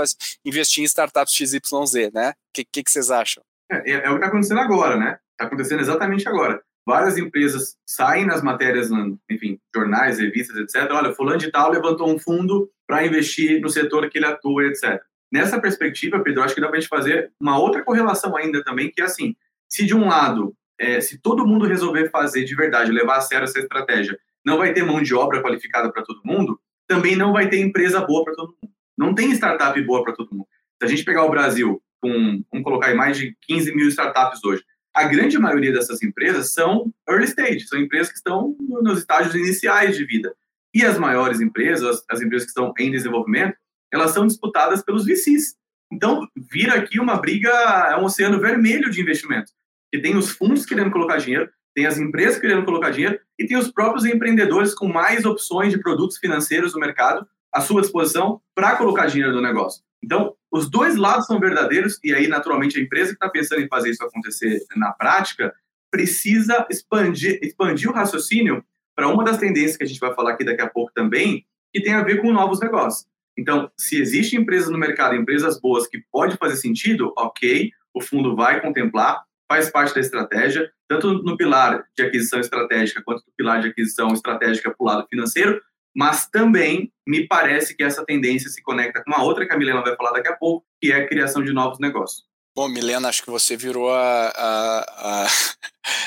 investir 0.43 0.83
em 0.83 0.87
startups 0.87 1.33
XYZ, 1.35 2.11
né? 2.13 2.31
O 2.31 2.33
que, 2.53 2.65
que, 2.65 2.83
que, 2.83 2.91
vocês 2.91 3.11
acham? 3.11 3.43
É, 3.71 3.91
é, 3.91 3.93
é 4.05 4.09
o 4.09 4.11
que 4.11 4.15
está 4.15 4.27
acontecendo 4.27 4.59
agora, 4.59 4.97
né? 4.97 5.17
Está 5.31 5.45
acontecendo 5.45 5.79
exatamente 5.79 6.27
agora. 6.27 6.61
Várias 6.85 7.17
empresas 7.17 7.75
saem 7.85 8.25
nas 8.25 8.41
matérias, 8.41 8.89
enfim, 9.29 9.59
jornais, 9.75 10.19
revistas, 10.19 10.55
etc. 10.57 10.89
Olha, 10.91 11.13
fulano 11.13 11.37
de 11.37 11.51
tal 11.51 11.71
levantou 11.71 12.09
um 12.09 12.17
fundo 12.17 12.69
para 12.87 13.05
investir 13.05 13.59
no 13.59 13.69
setor 13.69 14.09
que 14.09 14.17
ele 14.17 14.25
atua, 14.25 14.65
etc. 14.65 15.01
Nessa 15.31 15.59
perspectiva, 15.59 16.23
Pedro, 16.23 16.43
acho 16.43 16.55
que 16.55 16.61
dá 16.61 16.67
para 16.67 16.77
a 16.77 16.79
gente 16.79 16.89
fazer 16.89 17.31
uma 17.39 17.59
outra 17.59 17.83
correlação 17.83 18.37
ainda 18.37 18.63
também, 18.63 18.89
que 18.89 19.01
é 19.01 19.03
assim, 19.03 19.35
se 19.69 19.85
de 19.85 19.93
um 19.93 20.07
lado, 20.07 20.55
é, 20.79 21.01
se 21.01 21.19
todo 21.19 21.45
mundo 21.45 21.65
resolver 21.65 22.09
fazer 22.09 22.45
de 22.45 22.55
verdade, 22.55 22.91
levar 22.91 23.17
a 23.17 23.21
sério 23.21 23.43
essa 23.43 23.59
estratégia, 23.59 24.17
não 24.45 24.57
vai 24.57 24.73
ter 24.73 24.83
mão 24.83 25.01
de 25.01 25.13
obra 25.13 25.41
qualificada 25.41 25.91
para 25.91 26.03
todo 26.03 26.21
mundo, 26.23 26.57
também 26.87 27.17
não 27.17 27.33
vai 27.33 27.49
ter 27.49 27.59
empresa 27.59 27.99
boa 27.99 28.23
para 28.23 28.33
todo 28.33 28.55
mundo. 28.61 28.73
Não 28.97 29.13
tem 29.13 29.31
startup 29.31 29.79
boa 29.81 30.03
para 30.03 30.13
todo 30.13 30.31
mundo. 30.31 30.47
Se 30.79 30.85
a 30.85 30.87
gente 30.87 31.03
pegar 31.03 31.25
o 31.25 31.29
Brasil, 31.29 31.81
com, 32.01 32.43
vamos 32.51 32.63
colocar 32.63 32.87
aí 32.87 32.95
mais 32.95 33.17
de 33.17 33.35
15 33.47 33.75
mil 33.75 33.87
startups 33.87 34.43
hoje, 34.43 34.63
a 34.93 35.03
grande 35.03 35.37
maioria 35.37 35.71
dessas 35.71 36.01
empresas 36.01 36.53
são 36.53 36.91
early 37.07 37.25
stage, 37.25 37.67
são 37.67 37.79
empresas 37.79 38.11
que 38.11 38.17
estão 38.17 38.55
nos 38.59 38.99
estágios 38.99 39.35
iniciais 39.35 39.95
de 39.95 40.03
vida. 40.05 40.33
E 40.73 40.83
as 40.83 40.97
maiores 40.97 41.39
empresas, 41.39 42.03
as 42.09 42.21
empresas 42.21 42.45
que 42.45 42.49
estão 42.49 42.73
em 42.79 42.91
desenvolvimento, 42.91 43.55
elas 43.93 44.11
são 44.11 44.25
disputadas 44.25 44.83
pelos 44.83 45.05
VCs. 45.05 45.55
Então, 45.91 46.27
vira 46.51 46.75
aqui 46.75 46.99
uma 46.99 47.15
briga, 47.17 47.49
é 47.91 47.97
um 47.97 48.05
oceano 48.05 48.39
vermelho 48.39 48.89
de 48.89 49.01
investimentos. 49.01 49.53
Que 49.91 50.01
tem 50.01 50.17
os 50.17 50.31
fundos 50.31 50.65
querendo 50.65 50.91
colocar 50.91 51.17
dinheiro, 51.17 51.49
tem 51.75 51.85
as 51.85 51.99
empresas 51.99 52.39
querendo 52.39 52.65
colocar 52.65 52.89
dinheiro 52.89 53.19
e 53.37 53.45
tem 53.45 53.55
os 53.55 53.71
próprios 53.71 54.03
empreendedores 54.03 54.73
com 54.73 54.87
mais 54.87 55.25
opções 55.25 55.71
de 55.71 55.79
produtos 55.79 56.17
financeiros 56.17 56.73
no 56.73 56.79
mercado 56.79 57.25
à 57.53 57.61
sua 57.61 57.81
disposição 57.81 58.41
para 58.55 58.75
colocar 58.75 59.05
dinheiro 59.05 59.31
no 59.31 59.41
negócio. 59.41 59.83
Então, 60.03 60.35
os 60.57 60.69
dois 60.69 60.95
lados 60.95 61.25
são 61.25 61.39
verdadeiros 61.39 61.99
e 62.03 62.13
aí, 62.13 62.27
naturalmente, 62.27 62.79
a 62.79 62.81
empresa 62.81 63.09
que 63.09 63.15
está 63.15 63.29
pensando 63.29 63.61
em 63.61 63.67
fazer 63.67 63.91
isso 63.91 64.03
acontecer 64.03 64.65
na 64.75 64.91
prática 64.91 65.53
precisa 65.91 66.65
expandir, 66.69 67.39
expandir 67.41 67.89
o 67.89 67.93
raciocínio 67.93 68.63
para 68.95 69.07
uma 69.07 69.23
das 69.23 69.37
tendências 69.37 69.77
que 69.77 69.83
a 69.83 69.87
gente 69.87 69.99
vai 69.99 70.13
falar 70.13 70.31
aqui 70.31 70.43
daqui 70.43 70.61
a 70.61 70.69
pouco 70.69 70.91
também, 70.93 71.45
que 71.71 71.81
tem 71.81 71.93
a 71.93 72.03
ver 72.03 72.21
com 72.21 72.33
novos 72.33 72.59
negócios. 72.59 73.07
Então, 73.37 73.71
se 73.77 74.01
existem 74.01 74.39
empresas 74.39 74.69
no 74.69 74.77
mercado, 74.77 75.15
empresas 75.15 75.61
boas 75.61 75.87
que 75.87 76.03
pode 76.11 76.35
fazer 76.37 76.55
sentido, 76.55 77.13
ok, 77.15 77.71
o 77.93 78.01
fundo 78.01 78.35
vai 78.35 78.59
contemplar, 78.59 79.23
faz 79.47 79.69
parte 79.69 79.93
da 79.93 80.01
estratégia, 80.01 80.71
tanto 80.87 81.13
no 81.23 81.37
pilar 81.37 81.85
de 81.95 82.03
aquisição 82.03 82.39
estratégica 82.39 83.01
quanto 83.03 83.19
no 83.19 83.33
pilar 83.37 83.61
de 83.61 83.67
aquisição 83.67 84.11
estratégica 84.13 84.69
para 84.71 84.83
o 84.83 84.85
lado 84.85 85.07
financeiro, 85.07 85.61
mas 85.97 86.27
também 86.27 86.91
me 87.07 87.27
parece 87.27 87.75
que 87.75 87.83
essa 87.83 88.05
tendência 88.05 88.51
se 88.51 88.61
conecta 88.61 89.03
com 89.03 89.09
uma 89.09 89.23
outra 89.23 89.47
que 89.47 89.53
a 89.53 89.57
Milena 89.57 89.81
vai 89.81 89.95
falar 89.95 90.11
daqui 90.11 90.27
a 90.27 90.35
pouco, 90.35 90.63
que 90.79 90.91
é 90.91 90.97
a 90.97 91.07
criação 91.07 91.43
de 91.43 91.51
novos 91.51 91.79
negócios. 91.79 92.23
Bom, 92.55 92.67
Milena, 92.67 93.09
acho 93.09 93.23
que 93.23 93.31
você 93.31 93.57
virou 93.57 93.91
a. 93.91 94.27
A, 94.29 94.85
a... 94.97 95.27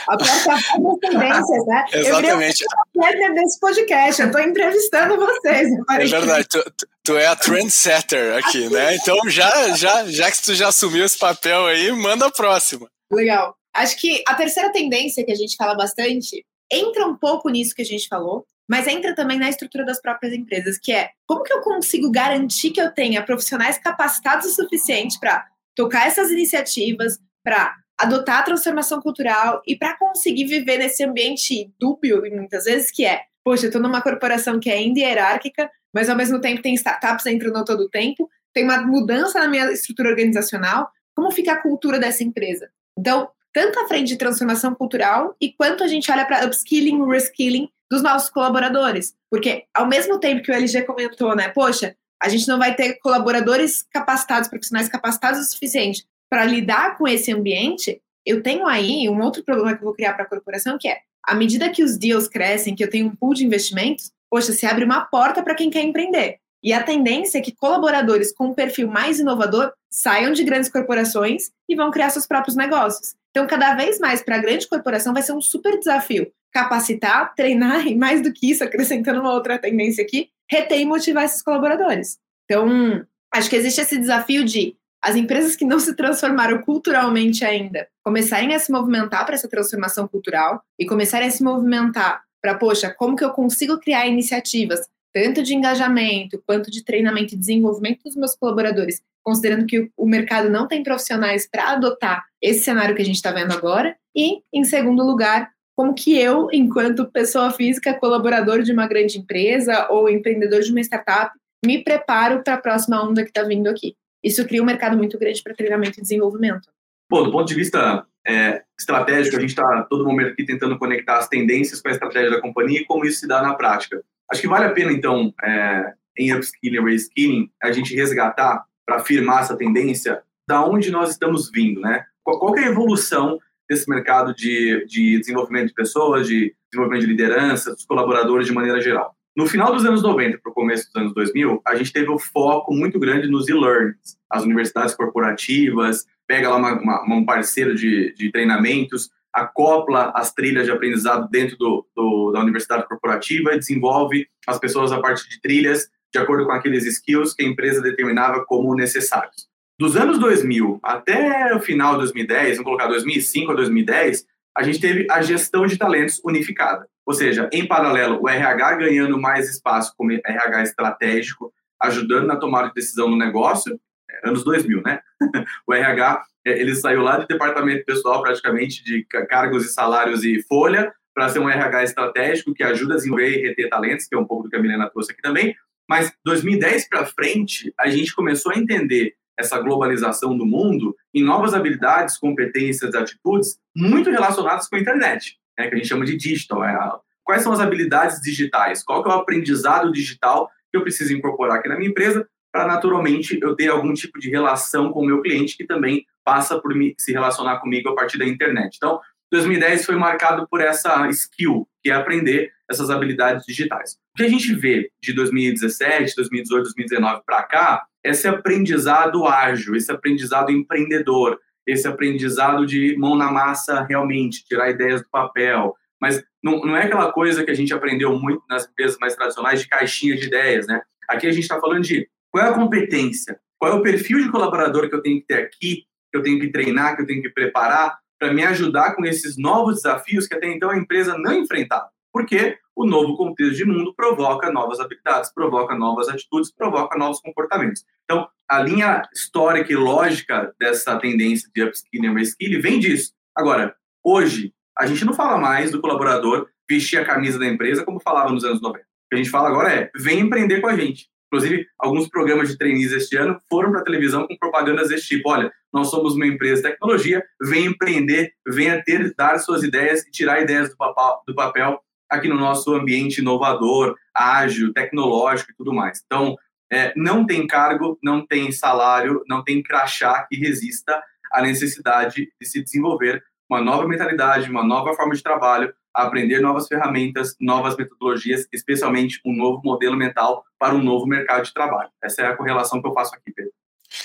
a 0.09 0.17
plataforma 0.17 0.91
das 0.91 0.99
tendências, 1.01 1.67
né? 1.67 1.85
Exatamente. 1.93 2.65
Eu 2.95 3.03
queria 3.03 3.35
desse 3.35 3.59
podcast, 3.59 4.23
eu 4.23 4.27
estou 4.29 4.41
entrevistando 4.41 5.17
vocês. 5.17 5.69
É 5.91 6.07
verdade, 6.07 6.49
tu, 6.49 6.65
tu, 7.05 7.17
é 7.17 7.27
a 7.27 7.35
trendsetter 7.35 8.37
aqui, 8.37 8.69
né? 8.69 8.95
Então, 8.95 9.19
já, 9.29 9.71
já, 9.77 10.05
já 10.07 10.31
que 10.31 10.43
tu 10.43 10.55
já 10.55 10.69
assumiu 10.69 11.05
esse 11.05 11.19
papel 11.19 11.67
aí, 11.67 11.91
manda 11.93 12.27
a 12.27 12.33
próxima. 12.33 12.89
Legal. 13.13 13.57
Acho 13.75 13.97
que 13.97 14.23
a 14.27 14.35
terceira 14.37 14.71
tendência 14.71 15.25
que 15.25 15.33
a 15.33 15.37
gente 15.37 15.57
fala 15.57 15.75
bastante 15.75 16.45
entra 16.71 17.07
um 17.07 17.17
pouco 17.17 17.49
nisso 17.49 17.75
que 17.75 17.83
a 17.83 17.87
gente 17.87 18.07
falou, 18.07 18.45
mas 18.71 18.87
entra 18.87 19.17
também 19.17 19.37
na 19.37 19.49
estrutura 19.49 19.85
das 19.85 20.01
próprias 20.01 20.33
empresas, 20.33 20.79
que 20.79 20.93
é 20.93 21.11
como 21.27 21.43
que 21.43 21.53
eu 21.53 21.61
consigo 21.61 22.09
garantir 22.09 22.71
que 22.71 22.81
eu 22.81 22.93
tenha 22.93 23.21
profissionais 23.21 23.77
capacitados 23.79 24.47
o 24.47 24.55
suficiente 24.55 25.19
para 25.19 25.45
tocar 25.75 26.07
essas 26.07 26.31
iniciativas, 26.31 27.19
para 27.43 27.75
adotar 27.99 28.39
a 28.39 28.43
transformação 28.45 29.03
cultural 29.03 29.61
e 29.67 29.77
para 29.77 29.97
conseguir 29.97 30.45
viver 30.45 30.79
nesse 30.79 31.03
ambiente 31.03 31.69
dúbio, 31.81 32.23
muitas 32.31 32.63
vezes, 32.63 32.93
que 32.93 33.05
é, 33.05 33.23
poxa, 33.45 33.65
eu 33.65 33.71
estou 33.71 33.83
numa 33.83 34.01
corporação 34.01 34.61
que 34.61 34.71
é 34.71 34.75
ainda 34.75 35.01
hierárquica, 35.01 35.69
mas 35.93 36.09
ao 36.09 36.17
mesmo 36.17 36.41
tempo 36.41 36.63
tem 36.63 36.73
startups 36.75 37.27
entrando 37.27 37.65
todo 37.65 37.81
o 37.81 37.91
tempo, 37.91 38.31
tem 38.55 38.63
uma 38.63 38.81
mudança 38.83 39.41
na 39.41 39.49
minha 39.49 39.73
estrutura 39.73 40.11
organizacional, 40.11 40.89
como 41.13 41.33
fica 41.33 41.55
a 41.55 41.61
cultura 41.61 41.99
dessa 41.99 42.23
empresa? 42.23 42.71
Então, 42.97 43.29
tanto 43.53 43.81
a 43.81 43.89
frente 43.89 44.07
de 44.07 44.17
transformação 44.17 44.77
cultural 44.77 45.35
e 45.41 45.53
quanto 45.53 45.83
a 45.83 45.89
gente 45.89 46.09
olha 46.13 46.25
para 46.25 46.47
upskilling, 46.47 47.05
reskilling 47.09 47.69
dos 47.91 48.03
nossos 48.03 48.31
colaboradores. 48.31 49.15
Porque 49.31 49.65
ao 49.75 49.87
mesmo 49.87 50.19
tempo 50.19 50.43
que 50.43 50.51
o 50.51 50.55
LG 50.55 50.83
comentou, 50.83 51.35
né, 51.35 51.49
poxa, 51.49 51.97
a 52.23 52.29
gente 52.29 52.47
não 52.47 52.59
vai 52.59 52.75
ter 52.75 52.99
colaboradores 53.01 53.85
capacitados, 53.91 54.49
profissionais 54.49 54.89
capacitados 54.89 55.41
o 55.41 55.45
suficiente 55.45 56.07
para 56.29 56.45
lidar 56.45 56.97
com 56.97 57.09
esse 57.09 57.33
ambiente. 57.33 58.01
Eu 58.25 58.43
tenho 58.43 58.67
aí 58.67 59.09
um 59.09 59.21
outro 59.21 59.43
problema 59.43 59.75
que 59.75 59.83
eu 59.83 59.87
vou 59.87 59.95
criar 59.95 60.13
para 60.13 60.25
a 60.25 60.29
corporação, 60.29 60.79
que 60.79 60.87
é, 60.87 60.99
à 61.27 61.35
medida 61.35 61.71
que 61.71 61.83
os 61.83 61.97
deals 61.97 62.29
crescem, 62.29 62.75
que 62.75 62.85
eu 62.85 62.91
tenho 62.91 63.07
um 63.07 63.17
pool 63.17 63.35
de 63.35 63.45
investimentos, 63.45 64.13
poxa, 64.31 64.53
se 64.53 64.67
abre 64.67 64.85
uma 64.85 65.01
porta 65.07 65.43
para 65.43 65.55
quem 65.55 65.71
quer 65.71 65.83
empreender. 65.83 66.39
E 66.63 66.75
a 66.75 66.83
tendência 66.83 67.39
é 67.39 67.41
que 67.41 67.57
colaboradores 67.57 68.33
com 68.33 68.49
um 68.49 68.55
perfil 68.55 68.87
mais 68.87 69.19
inovador 69.19 69.73
saiam 69.91 70.33
de 70.33 70.45
grandes 70.45 70.71
corporações 70.71 71.51
e 71.67 71.75
vão 71.75 71.91
criar 71.91 72.11
seus 72.11 72.27
próprios 72.27 72.55
negócios. 72.55 73.15
Então, 73.31 73.47
cada 73.47 73.75
vez 73.75 73.99
mais 73.99 74.23
para 74.23 74.37
a 74.37 74.41
grande 74.41 74.69
corporação 74.69 75.15
vai 75.15 75.23
ser 75.23 75.33
um 75.33 75.41
super 75.41 75.79
desafio 75.79 76.31
capacitar, 76.53 77.35
treinar 77.35 77.87
e 77.87 77.95
mais 77.95 78.23
do 78.23 78.33
que 78.33 78.51
isso, 78.51 78.65
acrescentando 78.65 79.21
uma 79.21 79.33
outra 79.33 79.59
tendência 79.59 80.03
aqui, 80.03 80.29
reter 80.51 80.81
e 80.81 80.85
motivar 80.85 81.25
esses 81.25 81.43
colaboradores. 81.43 82.19
Então, 82.45 83.05
acho 83.33 83.49
que 83.49 83.57
existe 83.57 83.81
esse 83.81 83.97
desafio 83.97 84.45
de 84.45 84.77
as 85.03 85.17
empresas 85.17 85.57
que 85.57 85.65
não 85.65 85.79
se 85.79 85.95
transformaram 85.95 86.61
culturalmente 86.61 87.45
ainda 87.45 87.89
começarem 88.05 88.55
a 88.55 88.59
se 88.59 88.71
movimentar 88.71 89.25
para 89.25 89.35
essa 89.35 89.49
transformação 89.49 90.07
cultural 90.07 90.63
e 90.79 90.85
começarem 90.85 91.29
a 91.29 91.31
se 91.31 91.43
movimentar 91.43 92.23
para, 92.43 92.55
poxa, 92.55 92.95
como 92.99 93.17
que 93.17 93.25
eu 93.25 93.31
consigo 93.31 93.79
criar 93.79 94.07
iniciativas 94.07 94.81
tanto 95.13 95.43
de 95.43 95.55
engajamento 95.55 96.43
quanto 96.47 96.71
de 96.71 96.85
treinamento 96.85 97.35
e 97.35 97.39
desenvolvimento 97.39 98.03
dos 98.05 98.17
meus 98.17 98.37
colaboradores, 98.37 99.03
considerando 99.25 99.67
que 99.67 99.91
o 99.97 100.07
mercado 100.07 100.49
não 100.49 100.69
tem 100.69 100.83
profissionais 100.83 101.49
para 101.49 101.73
adotar 101.73 102.25
esse 102.41 102.61
cenário 102.61 102.95
que 102.95 103.03
a 103.03 103.05
gente 103.05 103.17
está 103.17 103.33
vendo 103.33 103.53
agora. 103.53 103.97
E, 104.15 104.43
em 104.53 104.65
segundo 104.65 105.05
lugar, 105.05 105.51
como 105.81 105.95
que 105.95 106.15
eu, 106.15 106.49
enquanto 106.53 107.11
pessoa 107.11 107.51
física, 107.51 107.99
colaborador 107.99 108.61
de 108.61 108.71
uma 108.71 108.87
grande 108.87 109.17
empresa 109.17 109.87
ou 109.89 110.11
empreendedor 110.11 110.61
de 110.61 110.71
uma 110.71 110.81
startup, 110.83 111.33
me 111.65 111.83
preparo 111.83 112.45
para 112.45 112.53
a 112.53 112.61
próxima 112.61 113.03
onda 113.03 113.23
que 113.23 113.31
está 113.31 113.45
vindo 113.45 113.67
aqui. 113.67 113.95
Isso 114.23 114.47
cria 114.47 114.63
um 114.63 114.67
mercado 114.67 114.95
muito 114.95 115.19
grande 115.19 115.43
para 115.43 115.55
treinamento 115.55 115.99
e 115.99 116.03
desenvolvimento. 116.03 116.69
Bom, 117.11 117.25
do 117.25 117.33
ponto 117.33 117.49
de 117.49 117.55
vista 117.55 118.05
é, 118.29 118.63
estratégico, 118.79 119.39
a 119.39 119.41
gente 119.41 119.49
está 119.49 119.87
todo 119.89 120.05
momento 120.05 120.33
aqui 120.33 120.45
tentando 120.45 120.79
conectar 120.79 121.17
as 121.17 121.29
tendências 121.29 121.81
com 121.81 121.89
a 121.89 121.93
estratégia 121.93 122.31
da 122.31 122.43
companhia 122.43 122.83
e 122.83 122.85
como 122.85 123.07
isso 123.07 123.21
se 123.21 123.27
dá 123.27 123.41
na 123.41 123.55
prática. 123.55 124.03
Acho 124.31 124.43
que 124.43 124.49
vale 124.49 124.67
a 124.67 124.73
pena, 124.73 124.93
então, 124.93 125.33
é, 125.43 125.95
em 126.19 126.35
upskilling 126.35 126.77
e 126.77 126.91
reskilling, 126.91 127.51
a 127.63 127.73
gente 127.73 127.97
resgatar 127.97 128.67
para 128.85 128.97
afirmar 128.97 129.41
essa 129.41 129.57
tendência 129.57 130.21
da 130.47 130.63
onde 130.63 130.91
nós 130.91 131.09
estamos 131.09 131.51
vindo, 131.51 131.81
né? 131.81 132.05
Qual, 132.23 132.39
qual 132.39 132.55
é 132.59 132.65
a 132.65 132.69
evolução 132.69 133.39
desse 133.71 133.89
mercado 133.89 134.35
de, 134.35 134.85
de 134.87 135.21
desenvolvimento 135.21 135.69
de 135.69 135.75
pessoas, 135.75 136.27
de 136.27 136.53
desenvolvimento 136.71 137.07
de 137.07 137.07
liderança, 137.07 137.73
dos 137.73 137.87
colaboradores 137.87 138.47
de 138.47 138.53
maneira 138.53 138.81
geral? 138.81 139.15
No 139.37 139.47
final 139.47 139.73
dos 139.73 139.85
anos 139.85 140.03
90 140.03 140.39
para 140.43 140.51
o 140.51 140.55
começo 140.55 140.87
dos 140.87 140.97
anos 140.97 141.15
2000, 141.15 141.63
a 141.65 141.77
gente 141.77 141.93
teve 141.93 142.11
um 142.11 142.19
foco 142.19 142.75
muito 142.75 142.99
grande 142.99 143.29
nos 143.29 143.49
e-learnings, 143.49 144.19
as 144.29 144.43
universidades 144.43 144.93
corporativas, 144.95 146.05
pega 146.27 146.49
lá 146.49 146.57
uma, 146.57 146.73
uma, 146.81 147.15
um 147.15 147.25
parceiro 147.25 147.75
de, 147.77 148.13
de 148.15 148.33
treinamentos, 148.33 149.09
acopla 149.33 150.13
as 150.17 150.33
trilhas 150.35 150.67
de 150.67 150.73
aprendizado 150.73 151.29
dentro 151.31 151.57
do, 151.57 151.87
do, 151.95 152.33
da 152.33 152.41
universidade 152.41 152.89
corporativa 152.89 153.55
e 153.55 153.59
desenvolve 153.59 154.27
as 154.47 154.59
pessoas 154.59 154.91
a 154.91 155.01
partir 155.01 155.29
de 155.29 155.41
trilhas 155.41 155.89
de 156.13 156.19
acordo 156.19 156.45
com 156.45 156.53
aqueles 156.53 156.85
skills 156.85 157.33
que 157.33 157.45
a 157.45 157.49
empresa 157.49 157.81
determinava 157.81 158.45
como 158.45 158.75
necessários. 158.75 159.50
Dos 159.81 159.97
anos 159.97 160.19
2000 160.19 160.79
até 160.83 161.55
o 161.55 161.59
final 161.59 161.93
de 161.93 162.01
2010, 162.01 162.59
vamos 162.59 162.65
colocar 162.65 162.87
2005 162.89 163.51
a 163.51 163.55
2010, 163.55 164.27
a 164.55 164.63
gente 164.63 164.79
teve 164.79 165.07
a 165.11 165.23
gestão 165.23 165.65
de 165.65 165.79
talentos 165.79 166.21
unificada. 166.23 166.87
Ou 167.07 167.15
seja, 167.15 167.49
em 167.51 167.67
paralelo, 167.67 168.21
o 168.21 168.29
RH 168.29 168.75
ganhando 168.75 169.19
mais 169.19 169.49
espaço 169.49 169.95
como 169.97 170.13
RH 170.13 170.65
estratégico, 170.65 171.51
ajudando 171.81 172.27
na 172.27 172.37
tomada 172.37 172.69
de 172.69 172.75
decisão 172.75 173.09
no 173.09 173.17
negócio, 173.17 173.81
é, 174.11 174.29
anos 174.29 174.45
2000, 174.45 174.83
né? 174.83 175.01
o 175.67 175.73
RH, 175.73 176.25
é, 176.47 176.61
ele 176.61 176.75
saiu 176.75 177.01
lá 177.01 177.17
do 177.17 177.27
departamento 177.27 177.83
pessoal, 177.87 178.21
praticamente, 178.21 178.85
de 178.85 179.03
cargos 179.31 179.65
e 179.65 179.73
salários 179.73 180.23
e 180.25 180.43
folha, 180.43 180.93
para 181.15 181.31
ser 181.31 181.39
um 181.39 181.49
RH 181.49 181.85
estratégico 181.85 182.53
que 182.53 182.63
ajuda 182.63 182.93
a 182.93 182.97
desenvolver 182.99 183.31
e 183.31 183.49
reter 183.49 183.71
talentos, 183.71 184.07
que 184.07 184.15
é 184.15 184.19
um 184.19 184.27
pouco 184.27 184.43
do 184.43 184.51
que 184.51 184.57
a 184.57 184.61
Milena 184.61 184.91
trouxe 184.91 185.13
aqui 185.13 185.23
também. 185.23 185.57
Mas 185.89 186.13
2010 186.23 186.87
para 186.87 187.07
frente, 187.07 187.73
a 187.81 187.89
gente 187.89 188.15
começou 188.15 188.53
a 188.53 188.59
entender 188.59 189.15
essa 189.41 189.59
globalização 189.59 190.37
do 190.37 190.45
mundo 190.45 190.95
em 191.15 191.25
novas 191.25 191.55
habilidades, 191.55 192.19
competências, 192.19 192.95
atitudes 192.95 193.59
muito 193.75 194.11
relacionadas 194.11 194.69
com 194.69 194.77
a 194.77 194.81
internet, 194.81 195.37
né, 195.59 195.67
que 195.67 195.75
a 195.75 195.77
gente 195.79 195.89
chama 195.89 196.05
de 196.05 196.17
digital. 196.17 196.63
É 196.65 196.77
quais 197.25 197.43
são 197.43 197.53
as 197.53 197.61
habilidades 197.61 198.21
digitais? 198.21 198.85
Qual 198.85 199.05
é 199.05 199.09
o 199.09 199.13
aprendizado 199.13 199.91
digital 199.91 200.49
que 200.71 200.77
eu 200.77 200.83
preciso 200.83 201.15
incorporar 201.15 201.59
aqui 201.59 201.69
na 201.69 201.77
minha 201.77 201.91
empresa 201.91 202.29
para 202.53 202.67
naturalmente 202.67 203.39
eu 203.41 203.55
ter 203.55 203.69
algum 203.69 203.95
tipo 203.95 204.19
de 204.19 204.29
relação 204.29 204.93
com 204.93 205.01
o 205.01 205.07
meu 205.07 205.23
cliente 205.23 205.57
que 205.57 205.65
também 205.65 206.05
passa 206.25 206.61
por 206.61 206.75
me, 206.75 206.95
se 206.99 207.13
relacionar 207.13 207.61
comigo 207.61 207.89
a 207.89 207.95
partir 207.95 208.19
da 208.19 208.27
internet. 208.27 208.77
Então, 208.77 209.01
2010 209.33 209.87
foi 209.87 209.95
marcado 209.95 210.47
por 210.49 210.61
essa 210.61 211.09
skill, 211.09 211.67
que 211.83 211.91
é 211.91 211.95
aprender 211.95 212.53
essas 212.69 212.91
habilidades 212.91 213.47
digitais. 213.47 213.93
O 214.15 214.17
que 214.17 214.25
a 214.25 214.29
gente 214.29 214.53
vê 214.55 214.91
de 215.03 215.13
2017, 215.13 216.15
2018, 216.17 216.63
2019 216.65 217.23
para 217.25 217.43
cá, 217.45 217.87
esse 218.05 218.27
aprendizado 218.27 219.27
ágil, 219.27 219.75
esse 219.75 219.91
aprendizado 219.91 220.51
empreendedor, 220.51 221.39
esse 221.67 221.87
aprendizado 221.87 222.67
de 222.67 222.97
mão 222.97 223.17
na 223.17 223.31
massa 223.31 223.85
realmente, 223.85 224.45
tirar 224.45 224.71
ideias 224.71 225.03
do 225.03 225.09
papel. 225.11 225.75
Mas 226.01 226.23
não, 226.43 226.61
não 226.61 226.77
é 226.77 226.85
aquela 226.85 227.13
coisa 227.13 227.45
que 227.45 227.51
a 227.51 227.55
gente 227.55 227.75
aprendeu 227.75 228.19
muito 228.19 228.43
nas 228.49 228.67
empresas 228.67 228.97
mais 229.01 229.15
tradicionais 229.15 229.61
de 229.61 229.69
caixinha 229.69 230.17
de 230.17 230.27
ideias, 230.27 230.67
né? 230.67 230.81
Aqui 231.09 231.27
a 231.27 231.33
gente 231.33 231.43
está 231.43 231.61
falando 231.61 231.83
de 231.83 232.09
qual 232.31 232.45
é 232.45 232.49
a 232.49 232.55
competência, 232.55 233.39
qual 233.59 233.73
é 233.73 233.75
o 233.75 233.83
perfil 233.83 234.23
de 234.23 234.31
colaborador 234.31 234.89
que 234.89 234.95
eu 234.95 235.03
tenho 235.03 235.21
que 235.21 235.27
ter 235.27 235.43
aqui, 235.43 235.85
que 236.11 236.19
eu 236.19 236.23
tenho 236.23 236.41
que 236.41 236.51
treinar, 236.51 236.97
que 236.97 237.03
eu 237.03 237.07
tenho 237.07 237.23
que 237.23 237.31
preparar 237.31 237.99
para 238.19 238.33
me 238.33 238.45
ajudar 238.45 238.95
com 238.95 239.05
esses 239.05 239.37
novos 239.37 239.77
desafios 239.77 240.27
que 240.27 240.35
até 240.35 240.47
então 240.47 240.71
a 240.71 240.77
empresa 240.77 241.17
não 241.19 241.33
enfrentava. 241.33 241.89
Porque 242.13 242.59
o 242.81 242.87
novo 242.87 243.15
contexto 243.15 243.57
de 243.57 243.65
mundo 243.67 243.93
provoca 243.95 244.51
novas 244.51 244.81
habilidades, 244.81 245.31
provoca 245.35 245.75
novas 245.75 246.09
atitudes, 246.09 246.51
provoca 246.51 246.99
novos 246.99 247.21
comportamentos. 247.21 247.85
Então, 248.05 248.27
a 248.49 248.63
linha 248.63 249.03
histórica 249.15 249.71
e 249.71 249.77
lógica 249.77 250.55
dessa 250.59 250.99
tendência 250.99 251.51
de 251.55 251.63
upskilling 251.63 252.07
e 252.07 252.15
reskilling 252.15 252.59
vem 252.59 252.81
disso. 252.81 253.13
Agora, 253.37 253.77
hoje, 254.03 254.55
a 254.79 254.87
gente 254.87 255.05
não 255.05 255.13
fala 255.13 255.37
mais 255.37 255.71
do 255.71 255.81
colaborador 255.81 256.49
vestir 256.67 256.99
a 256.99 257.05
camisa 257.05 257.39
da 257.39 257.47
empresa 257.47 257.85
como 257.85 258.01
falava 258.01 258.33
nos 258.33 258.45
anos 258.45 258.63
90. 258.63 258.83
O 258.83 258.89
que 259.11 259.15
a 259.15 259.19
gente 259.19 259.31
fala 259.31 259.51
agora 259.51 259.71
é, 259.71 259.91
vem 259.95 260.21
empreender 260.21 260.63
com 260.63 260.69
a 260.69 260.77
gente. 260.77 261.11
Inclusive, 261.27 261.67
alguns 261.79 262.09
programas 262.09 262.49
de 262.49 262.57
trainees 262.57 262.93
este 262.93 263.15
ano 263.15 263.39
foram 263.51 263.73
para 263.73 263.83
a 263.83 263.85
televisão 263.85 264.27
com 264.27 264.37
propagandas 264.39 264.89
desse 264.89 265.07
tipo. 265.07 265.29
Olha, 265.29 265.53
nós 265.71 265.89
somos 265.91 266.15
uma 266.15 266.27
empresa 266.27 266.63
de 266.63 266.71
tecnologia, 266.71 267.23
vem 267.43 267.67
empreender, 267.67 268.33
venha 268.49 268.83
ter, 268.83 269.15
dar 269.15 269.39
suas 269.39 269.63
ideias 269.63 270.01
e 270.07 270.11
tirar 270.11 270.41
ideias 270.41 270.71
do, 270.71 270.77
papel, 270.79 271.23
do 271.27 271.35
papel 271.35 271.81
aqui 272.11 272.29
no 272.29 272.37
nosso 272.37 272.75
ambiente 272.75 273.21
inovador, 273.21 273.97
ágil, 274.15 274.73
tecnológico 274.73 275.53
e 275.53 275.55
tudo 275.55 275.73
mais. 275.73 276.03
Então, 276.05 276.37
é, 276.73 276.93
não 276.97 277.25
tem 277.25 277.47
cargo, 277.47 277.99
não 278.03 278.27
tem 278.27 278.51
salário, 278.53 279.23
não 279.29 279.43
tem 279.43 279.63
crachá 279.63 280.27
que 280.29 280.37
resista 280.37 281.03
à 281.33 281.41
necessidade 281.43 282.33
de 282.41 282.47
se 282.47 282.63
desenvolver 282.63 283.23
uma 283.49 283.61
nova 283.61 283.87
mentalidade, 283.87 284.49
uma 284.49 284.65
nova 284.65 284.95
forma 284.95 285.15
de 285.15 285.23
trabalho, 285.23 285.75
aprender 285.93 286.41
novas 286.41 286.69
ferramentas, 286.69 287.35
novas 287.41 287.77
metodologias, 287.77 288.47
especialmente 288.53 289.21
um 289.25 289.35
novo 289.35 289.61
modelo 289.65 289.97
mental 289.97 290.45
para 290.59 290.75
um 290.75 290.83
novo 290.83 291.07
mercado 291.07 291.45
de 291.45 291.53
trabalho. 291.53 291.91
Essa 292.03 292.23
é 292.23 292.27
a 292.27 292.37
correlação 292.37 292.81
que 292.81 292.87
eu 292.87 292.95
faço 292.95 293.15
aqui, 293.15 293.33
Pedro. 293.33 293.53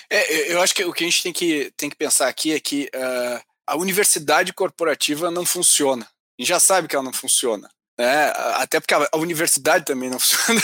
É, 0.10 0.52
eu 0.52 0.62
acho 0.62 0.74
que 0.74 0.84
o 0.84 0.92
que 0.92 1.04
a 1.04 1.08
gente 1.08 1.22
tem 1.22 1.32
que, 1.32 1.72
tem 1.78 1.90
que 1.90 1.96
pensar 1.96 2.28
aqui 2.28 2.54
é 2.54 2.60
que 2.60 2.90
uh, 2.96 3.42
a 3.68 3.76
universidade 3.76 4.52
corporativa 4.52 5.30
não 5.30 5.46
funciona. 5.46 6.06
A 6.06 6.42
gente 6.42 6.50
já 6.50 6.60
sabe 6.60 6.88
que 6.88 6.96
ela 6.96 7.06
não 7.06 7.14
funciona. 7.14 7.70
Né? 7.98 8.34
Até 8.56 8.80
porque 8.80 8.94
a, 8.94 9.18
universidade 9.18 9.86
também 9.86 10.10
não 10.10 10.20
funciona. 10.20 10.62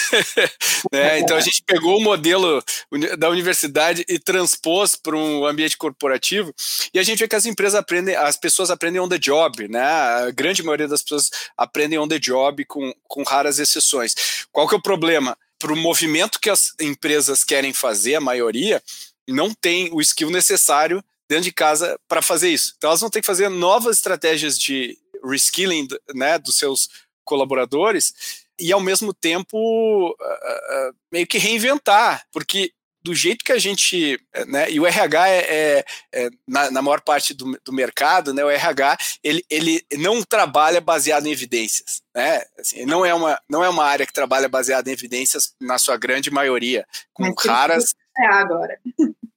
né? 0.91 1.19
Então 1.19 1.37
a 1.37 1.39
gente 1.39 1.63
pegou 1.63 1.97
o 1.97 2.03
modelo 2.03 2.63
da 3.17 3.29
universidade 3.29 4.05
e 4.07 4.19
transpôs 4.19 4.95
para 4.95 5.15
um 5.15 5.45
ambiente 5.45 5.77
corporativo 5.77 6.53
e 6.93 6.99
a 6.99 7.03
gente 7.03 7.19
vê 7.19 7.27
que 7.27 7.35
as 7.35 7.45
empresas 7.45 7.75
aprendem, 7.75 8.15
as 8.15 8.37
pessoas 8.37 8.69
aprendem 8.69 8.99
on 8.99 9.07
the 9.07 9.17
job, 9.17 9.67
né? 9.69 9.81
A 9.81 10.31
grande 10.31 10.61
maioria 10.61 10.87
das 10.87 11.01
pessoas 11.01 11.29
aprendem 11.57 11.97
on 11.97 12.07
the 12.07 12.19
job 12.19 12.65
com, 12.65 12.93
com 13.07 13.23
raras 13.23 13.59
exceções. 13.59 14.13
Qual 14.51 14.67
que 14.67 14.75
é 14.75 14.77
o 14.77 14.81
problema? 14.81 15.37
Para 15.57 15.71
o 15.71 15.77
movimento 15.77 16.39
que 16.39 16.49
as 16.49 16.73
empresas 16.81 17.43
querem 17.43 17.71
fazer, 17.71 18.15
a 18.15 18.21
maioria 18.21 18.83
não 19.27 19.53
tem 19.53 19.89
o 19.93 20.01
skill 20.01 20.29
necessário 20.29 21.03
dentro 21.29 21.45
de 21.45 21.53
casa 21.53 21.97
para 22.09 22.21
fazer 22.21 22.49
isso. 22.49 22.73
Então 22.77 22.89
elas 22.89 22.99
vão 22.99 23.09
ter 23.09 23.21
que 23.21 23.25
fazer 23.25 23.47
novas 23.47 23.97
estratégias 23.97 24.59
de 24.59 24.97
reskilling 25.23 25.87
né, 26.13 26.37
dos 26.37 26.57
seus 26.57 26.89
colaboradores 27.23 28.45
e 28.59 28.71
ao 28.71 28.79
mesmo 28.79 29.13
tempo 29.13 29.57
uh, 29.57 30.11
uh, 30.11 30.95
meio 31.11 31.25
que 31.25 31.37
reinventar, 31.37 32.23
porque 32.31 32.71
do 33.03 33.15
jeito 33.15 33.43
que 33.43 33.51
a 33.51 33.57
gente, 33.57 34.19
né, 34.47 34.69
e 34.69 34.79
o 34.79 34.85
RH 34.85 35.27
é, 35.27 35.39
é, 35.39 35.85
é 36.13 36.29
na, 36.47 36.69
na, 36.69 36.81
maior 36.81 37.01
parte 37.01 37.33
do, 37.33 37.59
do, 37.65 37.73
mercado, 37.73 38.33
né, 38.33 38.45
o 38.45 38.49
RH 38.49 38.97
ele, 39.23 39.43
ele 39.49 39.83
não 39.97 40.21
trabalha 40.21 40.79
baseado 40.79 41.25
em 41.25 41.31
evidências, 41.31 42.01
né, 42.15 42.43
assim, 42.59 42.85
não 42.85 43.03
é 43.03 43.13
uma 43.13 43.39
não 43.49 43.63
é 43.63 43.69
uma 43.69 43.85
área 43.85 44.05
que 44.05 44.13
trabalha 44.13 44.47
baseada 44.47 44.89
em 44.89 44.93
evidências 44.93 45.53
na 45.59 45.77
sua 45.79 45.97
grande 45.97 46.29
maioria, 46.29 46.85
com 47.13 47.23
Mas 47.23 47.45
raras. 47.45 47.95
É 48.17 48.25
agora. 48.27 48.77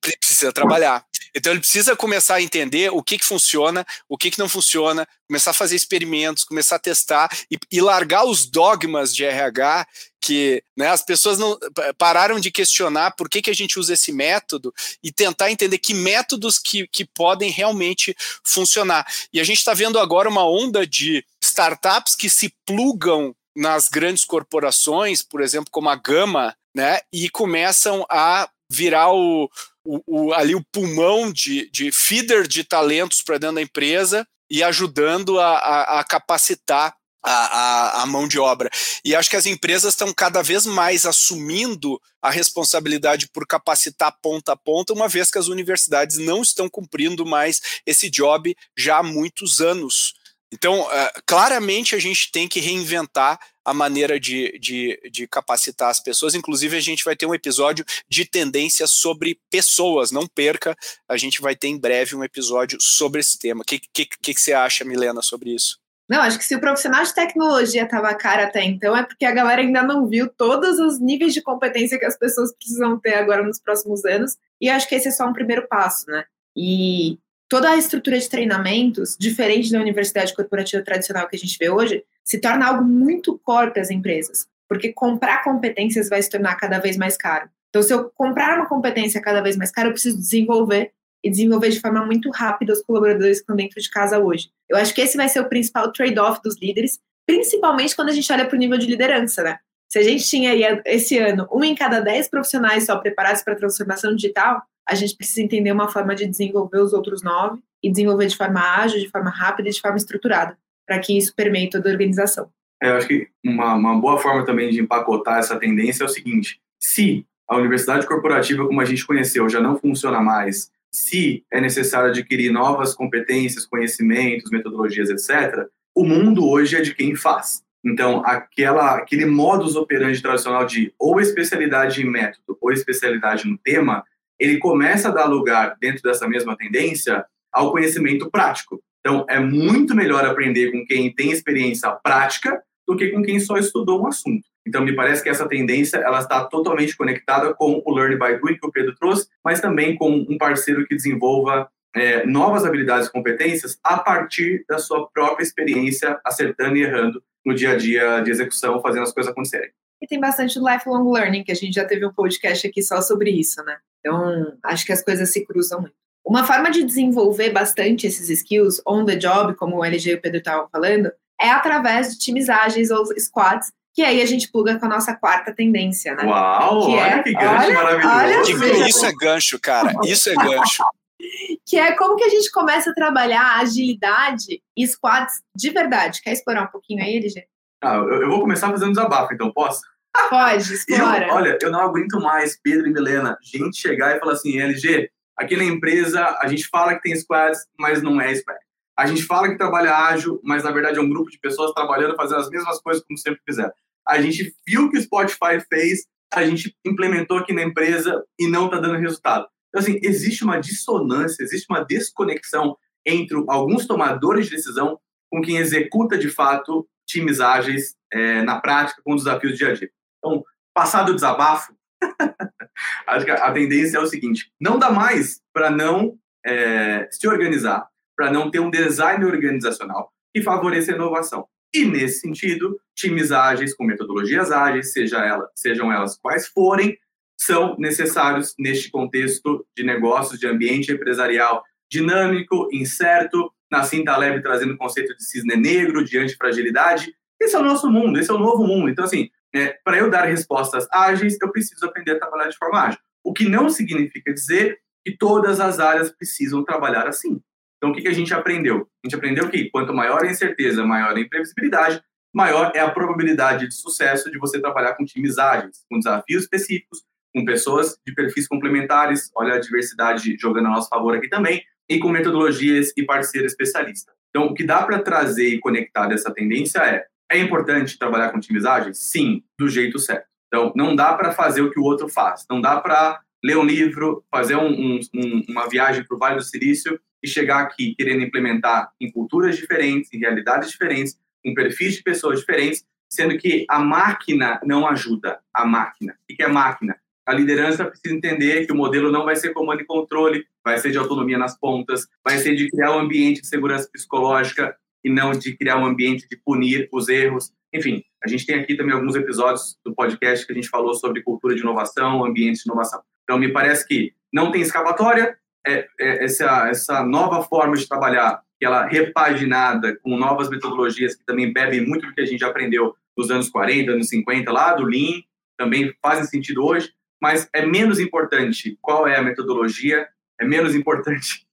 Precisa 0.00 0.52
trabalhar. 0.52 1.06
Então 1.34 1.52
ele 1.52 1.60
precisa 1.60 1.96
começar 1.96 2.36
a 2.36 2.42
entender 2.42 2.90
o 2.92 3.02
que, 3.02 3.18
que 3.18 3.24
funciona, 3.24 3.84
o 4.08 4.16
que, 4.16 4.30
que 4.30 4.38
não 4.38 4.48
funciona, 4.48 5.06
começar 5.26 5.50
a 5.50 5.54
fazer 5.54 5.74
experimentos, 5.74 6.44
começar 6.44 6.76
a 6.76 6.78
testar 6.78 7.28
e, 7.50 7.58
e 7.72 7.80
largar 7.80 8.24
os 8.24 8.46
dogmas 8.46 9.14
de 9.14 9.24
RH 9.24 9.86
que 10.20 10.62
né, 10.74 10.88
as 10.88 11.02
pessoas 11.02 11.38
não 11.38 11.58
pararam 11.98 12.40
de 12.40 12.50
questionar 12.50 13.10
por 13.10 13.28
que, 13.28 13.42
que 13.42 13.50
a 13.50 13.54
gente 13.54 13.78
usa 13.78 13.92
esse 13.92 14.10
método 14.10 14.72
e 15.02 15.12
tentar 15.12 15.50
entender 15.50 15.76
que 15.76 15.92
métodos 15.92 16.58
que, 16.58 16.86
que 16.88 17.04
podem 17.04 17.50
realmente 17.50 18.16
funcionar. 18.42 19.06
E 19.32 19.40
a 19.40 19.44
gente 19.44 19.58
está 19.58 19.74
vendo 19.74 19.98
agora 19.98 20.28
uma 20.28 20.48
onda 20.48 20.86
de 20.86 21.24
startups 21.42 22.14
que 22.14 22.30
se 22.30 22.54
plugam 22.64 23.34
nas 23.54 23.88
grandes 23.88 24.24
corporações, 24.24 25.22
por 25.22 25.42
exemplo, 25.42 25.70
como 25.70 25.90
a 25.90 25.96
Gama, 25.96 26.56
né, 26.74 27.00
e 27.12 27.28
começam 27.28 28.06
a 28.10 28.48
virar 28.70 29.12
o, 29.12 29.50
o, 29.84 30.00
o, 30.06 30.32
ali 30.32 30.54
o 30.54 30.64
pulmão 30.72 31.30
de, 31.30 31.70
de 31.70 31.92
feeder 31.92 32.46
de 32.46 32.64
talentos 32.64 33.22
para 33.22 33.38
dentro 33.38 33.56
da 33.56 33.62
empresa 33.62 34.26
e 34.50 34.62
ajudando 34.62 35.38
a, 35.40 35.58
a, 35.58 36.00
a 36.00 36.04
capacitar 36.04 36.94
a, 37.24 38.02
a, 38.02 38.06
mão 38.06 38.28
de 38.28 38.38
obra. 38.38 38.68
E 39.04 39.14
acho 39.14 39.30
que 39.30 39.36
as 39.36 39.46
empresas 39.46 39.94
estão 39.94 40.12
cada 40.12 40.42
vez 40.42 40.66
mais 40.66 41.06
assumindo 41.06 41.98
a 42.20 42.30
responsabilidade 42.30 43.28
por 43.28 43.46
capacitar 43.46 44.14
ponta 44.22 44.52
a 44.52 44.56
ponta, 44.56 44.92
uma 44.92 45.08
vez 45.08 45.30
que 45.30 45.38
as 45.38 45.48
universidades 45.48 46.18
não 46.18 46.42
estão 46.42 46.68
cumprindo 46.68 47.24
mais 47.24 47.60
esse 47.86 48.10
job 48.10 48.54
já 48.76 48.98
há 48.98 49.02
muitos 49.02 49.60
anos. 49.60 50.14
Então, 50.54 50.82
uh, 50.82 51.22
claramente 51.26 51.96
a 51.96 51.98
gente 51.98 52.30
tem 52.30 52.46
que 52.46 52.60
reinventar 52.60 53.40
a 53.64 53.74
maneira 53.74 54.20
de, 54.20 54.56
de, 54.60 55.00
de, 55.10 55.26
capacitar 55.26 55.90
as 55.90 56.00
pessoas. 56.00 56.34
Inclusive, 56.34 56.76
a 56.76 56.80
gente 56.80 57.04
vai 57.04 57.16
ter 57.16 57.26
um 57.26 57.34
episódio 57.34 57.84
de 58.08 58.24
tendências 58.24 58.92
sobre 58.92 59.40
pessoas. 59.50 60.12
Não 60.12 60.28
perca, 60.28 60.76
a 61.08 61.16
gente 61.16 61.40
vai 61.40 61.56
ter 61.56 61.68
em 61.68 61.78
breve 61.78 62.14
um 62.14 62.22
episódio 62.22 62.78
sobre 62.80 63.20
esse 63.20 63.36
tema. 63.36 63.62
O 63.62 63.64
que, 63.64 63.80
que, 63.92 64.06
que, 64.06 64.34
você 64.34 64.52
acha, 64.52 64.84
Milena, 64.84 65.22
sobre 65.22 65.50
isso? 65.50 65.80
Não, 66.08 66.20
acho 66.20 66.38
que 66.38 66.44
se 66.44 66.54
o 66.54 66.60
profissional 66.60 67.02
de 67.02 67.14
tecnologia 67.14 67.82
estava 67.82 68.14
cara 68.14 68.44
até 68.44 68.62
então, 68.62 68.96
é 68.96 69.02
porque 69.02 69.24
a 69.24 69.32
galera 69.32 69.60
ainda 69.62 69.82
não 69.82 70.06
viu 70.06 70.28
todos 70.28 70.78
os 70.78 71.00
níveis 71.00 71.34
de 71.34 71.42
competência 71.42 71.98
que 71.98 72.04
as 72.04 72.16
pessoas 72.16 72.54
precisam 72.54 73.00
ter 73.00 73.14
agora 73.14 73.42
nos 73.42 73.58
próximos 73.58 74.04
anos. 74.04 74.36
E 74.60 74.68
acho 74.68 74.86
que 74.86 74.94
esse 74.94 75.08
é 75.08 75.10
só 75.10 75.26
um 75.26 75.32
primeiro 75.32 75.66
passo, 75.66 76.08
né? 76.08 76.26
E 76.54 77.18
toda 77.54 77.70
a 77.70 77.76
estrutura 77.76 78.18
de 78.18 78.28
treinamentos, 78.28 79.16
diferente 79.16 79.70
da 79.70 79.78
universidade 79.78 80.34
corporativa 80.34 80.82
tradicional 80.82 81.28
que 81.28 81.36
a 81.36 81.38
gente 81.38 81.56
vê 81.56 81.70
hoje, 81.70 82.02
se 82.24 82.40
torna 82.40 82.66
algo 82.66 82.82
muito 82.82 83.38
core 83.38 83.70
para 83.70 83.80
as 83.80 83.92
empresas, 83.92 84.48
porque 84.68 84.92
comprar 84.92 85.44
competências 85.44 86.08
vai 86.08 86.20
se 86.20 86.28
tornar 86.28 86.56
cada 86.56 86.80
vez 86.80 86.96
mais 86.96 87.16
caro. 87.16 87.48
Então, 87.70 87.80
se 87.80 87.94
eu 87.94 88.10
comprar 88.16 88.58
uma 88.58 88.66
competência 88.66 89.22
cada 89.22 89.40
vez 89.40 89.56
mais 89.56 89.70
cara, 89.70 89.86
eu 89.86 89.92
preciso 89.92 90.18
desenvolver 90.18 90.90
e 91.22 91.30
desenvolver 91.30 91.68
de 91.68 91.78
forma 91.78 92.04
muito 92.04 92.28
rápida 92.32 92.72
os 92.72 92.82
colaboradores 92.82 93.36
que 93.36 93.42
estão 93.42 93.54
dentro 93.54 93.80
de 93.80 93.88
casa 93.88 94.18
hoje. 94.18 94.50
Eu 94.68 94.76
acho 94.76 94.92
que 94.92 95.00
esse 95.00 95.16
vai 95.16 95.28
ser 95.28 95.38
o 95.38 95.48
principal 95.48 95.92
trade-off 95.92 96.40
dos 96.42 96.56
líderes, 96.60 96.98
principalmente 97.24 97.94
quando 97.94 98.08
a 98.08 98.12
gente 98.12 98.32
olha 98.32 98.46
para 98.46 98.56
o 98.56 98.58
nível 98.58 98.78
de 98.78 98.88
liderança, 98.88 99.44
né? 99.44 99.58
Se 99.88 100.00
a 100.00 100.02
gente 100.02 100.24
tinha 100.24 100.50
aí 100.50 100.64
esse 100.86 101.18
ano 101.18 101.46
uma 101.52 101.68
em 101.68 101.74
cada 101.76 102.00
dez 102.00 102.26
profissionais 102.26 102.86
só 102.86 102.96
preparados 102.96 103.42
para 103.42 103.52
a 103.52 103.56
transformação 103.56 104.12
digital, 104.16 104.60
a 104.88 104.94
gente 104.94 105.16
precisa 105.16 105.42
entender 105.42 105.72
uma 105.72 105.88
forma 105.88 106.14
de 106.14 106.26
desenvolver 106.26 106.78
os 106.78 106.92
outros 106.92 107.22
nove 107.22 107.60
e 107.82 107.90
desenvolver 107.90 108.26
de 108.26 108.36
forma 108.36 108.60
ágil, 108.60 109.00
de 109.00 109.08
forma 109.08 109.30
rápida 109.30 109.68
e 109.68 109.72
de 109.72 109.80
forma 109.80 109.96
estruturada, 109.96 110.56
para 110.86 110.98
que 110.98 111.16
isso 111.16 111.34
permeie 111.34 111.70
toda 111.70 111.88
a 111.88 111.92
organização. 111.92 112.50
É, 112.82 112.90
eu 112.90 112.96
acho 112.96 113.08
que 113.08 113.28
uma, 113.44 113.74
uma 113.74 113.98
boa 113.98 114.18
forma 114.18 114.44
também 114.44 114.70
de 114.70 114.80
empacotar 114.80 115.38
essa 115.38 115.58
tendência 115.58 116.02
é 116.02 116.06
o 116.06 116.10
seguinte: 116.10 116.60
se 116.82 117.26
a 117.48 117.56
universidade 117.56 118.06
corporativa, 118.06 118.66
como 118.66 118.80
a 118.80 118.84
gente 118.84 119.06
conheceu, 119.06 119.48
já 119.48 119.60
não 119.60 119.78
funciona 119.78 120.20
mais, 120.20 120.70
se 120.90 121.44
é 121.50 121.60
necessário 121.60 122.10
adquirir 122.10 122.52
novas 122.52 122.94
competências, 122.94 123.66
conhecimentos, 123.66 124.50
metodologias, 124.50 125.10
etc., 125.10 125.66
o 125.94 126.04
mundo 126.04 126.48
hoje 126.48 126.76
é 126.76 126.80
de 126.80 126.94
quem 126.94 127.14
faz. 127.14 127.62
Então, 127.84 128.22
aquela, 128.24 128.96
aquele 128.96 129.26
modus 129.26 129.76
operandi 129.76 130.22
tradicional 130.22 130.64
de 130.64 130.92
ou 130.98 131.20
especialidade 131.20 132.00
em 132.00 132.10
método 132.10 132.56
ou 132.60 132.72
especialidade 132.72 133.46
no 133.46 133.58
tema, 133.58 134.04
ele 134.44 134.58
começa 134.58 135.08
a 135.08 135.12
dar 135.12 135.26
lugar, 135.26 135.76
dentro 135.80 136.02
dessa 136.02 136.28
mesma 136.28 136.56
tendência, 136.56 137.24
ao 137.52 137.70
conhecimento 137.70 138.30
prático. 138.30 138.80
Então, 139.00 139.24
é 139.28 139.38
muito 139.38 139.94
melhor 139.94 140.24
aprender 140.24 140.72
com 140.72 140.84
quem 140.86 141.14
tem 141.14 141.30
experiência 141.30 141.90
prática 142.02 142.62
do 142.86 142.96
que 142.96 143.08
com 143.10 143.22
quem 143.22 143.38
só 143.38 143.56
estudou 143.56 144.02
um 144.02 144.06
assunto. 144.06 144.44
Então, 144.66 144.82
me 144.82 144.94
parece 144.94 145.22
que 145.22 145.28
essa 145.28 145.46
tendência 145.46 145.98
ela 145.98 146.20
está 146.20 146.44
totalmente 146.44 146.96
conectada 146.96 147.52
com 147.54 147.82
o 147.84 147.94
Learn 147.94 148.16
by 148.16 148.40
Doing 148.40 148.58
que 148.58 148.66
o 148.66 148.72
Pedro 148.72 148.94
trouxe, 148.94 149.28
mas 149.44 149.60
também 149.60 149.96
com 149.96 150.10
um 150.10 150.38
parceiro 150.38 150.86
que 150.86 150.94
desenvolva 150.94 151.68
é, 151.94 152.26
novas 152.26 152.64
habilidades 152.64 153.08
e 153.08 153.12
competências 153.12 153.78
a 153.84 153.98
partir 153.98 154.64
da 154.68 154.78
sua 154.78 155.08
própria 155.10 155.44
experiência, 155.44 156.18
acertando 156.24 156.76
e 156.76 156.82
errando 156.82 157.22
no 157.44 157.54
dia 157.54 157.72
a 157.72 157.76
dia 157.76 158.20
de 158.20 158.30
execução, 158.30 158.80
fazendo 158.80 159.02
as 159.02 159.12
coisas 159.12 159.30
acontecerem. 159.30 159.70
E 160.02 160.06
tem 160.06 160.18
bastante 160.18 160.58
lifelong 160.58 161.10
learning, 161.10 161.44
que 161.44 161.52
a 161.52 161.54
gente 161.54 161.74
já 161.74 161.84
teve 161.84 162.04
um 162.04 162.12
podcast 162.12 162.66
aqui 162.66 162.82
só 162.82 163.00
sobre 163.00 163.30
isso, 163.30 163.62
né? 163.64 163.76
Então, 164.04 164.52
acho 164.62 164.84
que 164.84 164.92
as 164.92 165.02
coisas 165.02 165.32
se 165.32 165.44
cruzam 165.46 165.80
muito. 165.80 165.94
Uma 166.26 166.44
forma 166.44 166.70
de 166.70 166.84
desenvolver 166.84 167.50
bastante 167.50 168.06
esses 168.06 168.28
skills 168.28 168.80
on 168.86 169.04
the 169.04 169.16
job, 169.16 169.54
como 169.56 169.76
o 169.76 169.84
LG 169.84 170.10
e 170.10 170.14
o 170.14 170.20
Pedro 170.20 170.38
estavam 170.38 170.68
falando, 170.70 171.10
é 171.40 171.50
através 171.50 172.12
de 172.12 172.18
times 172.18 172.48
ágeis 172.48 172.90
ou 172.90 173.04
squads, 173.18 173.72
que 173.94 174.02
aí 174.02 174.20
a 174.20 174.26
gente 174.26 174.50
pluga 174.50 174.78
com 174.78 174.86
a 174.86 174.88
nossa 174.88 175.14
quarta 175.14 175.54
tendência, 175.54 176.14
né? 176.14 176.24
Uau, 176.24 176.86
que 176.86 176.92
olha 176.92 177.14
é, 177.14 177.22
que 177.22 177.32
gancho 177.32 177.66
olha, 177.66 177.74
maravilhoso. 177.74 178.64
Olha 178.64 178.88
isso 178.88 179.06
é 179.06 179.12
gancho, 179.12 179.60
cara. 179.60 179.92
Isso 180.04 180.30
é 180.30 180.34
gancho. 180.34 180.82
que 181.66 181.76
é 181.76 181.92
como 181.92 182.16
que 182.16 182.24
a 182.24 182.28
gente 182.28 182.50
começa 182.50 182.90
a 182.90 182.94
trabalhar 182.94 183.60
agilidade 183.60 184.62
e 184.76 184.86
squads 184.86 185.34
de 185.54 185.70
verdade. 185.70 186.20
Quer 186.22 186.32
explorar 186.32 186.64
um 186.64 186.70
pouquinho 186.70 187.04
aí, 187.04 187.16
LG? 187.16 187.44
Ah, 187.82 187.96
eu, 187.96 188.22
eu 188.22 188.30
vou 188.30 188.40
começar 188.40 188.70
fazendo 188.70 188.92
desabafo, 188.92 189.32
então 189.34 189.52
posso? 189.52 189.82
Pode, 190.28 190.72
explora. 190.74 191.26
Eu, 191.26 191.34
olha, 191.34 191.58
eu 191.60 191.70
não 191.70 191.80
aguento 191.80 192.20
mais, 192.20 192.58
Pedro 192.60 192.86
e 192.86 192.92
Milena, 192.92 193.36
gente 193.42 193.76
chegar 193.76 194.16
e 194.16 194.20
falar 194.20 194.32
assim, 194.32 194.58
LG, 194.58 195.10
aqui 195.36 195.56
na 195.56 195.64
empresa 195.64 196.36
a 196.40 196.48
gente 196.48 196.68
fala 196.68 196.94
que 196.94 197.02
tem 197.02 197.16
squads, 197.16 197.60
mas 197.78 198.02
não 198.02 198.20
é 198.20 198.34
squad. 198.34 198.58
A 198.96 199.06
gente 199.06 199.24
fala 199.24 199.48
que 199.48 199.58
trabalha 199.58 199.96
ágil, 200.06 200.40
mas 200.44 200.62
na 200.62 200.70
verdade 200.70 200.98
é 200.98 201.02
um 201.02 201.08
grupo 201.08 201.30
de 201.30 201.38
pessoas 201.38 201.72
trabalhando, 201.72 202.14
fazendo 202.14 202.40
as 202.40 202.48
mesmas 202.48 202.80
coisas 202.80 203.02
como 203.04 203.18
sempre 203.18 203.40
fizeram. 203.44 203.72
A 204.06 204.20
gente 204.20 204.54
viu 204.66 204.88
que 204.88 204.98
o 204.98 205.02
Spotify 205.02 205.58
fez, 205.68 206.06
a 206.32 206.44
gente 206.44 206.76
implementou 206.84 207.38
aqui 207.38 207.52
na 207.52 207.62
empresa 207.62 208.22
e 208.38 208.46
não 208.46 208.66
está 208.66 208.78
dando 208.78 208.98
resultado. 208.98 209.48
Então, 209.68 209.82
assim, 209.82 209.98
existe 210.02 210.44
uma 210.44 210.60
dissonância, 210.60 211.42
existe 211.42 211.66
uma 211.68 211.84
desconexão 211.84 212.76
entre 213.04 213.36
alguns 213.48 213.86
tomadores 213.86 214.46
de 214.46 214.52
decisão 214.52 214.98
com 215.30 215.42
quem 215.42 215.56
executa 215.56 216.16
de 216.16 216.30
fato 216.30 216.86
times 217.06 217.40
ágeis 217.40 217.96
é, 218.12 218.42
na 218.42 218.60
prática 218.60 219.02
com 219.04 219.14
os 219.14 219.24
desafios 219.24 219.52
do 219.52 219.58
dia 219.58 219.68
a 219.70 219.74
dia. 219.74 219.90
Então, 220.24 220.42
passado 220.72 221.12
o 221.12 221.14
desabafo, 221.14 221.74
acho 223.06 223.24
que 223.26 223.30
a 223.30 223.52
tendência 223.52 223.98
é 223.98 224.00
o 224.00 224.06
seguinte: 224.06 224.50
não 224.58 224.78
dá 224.78 224.90
mais 224.90 225.40
para 225.52 225.70
não 225.70 226.16
é, 226.44 227.06
se 227.10 227.28
organizar, 227.28 227.86
para 228.16 228.32
não 228.32 228.50
ter 228.50 228.60
um 228.60 228.70
design 228.70 229.24
organizacional 229.24 230.10
que 230.34 230.42
favoreça 230.42 230.92
a 230.92 230.94
inovação. 230.94 231.46
E, 231.74 231.84
nesse 231.84 232.20
sentido, 232.20 232.78
times 232.96 233.32
ágeis 233.32 233.74
com 233.74 233.84
metodologias 233.84 234.50
ágeis, 234.50 234.92
seja 234.92 235.18
ela, 235.18 235.48
sejam 235.54 235.92
elas 235.92 236.16
quais 236.16 236.46
forem, 236.48 236.96
são 237.36 237.76
necessários 237.78 238.54
neste 238.58 238.90
contexto 238.90 239.66
de 239.76 239.84
negócios, 239.84 240.38
de 240.38 240.46
ambiente 240.46 240.92
empresarial 240.92 241.62
dinâmico, 241.90 242.68
incerto, 242.72 243.52
Nassim 243.70 244.04
Taleb 244.04 244.42
trazendo 244.42 244.74
o 244.74 244.78
conceito 244.78 245.14
de 245.16 245.24
cisne 245.24 245.56
negro, 245.56 246.04
de 246.04 246.18
antifragilidade. 246.18 247.14
Esse 247.40 247.56
é 247.56 247.58
o 247.58 247.64
nosso 247.64 247.90
mundo, 247.90 248.18
esse 248.18 248.30
é 248.30 248.34
o 248.34 248.38
novo 248.38 248.64
mundo. 248.64 248.88
Então, 248.88 249.04
assim, 249.04 249.28
é, 249.54 249.78
para 249.84 249.98
eu 249.98 250.10
dar 250.10 250.24
respostas 250.24 250.86
ágeis, 250.92 251.38
eu 251.40 251.50
preciso 251.52 251.86
aprender 251.86 252.12
a 252.12 252.18
trabalhar 252.18 252.48
de 252.48 252.56
forma 252.56 252.80
ágil. 252.80 252.98
O 253.22 253.32
que 253.32 253.48
não 253.48 253.70
significa 253.70 254.34
dizer 254.34 254.78
que 255.04 255.16
todas 255.16 255.60
as 255.60 255.78
áreas 255.78 256.10
precisam 256.10 256.64
trabalhar 256.64 257.06
assim. 257.06 257.40
Então, 257.76 257.90
o 257.90 257.94
que, 257.94 258.02
que 258.02 258.08
a 258.08 258.12
gente 258.12 258.32
aprendeu? 258.34 258.88
A 259.04 259.06
gente 259.06 259.14
aprendeu 259.14 259.48
que 259.48 259.70
quanto 259.70 259.94
maior 259.94 260.24
a 260.24 260.30
incerteza, 260.30 260.84
maior 260.84 261.16
a 261.16 261.20
imprevisibilidade, 261.20 262.02
maior 262.34 262.72
é 262.74 262.80
a 262.80 262.90
probabilidade 262.90 263.68
de 263.68 263.74
sucesso 263.74 264.30
de 264.30 264.38
você 264.38 264.60
trabalhar 264.60 264.94
com 264.94 265.04
times 265.04 265.38
ágeis, 265.38 265.84
com 265.88 265.98
desafios 265.98 266.44
específicos, 266.44 267.04
com 267.34 267.44
pessoas 267.44 267.96
de 268.06 268.14
perfis 268.14 268.48
complementares. 268.48 269.30
Olha 269.36 269.54
a 269.54 269.60
diversidade 269.60 270.36
jogando 270.40 270.66
a 270.66 270.70
nosso 270.70 270.88
favor 270.88 271.14
aqui 271.14 271.28
também, 271.28 271.62
e 271.88 271.98
com 271.98 272.08
metodologias 272.08 272.92
e 272.96 273.04
parceiro 273.04 273.46
especialista. 273.46 274.12
Então, 274.30 274.46
o 274.46 274.54
que 274.54 274.64
dá 274.64 274.82
para 274.82 275.00
trazer 275.00 275.48
e 275.48 275.60
conectar 275.60 276.06
dessa 276.06 276.32
tendência 276.32 276.78
é 276.80 277.04
é 277.30 277.38
importante 277.38 277.98
trabalhar 277.98 278.30
com 278.30 278.38
ágeis? 278.68 278.98
Sim, 278.98 279.42
do 279.58 279.68
jeito 279.68 279.98
certo. 279.98 280.26
Então, 280.48 280.72
não 280.76 280.94
dá 280.94 281.14
para 281.14 281.32
fazer 281.32 281.62
o 281.62 281.70
que 281.70 281.80
o 281.80 281.82
outro 281.82 282.08
faz. 282.08 282.44
Não 282.48 282.60
dá 282.60 282.80
para 282.80 283.20
ler 283.44 283.56
um 283.56 283.64
livro, 283.64 284.24
fazer 284.30 284.56
um, 284.56 285.00
um, 285.14 285.42
uma 285.48 285.68
viagem 285.68 286.04
para 286.04 286.14
o 286.14 286.18
Vale 286.18 286.36
do 286.36 286.42
Silício 286.42 286.98
e 287.22 287.28
chegar 287.28 287.60
aqui 287.60 287.94
querendo 287.94 288.22
implementar 288.22 288.90
em 289.00 289.10
culturas 289.10 289.56
diferentes, 289.56 290.12
em 290.12 290.18
realidades 290.18 290.70
diferentes, 290.70 291.18
com 291.44 291.54
perfis 291.54 291.96
de 291.96 292.02
pessoas 292.02 292.40
diferentes, 292.40 292.84
sendo 293.10 293.36
que 293.36 293.66
a 293.68 293.78
máquina 293.78 294.60
não 294.64 294.86
ajuda 294.86 295.40
a 295.52 295.64
máquina. 295.66 296.14
O 296.30 296.34
que 296.34 296.42
é 296.42 296.48
máquina? 296.48 296.96
A 297.26 297.32
liderança 297.32 297.86
precisa 297.86 298.14
entender 298.14 298.66
que 298.66 298.72
o 298.72 298.76
modelo 298.76 299.10
não 299.10 299.24
vai 299.24 299.36
ser 299.36 299.52
comando 299.54 299.80
e 299.80 299.86
controle, 299.86 300.46
vai 300.62 300.78
ser 300.78 300.90
de 300.90 300.98
autonomia 300.98 301.38
nas 301.38 301.58
pontas, 301.58 302.06
vai 302.22 302.38
ser 302.38 302.54
de 302.54 302.70
criar 302.70 302.96
um 302.96 303.00
ambiente 303.00 303.40
de 303.40 303.46
segurança 303.46 303.88
psicológica, 303.90 304.76
e 305.04 305.10
não 305.10 305.32
de 305.32 305.56
criar 305.56 305.76
um 305.76 305.84
ambiente 305.84 306.26
de 306.28 306.36
punir 306.36 306.88
os 306.90 307.08
erros. 307.08 307.52
Enfim, 307.72 308.02
a 308.24 308.28
gente 308.28 308.46
tem 308.46 308.58
aqui 308.58 308.74
também 308.74 308.94
alguns 308.94 309.14
episódios 309.14 309.78
do 309.84 309.94
podcast 309.94 310.46
que 310.46 310.52
a 310.52 310.54
gente 310.54 310.68
falou 310.68 310.94
sobre 310.94 311.22
cultura 311.22 311.54
de 311.54 311.60
inovação, 311.60 312.24
ambiente 312.24 312.62
de 312.62 312.70
inovação. 312.70 313.02
Então, 313.22 313.38
me 313.38 313.52
parece 313.52 313.86
que 313.86 314.12
não 314.32 314.50
tem 314.50 314.62
escapatória, 314.62 315.36
é, 315.66 315.86
é 316.00 316.24
essa, 316.24 316.68
essa 316.68 317.04
nova 317.04 317.42
forma 317.42 317.76
de 317.76 317.86
trabalhar, 317.86 318.42
que 318.58 318.64
ela 318.64 318.86
repaginada 318.86 319.96
com 319.96 320.16
novas 320.16 320.48
metodologias 320.48 321.14
que 321.14 321.24
também 321.24 321.52
bebem 321.52 321.86
muito 321.86 322.06
do 322.06 322.14
que 322.14 322.20
a 322.20 322.26
gente 322.26 322.40
já 322.40 322.48
aprendeu 322.48 322.94
nos 323.16 323.30
anos 323.30 323.48
40, 323.48 323.92
anos 323.92 324.08
50, 324.08 324.50
lá 324.50 324.74
do 324.74 324.84
Lean, 324.84 325.22
também 325.56 325.94
fazem 326.02 326.24
sentido 326.24 326.64
hoje, 326.64 326.92
mas 327.20 327.48
é 327.54 327.64
menos 327.64 328.00
importante 328.00 328.76
qual 328.80 329.06
é 329.06 329.16
a 329.16 329.22
metodologia, 329.22 330.08
é 330.40 330.44
menos 330.44 330.74
importante. 330.74 331.46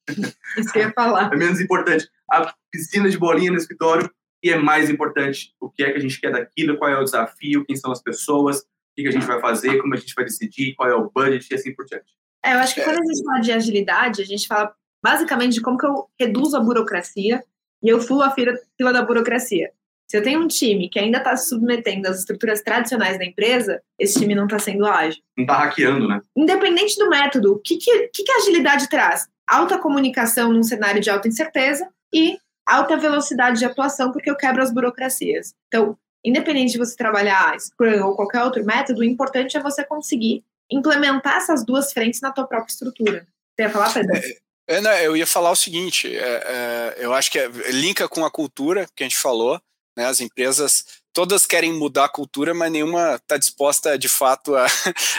Isso 0.58 0.72
que 0.72 0.80
eu 0.80 0.84
ia 0.84 0.92
falar. 0.92 1.30
É 1.34 1.38
menos 1.38 1.62
importante 1.62 2.10
a 2.32 2.54
piscina 2.72 3.10
de 3.10 3.18
bolinha 3.18 3.52
no 3.52 3.58
escritório 3.58 4.10
e 4.44 4.50
é 4.50 4.58
mais 4.58 4.90
importante 4.90 5.54
o 5.60 5.70
que 5.70 5.84
é 5.84 5.92
que 5.92 5.98
a 5.98 6.02
gente 6.02 6.20
quer 6.20 6.32
daquilo, 6.32 6.78
qual 6.78 6.90
é 6.90 6.98
o 6.98 7.04
desafio, 7.04 7.66
quem 7.66 7.76
são 7.76 7.92
as 7.92 8.02
pessoas, 8.02 8.60
o 8.60 8.66
que, 8.96 9.08
a 9.08 9.12
gente 9.12 9.26
vai 9.26 9.40
fazer, 9.40 9.80
como 9.80 9.94
a 9.94 9.98
gente 9.98 10.14
vai 10.16 10.26
decidir, 10.26 10.74
qual 10.76 10.90
é 10.90 10.96
o 10.96 11.12
budget 11.14 11.48
e 11.52 11.56
assim 11.56 11.76
por 11.76 11.86
diante. 11.86 12.14
É, 12.44 12.54
eu 12.54 12.60
acho 12.60 12.74
que 12.74 12.82
quando 12.82 12.98
a 12.98 13.06
gente 13.06 13.24
fala 13.24 13.40
de 13.40 13.52
agilidade, 13.52 14.22
a 14.22 14.26
gente 14.26 14.48
fala 14.48 14.74
basicamente 15.04 15.54
de 15.54 15.62
como 15.62 15.78
que 15.78 15.86
eu 15.86 16.08
reduzo 16.20 16.58
a 16.58 16.60
burocracia 16.60 17.44
e 17.84 17.90
eu 17.90 18.00
fulo 18.00 18.24
a 18.24 18.32
fila, 18.32 18.54
fila 18.78 18.94
da 18.94 19.04
burocracia. 19.04 19.72
Se 20.10 20.18
eu 20.18 20.24
tenho 20.24 20.42
um 20.42 20.48
time 20.48 20.90
que 20.90 21.00
ainda 21.00 21.20
está 21.20 21.38
se 21.38 21.50
submetendo 21.50 22.08
às 22.08 22.20
estruturas 22.20 22.62
tradicionais 22.62 23.18
da 23.18 23.24
empresa, 23.24 23.82
esse 23.98 24.20
time 24.20 24.36
não 24.36 24.44
está 24.44 24.60
sendo 24.60 24.86
ágil. 24.86 25.22
Não 25.38 25.46
está 25.46 25.58
hackeando, 25.60 26.08
né? 26.08 26.20
Independente 26.36 26.98
do 26.98 27.10
método, 27.10 27.54
o 27.54 27.60
que, 27.60 27.78
que, 27.78 28.10
que, 28.10 28.24
que 28.24 28.32
a 28.32 28.38
agilidade 28.38 28.90
traz? 28.90 29.30
Alta 29.48 29.78
comunicação 29.78 30.52
num 30.52 30.64
cenário 30.64 31.02
de 31.02 31.10
alta 31.10 31.30
incerteza 31.30 31.88
e 32.14 32.38
alta 32.66 32.98
velocidade 32.98 33.60
de 33.60 33.66
atuação, 33.66 34.12
porque 34.12 34.30
eu 34.30 34.36
quebro 34.36 34.62
as 34.62 34.72
burocracias. 34.72 35.54
Então, 35.68 35.98
independente 36.24 36.74
de 36.74 36.78
você 36.78 36.96
trabalhar 36.96 37.60
Scrum 37.60 38.06
ou 38.06 38.16
qualquer 38.16 38.44
outro 38.44 38.64
método, 38.66 39.02
o 39.02 39.04
importante 39.04 39.58
é 39.58 39.62
você 39.62 39.84
conseguir 39.84 40.44
implementar 40.72 41.38
essas 41.38 41.66
duas 41.66 41.92
frentes 41.92 42.22
na 42.22 42.32
tua 42.32 42.48
própria 42.48 42.72
estrutura. 42.72 43.28
Você 43.56 43.64
ia 43.64 43.70
falar, 43.70 43.94
Pedro? 43.94 44.16
É, 44.16 44.76
é, 44.76 44.82
não, 44.82 44.92
eu 44.92 45.18
ia 45.18 45.28
falar 45.28 45.52
o 45.52 45.56
seguinte, 45.56 46.16
é, 46.16 46.22
é, 46.22 46.96
eu 47.00 47.14
acho 47.14 47.30
que 47.30 47.40
é, 47.40 47.48
linka 47.72 48.08
com 48.08 48.24
a 48.24 48.32
cultura 48.32 48.88
que 48.96 49.04
a 49.04 49.06
gente 49.06 49.18
falou, 49.18 49.62
né? 49.98 50.06
As 50.06 50.22
empresas 50.22 50.86
todas 51.14 51.46
querem 51.46 51.74
mudar 51.74 52.06
a 52.06 52.10
cultura, 52.10 52.54
mas 52.54 52.72
nenhuma 52.72 53.16
está 53.16 53.38
disposta 53.38 53.98
de 53.98 54.08
fato 54.08 54.56
a, 54.56 54.66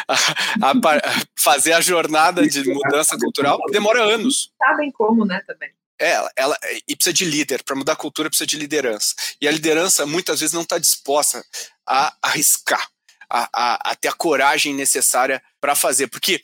a, 0.08 0.70
a, 0.70 1.00
fazer 1.38 1.74
a 1.74 1.80
jornada 1.82 2.46
de 2.46 2.72
mudança 2.72 3.18
cultural. 3.18 3.58
Demora 3.70 4.02
anos. 4.02 4.50
Sabem 4.56 4.90
como, 4.90 5.26
né? 5.26 5.42
Também. 5.46 5.70
É, 6.02 6.10
ela, 6.10 6.32
ela, 6.34 6.58
e 6.88 6.96
precisa 6.96 7.14
de 7.14 7.24
líder. 7.24 7.62
Para 7.62 7.76
mudar 7.76 7.92
a 7.92 7.96
cultura, 7.96 8.28
precisa 8.28 8.46
de 8.46 8.56
liderança. 8.56 9.14
E 9.40 9.46
a 9.46 9.52
liderança 9.52 10.04
muitas 10.04 10.40
vezes 10.40 10.52
não 10.52 10.62
está 10.62 10.76
disposta 10.76 11.44
a 11.86 12.12
arriscar, 12.20 12.88
a, 13.30 13.48
a, 13.52 13.90
a 13.92 13.94
ter 13.94 14.08
a 14.08 14.12
coragem 14.12 14.74
necessária 14.74 15.40
para 15.60 15.76
fazer. 15.76 16.08
Porque 16.08 16.42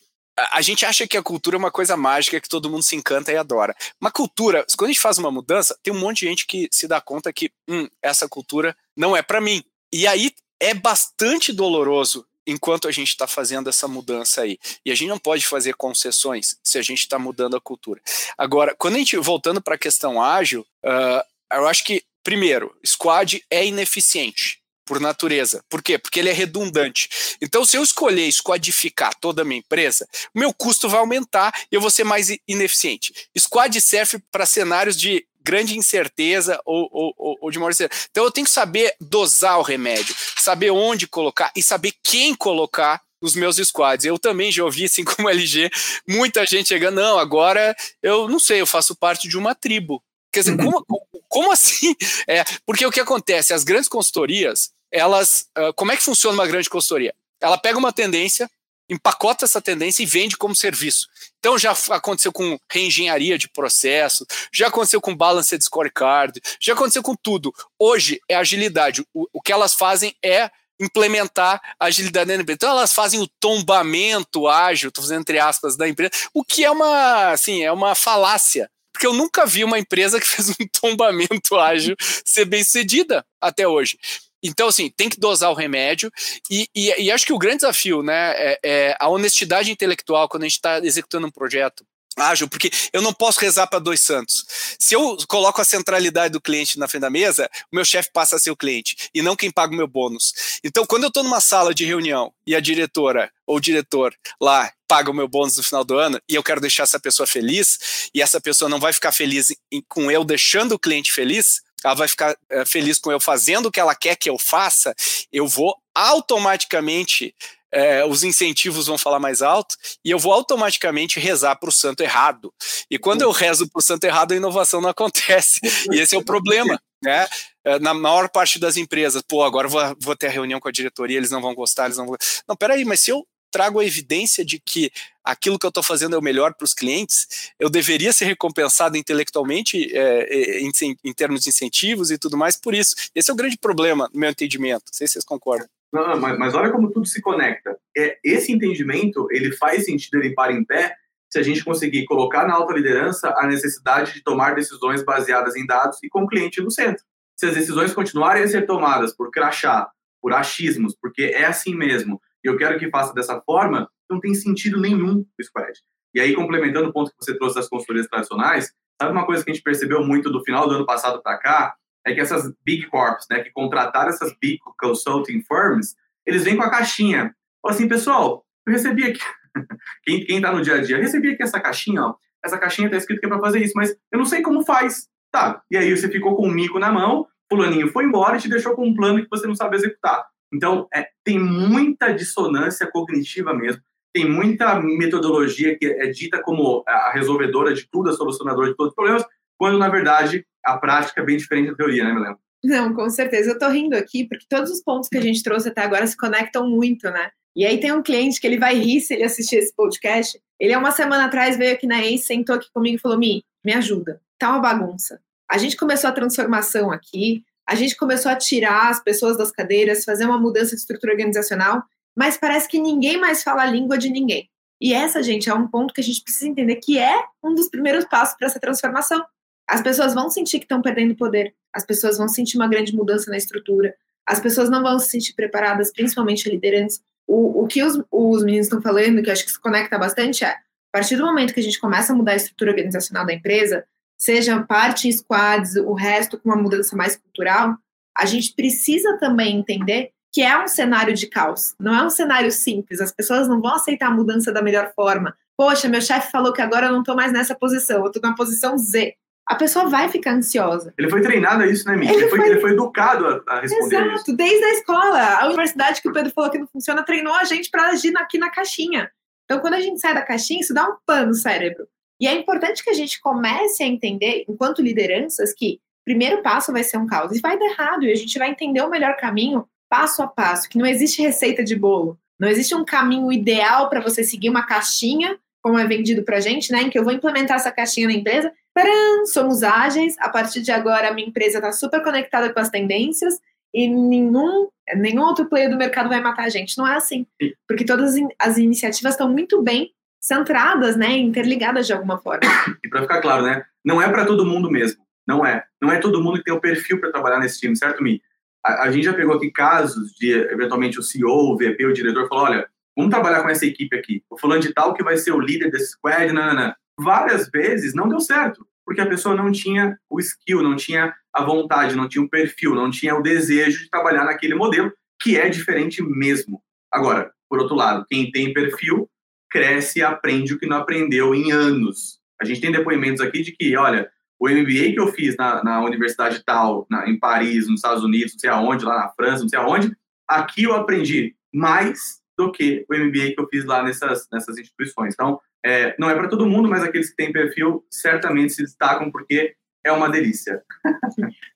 a 0.52 0.62
gente 0.62 0.86
acha 0.86 1.08
que 1.08 1.16
a 1.16 1.22
cultura 1.22 1.56
é 1.56 1.58
uma 1.58 1.72
coisa 1.72 1.96
mágica 1.96 2.40
que 2.40 2.48
todo 2.48 2.70
mundo 2.70 2.84
se 2.84 2.94
encanta 2.94 3.32
e 3.32 3.36
adora. 3.36 3.74
Uma 4.00 4.12
cultura, 4.12 4.64
quando 4.76 4.90
a 4.90 4.92
gente 4.92 5.02
faz 5.02 5.18
uma 5.18 5.30
mudança, 5.30 5.76
tem 5.82 5.92
um 5.92 5.98
monte 5.98 6.20
de 6.20 6.26
gente 6.26 6.46
que 6.46 6.68
se 6.70 6.86
dá 6.86 7.00
conta 7.00 7.32
que 7.32 7.50
hum, 7.68 7.88
essa 8.00 8.28
cultura 8.28 8.76
não 8.96 9.16
é 9.16 9.22
para 9.22 9.40
mim. 9.40 9.64
E 9.92 10.06
aí 10.06 10.32
é 10.60 10.72
bastante 10.72 11.52
doloroso 11.52 12.24
enquanto 12.48 12.88
a 12.88 12.90
gente 12.90 13.08
está 13.08 13.26
fazendo 13.26 13.68
essa 13.68 13.86
mudança 13.86 14.40
aí. 14.40 14.58
E 14.84 14.90
a 14.90 14.94
gente 14.94 15.08
não 15.08 15.18
pode 15.18 15.46
fazer 15.46 15.74
concessões 15.74 16.56
se 16.64 16.78
a 16.78 16.82
gente 16.82 17.00
está 17.00 17.18
mudando 17.18 17.56
a 17.56 17.60
cultura. 17.60 18.00
Agora, 18.36 18.74
quando 18.76 18.96
a 18.96 18.98
gente 18.98 19.16
voltando 19.18 19.60
para 19.60 19.74
a 19.74 19.78
questão 19.78 20.20
ágil, 20.22 20.66
uh, 20.84 21.54
eu 21.54 21.66
acho 21.66 21.84
que 21.84 22.02
primeiro, 22.24 22.74
squad 22.84 23.42
é 23.50 23.66
ineficiente 23.66 24.60
por 24.84 24.98
natureza. 24.98 25.62
Por 25.68 25.82
quê? 25.82 25.98
Porque 25.98 26.18
ele 26.18 26.30
é 26.30 26.32
redundante. 26.32 27.36
Então, 27.42 27.64
se 27.64 27.76
eu 27.76 27.82
escolher 27.82 28.30
squadificar 28.32 29.14
toda 29.20 29.42
a 29.42 29.44
minha 29.44 29.58
empresa, 29.58 30.08
o 30.34 30.38
meu 30.38 30.52
custo 30.52 30.88
vai 30.88 31.00
aumentar 31.00 31.52
e 31.70 31.74
eu 31.74 31.80
vou 31.80 31.90
ser 31.90 32.04
mais 32.04 32.28
ineficiente. 32.48 33.12
Squad 33.38 33.78
serve 33.80 34.18
para 34.32 34.46
cenários 34.46 34.98
de 34.98 35.26
grande 35.42 35.76
incerteza 35.76 36.60
ou, 36.64 36.88
ou, 36.92 37.38
ou 37.40 37.50
de 37.50 37.58
maior 37.58 37.70
incerteza. 37.70 38.06
Então, 38.10 38.24
eu 38.24 38.30
tenho 38.30 38.46
que 38.46 38.52
saber 38.52 38.94
dosar 39.00 39.58
o 39.58 39.62
remédio, 39.62 40.14
saber 40.36 40.70
onde 40.70 41.06
colocar 41.06 41.50
e 41.56 41.62
saber 41.62 41.92
quem 42.02 42.34
colocar 42.34 43.00
nos 43.20 43.34
meus 43.34 43.56
squads. 43.56 44.04
Eu 44.04 44.18
também 44.18 44.50
já 44.52 44.64
ouvi, 44.64 44.84
assim 44.84 45.04
como 45.04 45.28
LG, 45.28 45.70
muita 46.06 46.46
gente 46.46 46.68
chegando, 46.68 46.96
não, 46.96 47.18
agora 47.18 47.74
eu 48.02 48.28
não 48.28 48.38
sei, 48.38 48.60
eu 48.60 48.66
faço 48.66 48.94
parte 48.94 49.28
de 49.28 49.36
uma 49.36 49.54
tribo. 49.54 50.02
Quer 50.32 50.40
dizer, 50.40 50.56
como, 50.56 50.84
como 51.28 51.52
assim? 51.52 51.94
É, 52.26 52.44
porque 52.66 52.84
o 52.84 52.90
que 52.90 53.00
acontece? 53.00 53.54
As 53.54 53.64
grandes 53.64 53.88
consultorias, 53.88 54.70
elas. 54.92 55.46
Uh, 55.56 55.72
como 55.74 55.92
é 55.92 55.96
que 55.96 56.02
funciona 56.02 56.34
uma 56.34 56.46
grande 56.46 56.68
consultoria? 56.68 57.14
Ela 57.40 57.56
pega 57.56 57.78
uma 57.78 57.92
tendência, 57.92 58.50
empacota 58.88 59.44
essa 59.44 59.60
tendência 59.60 60.02
e 60.02 60.06
vende 60.06 60.36
como 60.36 60.54
serviço. 60.54 61.06
Então 61.38 61.58
já 61.58 61.72
aconteceu 61.90 62.32
com 62.32 62.58
reengenharia 62.70 63.38
de 63.38 63.48
processo, 63.48 64.26
já 64.52 64.68
aconteceu 64.68 65.00
com 65.00 65.14
balanced 65.14 65.62
scorecard, 65.62 66.40
já 66.60 66.72
aconteceu 66.72 67.02
com 67.02 67.14
tudo. 67.14 67.52
Hoje 67.78 68.20
é 68.28 68.34
agilidade. 68.34 69.04
O, 69.14 69.26
o 69.32 69.40
que 69.40 69.52
elas 69.52 69.74
fazem 69.74 70.14
é 70.24 70.50
implementar 70.80 71.60
a 71.78 71.86
agilidade 71.86 72.28
na 72.28 72.34
empresa. 72.34 72.54
Então 72.54 72.70
elas 72.70 72.92
fazem 72.92 73.20
o 73.20 73.28
tombamento 73.40 74.46
ágil, 74.46 74.88
estou 74.88 75.02
fazendo 75.02 75.20
entre 75.20 75.38
aspas, 75.38 75.76
da 75.76 75.88
empresa, 75.88 76.12
o 76.32 76.44
que 76.44 76.64
é 76.64 76.70
uma, 76.70 77.32
assim, 77.32 77.62
é 77.62 77.72
uma 77.72 77.94
falácia. 77.94 78.70
Porque 78.92 79.06
eu 79.06 79.12
nunca 79.12 79.46
vi 79.46 79.62
uma 79.62 79.78
empresa 79.78 80.18
que 80.18 80.26
fez 80.26 80.50
um 80.50 80.54
tombamento 80.80 81.56
ágil 81.56 81.94
ser 82.24 82.44
bem 82.44 82.64
sucedida 82.64 83.24
até 83.40 83.66
hoje. 83.66 83.98
Então, 84.42 84.68
assim, 84.68 84.90
tem 84.90 85.08
que 85.08 85.18
dosar 85.18 85.50
o 85.50 85.54
remédio. 85.54 86.10
E, 86.50 86.68
e, 86.74 87.04
e 87.04 87.10
acho 87.10 87.26
que 87.26 87.32
o 87.32 87.38
grande 87.38 87.58
desafio, 87.58 88.02
né, 88.02 88.32
é, 88.36 88.58
é 88.62 88.96
a 89.00 89.08
honestidade 89.08 89.70
intelectual 89.70 90.28
quando 90.28 90.44
a 90.44 90.46
gente 90.46 90.56
está 90.56 90.78
executando 90.78 91.26
um 91.26 91.30
projeto 91.30 91.84
ágil, 92.18 92.48
porque 92.48 92.70
eu 92.92 93.00
não 93.00 93.12
posso 93.12 93.40
rezar 93.40 93.66
para 93.66 93.78
dois 93.78 94.00
santos. 94.00 94.44
Se 94.78 94.94
eu 94.94 95.16
coloco 95.28 95.60
a 95.60 95.64
centralidade 95.64 96.32
do 96.32 96.40
cliente 96.40 96.78
na 96.78 96.88
frente 96.88 97.02
da 97.02 97.10
mesa, 97.10 97.48
o 97.72 97.76
meu 97.76 97.84
chefe 97.84 98.10
passa 98.12 98.36
a 98.36 98.38
ser 98.38 98.50
o 98.50 98.56
cliente 98.56 99.08
e 99.14 99.22
não 99.22 99.36
quem 99.36 99.50
paga 99.50 99.72
o 99.72 99.76
meu 99.76 99.86
bônus. 99.86 100.60
Então, 100.64 100.86
quando 100.86 101.04
eu 101.04 101.08
estou 101.08 101.22
numa 101.22 101.40
sala 101.40 101.74
de 101.74 101.84
reunião 101.84 102.32
e 102.46 102.54
a 102.54 102.60
diretora 102.60 103.30
ou 103.46 103.56
o 103.56 103.60
diretor 103.60 104.14
lá 104.40 104.70
paga 104.86 105.10
o 105.10 105.14
meu 105.14 105.28
bônus 105.28 105.56
no 105.56 105.62
final 105.62 105.84
do 105.84 105.98
ano 105.98 106.20
e 106.28 106.34
eu 106.34 106.42
quero 106.42 106.60
deixar 106.60 106.84
essa 106.84 106.98
pessoa 106.98 107.26
feliz 107.26 108.10
e 108.14 108.22
essa 108.22 108.40
pessoa 108.40 108.68
não 108.68 108.80
vai 108.80 108.92
ficar 108.92 109.12
feliz 109.12 109.54
em, 109.70 109.82
com 109.88 110.10
eu 110.10 110.24
deixando 110.24 110.72
o 110.72 110.78
cliente 110.78 111.12
feliz, 111.12 111.60
ela 111.84 111.94
vai 111.94 112.08
ficar 112.08 112.36
é, 112.50 112.64
feliz 112.64 112.98
com 112.98 113.10
eu 113.12 113.20
fazendo 113.20 113.66
o 113.66 113.70
que 113.70 113.80
ela 113.80 113.94
quer 113.94 114.16
que 114.16 114.28
eu 114.28 114.38
faça, 114.38 114.94
eu 115.32 115.46
vou 115.46 115.76
automaticamente 115.94 117.34
é, 117.72 118.04
os 118.04 118.24
incentivos 118.24 118.86
vão 118.86 118.96
falar 118.96 119.20
mais 119.20 119.42
alto 119.42 119.76
e 120.04 120.10
eu 120.10 120.18
vou 120.18 120.32
automaticamente 120.32 121.20
rezar 121.20 121.56
para 121.56 121.68
o 121.68 121.72
santo 121.72 122.02
errado. 122.02 122.52
E 122.90 122.98
quando 122.98 123.22
eu 123.22 123.30
rezo 123.30 123.68
para 123.68 123.78
o 123.78 123.82
santo 123.82 124.04
errado, 124.04 124.32
a 124.32 124.36
inovação 124.36 124.80
não 124.80 124.88
acontece. 124.90 125.60
E 125.92 126.00
esse 126.00 126.14
é 126.14 126.18
o 126.18 126.24
problema. 126.24 126.80
Né? 127.02 127.28
É, 127.64 127.78
na 127.78 127.94
maior 127.94 128.28
parte 128.28 128.58
das 128.58 128.76
empresas, 128.76 129.22
pô, 129.22 129.44
agora 129.44 129.68
vou, 129.68 129.82
vou 130.00 130.16
ter 130.16 130.26
a 130.26 130.30
reunião 130.30 130.58
com 130.58 130.68
a 130.68 130.72
diretoria, 130.72 131.16
eles 131.16 131.30
não 131.30 131.40
vão 131.40 131.54
gostar, 131.54 131.84
eles 131.84 131.98
não 131.98 132.06
vão. 132.06 132.16
Não, 132.48 132.56
peraí, 132.56 132.84
mas 132.84 133.00
se 133.00 133.10
eu 133.10 133.26
trago 133.50 133.80
a 133.80 133.84
evidência 133.84 134.44
de 134.44 134.58
que 134.58 134.90
aquilo 135.24 135.58
que 135.58 135.66
eu 135.66 135.70
estou 135.70 135.82
fazendo 135.82 136.16
é 136.16 136.18
o 136.18 136.22
melhor 136.22 136.54
para 136.54 136.64
os 136.64 136.72
clientes, 136.72 137.52
eu 137.58 137.68
deveria 137.68 138.12
ser 138.12 138.24
recompensado 138.24 138.96
intelectualmente 138.96 139.94
é, 139.94 140.26
é, 140.28 140.60
em, 140.60 140.70
em, 141.04 141.12
termos 141.12 141.42
de 141.42 141.50
incentivos 141.50 142.10
e 142.10 142.18
tudo 142.18 142.36
mais 142.36 142.56
por 142.56 142.74
isso. 142.74 142.94
Esse 143.14 143.30
é 143.30 143.34
o 143.34 143.36
grande 143.36 143.58
problema, 143.58 144.08
no 144.12 144.20
meu 144.20 144.30
entendimento. 144.30 144.84
Não 144.86 144.92
sei 144.92 145.06
se 145.06 145.14
vocês 145.14 145.24
concordam. 145.24 145.68
Não, 145.92 146.06
não, 146.06 146.20
mas, 146.20 146.38
mas 146.38 146.54
olha 146.54 146.70
como 146.70 146.90
tudo 146.90 147.06
se 147.06 147.20
conecta. 147.20 147.78
É, 147.96 148.18
esse 148.22 148.52
entendimento, 148.52 149.26
ele 149.30 149.52
faz 149.56 149.84
sentido 149.84 150.18
ele 150.18 150.34
para 150.34 150.52
em 150.52 150.64
pé 150.64 150.94
se 151.30 151.38
a 151.38 151.42
gente 151.42 151.64
conseguir 151.64 152.04
colocar 152.06 152.46
na 152.46 152.54
alta 152.54 152.72
liderança 152.72 153.34
a 153.36 153.46
necessidade 153.46 154.14
de 154.14 154.22
tomar 154.22 154.54
decisões 154.54 155.02
baseadas 155.02 155.56
em 155.56 155.66
dados 155.66 155.98
e 156.02 156.08
com 156.08 156.22
o 156.22 156.26
cliente 156.26 156.60
no 156.60 156.70
centro. 156.70 157.04
Se 157.36 157.46
as 157.46 157.54
decisões 157.54 157.92
continuarem 157.92 158.42
a 158.42 158.48
ser 158.48 158.66
tomadas 158.66 159.14
por 159.14 159.30
crachá, 159.30 159.90
por 160.20 160.32
achismos, 160.32 160.96
porque 161.00 161.22
é 161.22 161.44
assim 161.44 161.74
mesmo, 161.74 162.20
eu 162.48 162.56
quero 162.56 162.78
que 162.78 162.90
faça 162.90 163.12
dessa 163.14 163.40
forma, 163.40 163.88
não 164.10 164.20
tem 164.20 164.34
sentido 164.34 164.80
nenhum 164.80 165.24
o 165.38 165.42
squad. 165.42 165.72
E 166.14 166.20
aí, 166.20 166.34
complementando 166.34 166.88
o 166.88 166.92
ponto 166.92 167.10
que 167.10 167.16
você 167.20 167.36
trouxe 167.36 167.56
das 167.56 167.68
consultorias 167.68 168.06
tradicionais, 168.06 168.72
sabe 169.00 169.12
uma 169.12 169.26
coisa 169.26 169.44
que 169.44 169.50
a 169.50 169.54
gente 169.54 169.62
percebeu 169.62 170.04
muito 170.04 170.30
do 170.30 170.42
final 170.42 170.66
do 170.68 170.74
ano 170.74 170.86
passado 170.86 171.22
para 171.22 171.38
cá? 171.38 171.74
É 172.06 172.14
que 172.14 172.20
essas 172.20 172.52
big 172.64 172.86
corps, 172.86 173.26
né, 173.30 173.40
que 173.40 173.50
contrataram 173.50 174.08
essas 174.08 174.34
big 174.40 174.58
consulting 174.78 175.42
firms, 175.42 175.94
eles 176.26 176.44
vêm 176.44 176.56
com 176.56 176.62
a 176.62 176.70
caixinha. 176.70 177.34
Fala 177.60 177.74
assim, 177.74 177.88
pessoal, 177.88 178.44
eu 178.66 178.72
recebi 178.72 179.04
aqui. 179.04 179.20
quem, 180.04 180.24
quem 180.24 180.40
tá 180.40 180.52
no 180.52 180.62
dia 180.62 180.76
a 180.76 180.82
dia, 180.82 180.96
eu 180.96 181.02
recebi 181.02 181.32
aqui 181.32 181.42
essa 181.42 181.60
caixinha, 181.60 182.02
ó. 182.02 182.14
Essa 182.44 182.56
caixinha 182.56 182.88
tá 182.88 182.96
escrito 182.96 183.20
que 183.20 183.26
é 183.26 183.28
para 183.28 183.40
fazer 183.40 183.60
isso, 183.60 183.74
mas 183.76 183.94
eu 184.12 184.18
não 184.18 184.24
sei 184.24 184.42
como 184.42 184.64
faz. 184.64 185.08
Tá. 185.30 185.62
E 185.70 185.76
aí 185.76 185.94
você 185.94 186.08
ficou 186.08 186.36
com 186.36 186.46
um 186.46 186.50
mico 186.50 186.78
na 186.78 186.90
mão, 186.90 187.26
fulaninho 187.50 187.88
foi 187.88 188.04
embora 188.04 188.36
e 188.36 188.40
te 188.40 188.48
deixou 188.48 188.74
com 188.74 188.86
um 188.86 188.94
plano 188.94 189.22
que 189.22 189.28
você 189.28 189.46
não 189.46 189.54
sabe 189.54 189.76
executar. 189.76 190.24
Então, 190.52 190.88
é, 190.94 191.08
tem 191.24 191.38
muita 191.38 192.12
dissonância 192.12 192.88
cognitiva 192.90 193.54
mesmo, 193.54 193.82
tem 194.12 194.28
muita 194.28 194.80
metodologia 194.80 195.76
que 195.78 195.86
é 195.86 196.06
dita 196.06 196.42
como 196.42 196.82
a 196.86 197.12
resolvedora 197.12 197.74
de 197.74 197.86
tudo, 197.90 198.10
a 198.10 198.14
solucionadora 198.14 198.70
de 198.70 198.76
todos 198.76 198.90
os 198.90 198.94
problemas, 198.94 199.24
quando, 199.58 199.78
na 199.78 199.88
verdade, 199.88 200.46
a 200.64 200.78
prática 200.78 201.20
é 201.20 201.24
bem 201.24 201.36
diferente 201.36 201.70
da 201.70 201.76
teoria, 201.76 202.04
né, 202.04 202.12
Milena? 202.12 202.38
Não, 202.64 202.94
com 202.94 203.08
certeza. 203.10 203.50
Eu 203.50 203.58
tô 203.58 203.68
rindo 203.68 203.94
aqui 203.94 204.26
porque 204.26 204.46
todos 204.48 204.70
os 204.70 204.82
pontos 204.82 205.08
que 205.08 205.18
a 205.18 205.20
gente 205.20 205.42
trouxe 205.42 205.68
até 205.68 205.82
agora 205.82 206.06
se 206.06 206.16
conectam 206.16 206.68
muito, 206.68 207.10
né? 207.10 207.30
E 207.54 207.64
aí 207.64 207.78
tem 207.78 207.92
um 207.92 208.02
cliente 208.02 208.40
que 208.40 208.46
ele 208.46 208.58
vai 208.58 208.76
rir 208.76 209.00
se 209.00 209.14
ele 209.14 209.24
assistir 209.24 209.56
esse 209.56 209.74
podcast. 209.74 210.40
Ele, 210.60 210.76
uma 210.76 210.90
semana 210.90 211.26
atrás, 211.26 211.56
veio 211.56 211.72
aqui 211.72 211.86
na 211.86 212.00
ACE, 212.00 212.18
sentou 212.18 212.56
aqui 212.56 212.68
comigo 212.72 212.96
e 212.96 213.00
falou, 213.00 213.18
Mi, 213.18 213.44
me 213.64 213.72
ajuda. 213.72 214.20
Tá 214.38 214.50
uma 214.50 214.60
bagunça. 214.60 215.20
A 215.50 215.58
gente 215.58 215.76
começou 215.76 216.10
a 216.10 216.12
transformação 216.12 216.90
aqui, 216.90 217.44
a 217.68 217.74
gente 217.74 217.96
começou 217.96 218.32
a 218.32 218.36
tirar 218.36 218.88
as 218.88 218.98
pessoas 218.98 219.36
das 219.36 219.50
cadeiras, 219.50 220.02
fazer 220.02 220.24
uma 220.24 220.40
mudança 220.40 220.70
de 220.74 220.80
estrutura 220.80 221.12
organizacional, 221.12 221.82
mas 222.16 222.38
parece 222.38 222.66
que 222.66 222.80
ninguém 222.80 223.20
mais 223.20 223.42
fala 223.42 223.62
a 223.62 223.66
língua 223.66 223.98
de 223.98 224.08
ninguém. 224.08 224.48
E 224.80 224.94
essa, 224.94 225.22
gente, 225.22 225.50
é 225.50 225.54
um 225.54 225.68
ponto 225.68 225.92
que 225.92 226.00
a 226.00 226.04
gente 226.04 226.22
precisa 226.22 226.48
entender 226.48 226.76
que 226.76 226.98
é 226.98 227.24
um 227.44 227.54
dos 227.54 227.68
primeiros 227.68 228.06
passos 228.06 228.34
para 228.38 228.46
essa 228.46 228.58
transformação. 228.58 229.22
As 229.68 229.82
pessoas 229.82 230.14
vão 230.14 230.30
sentir 230.30 230.60
que 230.60 230.64
estão 230.64 230.80
perdendo 230.80 231.14
poder, 231.14 231.54
as 231.70 231.84
pessoas 231.84 232.16
vão 232.16 232.26
sentir 232.26 232.56
uma 232.56 232.66
grande 232.66 232.96
mudança 232.96 233.30
na 233.30 233.36
estrutura, 233.36 233.94
as 234.26 234.40
pessoas 234.40 234.70
não 234.70 234.82
vão 234.82 234.98
se 234.98 235.10
sentir 235.10 235.34
preparadas, 235.34 235.92
principalmente 235.92 236.48
a 236.48 236.52
liderança. 236.52 237.00
O, 237.26 237.64
o 237.64 237.66
que 237.66 237.82
os, 237.82 238.02
os 238.10 238.44
meninos 238.44 238.66
estão 238.66 238.80
falando, 238.80 239.22
que 239.22 239.30
acho 239.30 239.44
que 239.44 239.52
se 239.52 239.60
conecta 239.60 239.98
bastante, 239.98 240.42
é 240.42 240.48
a 240.48 240.58
partir 240.90 241.16
do 241.16 241.26
momento 241.26 241.52
que 241.52 241.60
a 241.60 241.62
gente 241.62 241.78
começa 241.78 242.14
a 242.14 242.16
mudar 242.16 242.32
a 242.32 242.36
estrutura 242.36 242.70
organizacional 242.70 243.26
da 243.26 243.34
empresa, 243.34 243.84
seja 244.18 244.60
parte 244.62 245.08
em 245.08 245.12
squads, 245.12 245.76
o 245.76 245.94
resto 245.94 246.38
com 246.38 246.48
uma 246.48 246.60
mudança 246.60 246.96
mais 246.96 247.16
cultural, 247.16 247.76
a 248.16 248.26
gente 248.26 248.52
precisa 248.54 249.16
também 249.18 249.56
entender 249.56 250.10
que 250.32 250.42
é 250.42 250.58
um 250.62 250.68
cenário 250.68 251.14
de 251.14 251.26
caos, 251.26 251.74
não 251.80 251.94
é 251.94 252.04
um 252.04 252.10
cenário 252.10 252.50
simples. 252.50 253.00
As 253.00 253.12
pessoas 253.12 253.48
não 253.48 253.60
vão 253.60 253.74
aceitar 253.74 254.08
a 254.08 254.14
mudança 254.14 254.52
da 254.52 254.60
melhor 254.60 254.92
forma. 254.94 255.34
Poxa, 255.56 255.88
meu 255.88 256.00
chefe 256.00 256.30
falou 256.30 256.52
que 256.52 256.60
agora 256.60 256.86
eu 256.86 256.92
não 256.92 257.00
estou 257.00 257.16
mais 257.16 257.32
nessa 257.32 257.54
posição, 257.54 258.00
eu 258.00 258.06
estou 258.06 258.22
na 258.22 258.34
posição 258.34 258.76
Z. 258.76 259.14
A 259.46 259.54
pessoa 259.54 259.88
vai 259.88 260.10
ficar 260.10 260.34
ansiosa. 260.34 260.92
Ele 260.98 261.08
foi 261.08 261.22
treinado 261.22 261.62
a 261.62 261.66
isso, 261.66 261.88
né, 261.88 261.96
Miki? 261.96 262.12
Ele, 262.12 262.24
ele, 262.24 262.28
foi, 262.28 262.48
ele 262.50 262.60
foi 262.60 262.72
educado 262.72 263.26
a, 263.26 263.42
a 263.54 263.60
responder 263.60 263.96
Exato, 263.96 264.14
isso. 264.16 264.36
desde 264.36 264.64
a 264.64 264.72
escola. 264.72 265.40
A 265.40 265.46
universidade 265.46 266.02
que 266.02 266.08
o 266.08 266.12
Pedro 266.12 266.32
falou 266.34 266.50
que 266.50 266.58
não 266.58 266.66
funciona 266.66 267.02
treinou 267.02 267.32
a 267.32 267.44
gente 267.44 267.70
para 267.70 267.88
agir 267.88 268.14
aqui 268.18 268.36
na 268.36 268.50
caixinha. 268.50 269.10
Então, 269.44 269.60
quando 269.60 269.74
a 269.74 269.80
gente 269.80 269.98
sai 269.98 270.12
da 270.12 270.20
caixinha, 270.20 270.60
isso 270.60 270.74
dá 270.74 270.86
um 270.86 270.96
pano 271.06 271.28
no 271.28 271.34
cérebro. 271.34 271.88
E 272.20 272.26
é 272.26 272.34
importante 272.34 272.82
que 272.82 272.90
a 272.90 272.94
gente 272.94 273.20
comece 273.20 273.82
a 273.82 273.86
entender, 273.86 274.44
enquanto 274.48 274.82
lideranças, 274.82 275.54
que 275.54 275.80
primeiro 276.04 276.42
passo 276.42 276.72
vai 276.72 276.82
ser 276.82 276.96
um 276.96 277.06
caos 277.06 277.36
e 277.36 277.40
vai 277.40 277.58
dar 277.58 277.66
errado, 277.66 278.04
e 278.04 278.12
a 278.12 278.16
gente 278.16 278.38
vai 278.38 278.50
entender 278.50 278.82
o 278.82 278.90
melhor 278.90 279.16
caminho 279.16 279.66
passo 279.88 280.22
a 280.22 280.26
passo, 280.26 280.68
que 280.68 280.78
não 280.78 280.86
existe 280.86 281.22
receita 281.22 281.62
de 281.62 281.76
bolo, 281.76 282.18
não 282.38 282.48
existe 282.48 282.74
um 282.74 282.84
caminho 282.84 283.30
ideal 283.32 283.88
para 283.88 284.00
você 284.00 284.22
seguir 284.22 284.50
uma 284.50 284.66
caixinha, 284.66 285.38
como 285.62 285.78
é 285.78 285.86
vendido 285.86 286.22
para 286.22 286.36
a 286.36 286.40
gente, 286.40 286.72
né, 286.72 286.82
em 286.82 286.90
que 286.90 286.98
eu 286.98 287.04
vou 287.04 287.12
implementar 287.12 287.56
essa 287.56 287.72
caixinha 287.72 288.06
na 288.06 288.14
empresa, 288.14 288.52
Tcharam! 288.76 289.26
somos 289.26 289.62
ágeis, 289.62 290.16
a 290.20 290.28
partir 290.28 290.62
de 290.62 290.70
agora 290.70 291.08
a 291.08 291.12
minha 291.12 291.28
empresa 291.28 291.58
está 291.58 291.72
super 291.72 292.02
conectada 292.02 292.52
com 292.52 292.60
as 292.60 292.70
tendências 292.70 293.40
e 293.74 293.88
nenhum, 293.88 294.68
nenhum 294.96 295.22
outro 295.22 295.46
player 295.46 295.68
do 295.68 295.76
mercado 295.76 296.08
vai 296.08 296.20
matar 296.20 296.44
a 296.44 296.48
gente. 296.48 296.78
Não 296.78 296.86
é 296.86 296.96
assim, 296.96 297.26
porque 297.66 297.84
todas 297.84 298.14
as 298.38 298.56
iniciativas 298.56 299.14
estão 299.14 299.30
muito 299.30 299.60
bem 299.62 299.92
centradas, 300.20 300.96
né, 300.96 301.16
interligadas 301.16 301.86
de 301.86 301.92
alguma 301.92 302.18
forma. 302.18 302.42
E 302.84 302.88
para 302.88 303.02
ficar 303.02 303.20
claro, 303.20 303.42
né, 303.42 303.64
não 303.84 304.00
é 304.02 304.08
para 304.08 304.24
todo 304.24 304.46
mundo 304.46 304.70
mesmo. 304.70 305.02
Não 305.26 305.44
é. 305.44 305.64
Não 305.80 305.92
é 305.92 305.98
todo 305.98 306.22
mundo 306.22 306.38
que 306.38 306.44
tem 306.44 306.54
o 306.54 306.60
perfil 306.60 306.98
para 306.98 307.12
trabalhar 307.12 307.38
nesse 307.38 307.60
time, 307.60 307.76
certo, 307.76 308.02
Mi? 308.02 308.22
A, 308.64 308.84
a, 308.84 308.90
gente 308.90 309.04
já 309.04 309.12
pegou 309.12 309.36
aqui 309.36 309.50
casos 309.50 310.12
de, 310.14 310.32
eventualmente, 310.32 310.98
o 310.98 311.02
CEO, 311.02 311.52
o 311.52 311.56
VP, 311.56 311.84
o 311.84 311.92
diretor 311.92 312.26
falou, 312.28 312.44
olha, 312.44 312.66
vamos 312.96 313.10
trabalhar 313.10 313.42
com 313.42 313.48
essa 313.48 313.66
equipe 313.66 313.94
aqui. 313.96 314.22
O 314.30 314.38
fulano 314.38 314.62
de 314.62 314.72
tal 314.72 314.94
que 314.94 315.04
vai 315.04 315.16
ser 315.16 315.32
o 315.32 315.40
líder 315.40 315.70
desse 315.70 315.92
squad, 315.92 316.32
nanana. 316.32 316.76
Várias 316.98 317.48
vezes 317.48 317.94
não 317.94 318.08
deu 318.08 318.20
certo, 318.20 318.66
porque 318.84 319.00
a 319.00 319.06
pessoa 319.06 319.34
não 319.34 319.52
tinha 319.52 319.98
o 320.10 320.18
skill, 320.18 320.62
não 320.62 320.74
tinha 320.74 321.14
a 321.32 321.44
vontade, 321.44 321.94
não 321.94 322.08
tinha 322.08 322.24
o 322.24 322.28
perfil, 322.28 322.74
não 322.74 322.90
tinha 322.90 323.14
o 323.14 323.22
desejo 323.22 323.84
de 323.84 323.90
trabalhar 323.90 324.24
naquele 324.24 324.54
modelo, 324.54 324.92
que 325.20 325.36
é 325.36 325.48
diferente 325.48 326.02
mesmo. 326.02 326.60
Agora, 326.90 327.30
por 327.48 327.60
outro 327.60 327.76
lado, 327.76 328.04
quem 328.08 328.30
tem 328.30 328.52
perfil 328.52 329.08
cresce 329.50 330.00
e 330.00 330.02
aprende 330.02 330.54
o 330.54 330.58
que 330.58 330.66
não 330.66 330.78
aprendeu 330.78 331.34
em 331.34 331.50
anos. 331.52 332.18
A 332.40 332.44
gente 332.44 332.60
tem 332.60 332.72
depoimentos 332.72 333.20
aqui 333.20 333.42
de 333.42 333.52
que, 333.52 333.76
olha, 333.76 334.10
o 334.38 334.48
MBA 334.48 334.92
que 334.92 335.00
eu 335.00 335.08
fiz 335.08 335.36
na, 335.36 335.62
na 335.64 335.82
universidade 335.82 336.42
tal, 336.44 336.86
na, 336.88 337.08
em 337.08 337.18
Paris, 337.18 337.66
nos 337.66 337.76
Estados 337.76 338.04
Unidos, 338.04 338.34
não 338.34 338.38
sei 338.38 338.50
aonde, 338.50 338.84
lá 338.84 338.96
na 338.96 339.08
França, 339.10 339.42
não 339.42 339.48
sei 339.48 339.58
aonde, 339.58 339.96
aqui 340.28 340.64
eu 340.64 340.74
aprendi 340.74 341.34
mais 341.52 342.20
do 342.36 342.52
que 342.52 342.86
o 342.88 342.94
MBA 342.94 343.32
que 343.34 343.40
eu 343.40 343.48
fiz 343.48 343.64
lá 343.64 343.82
nessas, 343.82 344.28
nessas 344.32 344.56
instituições. 344.56 345.14
Então, 345.14 345.40
é, 345.64 345.96
não 345.98 346.08
é 346.08 346.14
para 346.14 346.28
todo 346.28 346.46
mundo, 346.46 346.68
mas 346.68 346.84
aqueles 346.84 347.10
que 347.10 347.16
têm 347.16 347.32
perfil 347.32 347.84
certamente 347.90 348.52
se 348.52 348.62
destacam 348.62 349.10
porque 349.10 349.56
é 349.84 349.90
uma 349.90 350.08
delícia. 350.08 350.62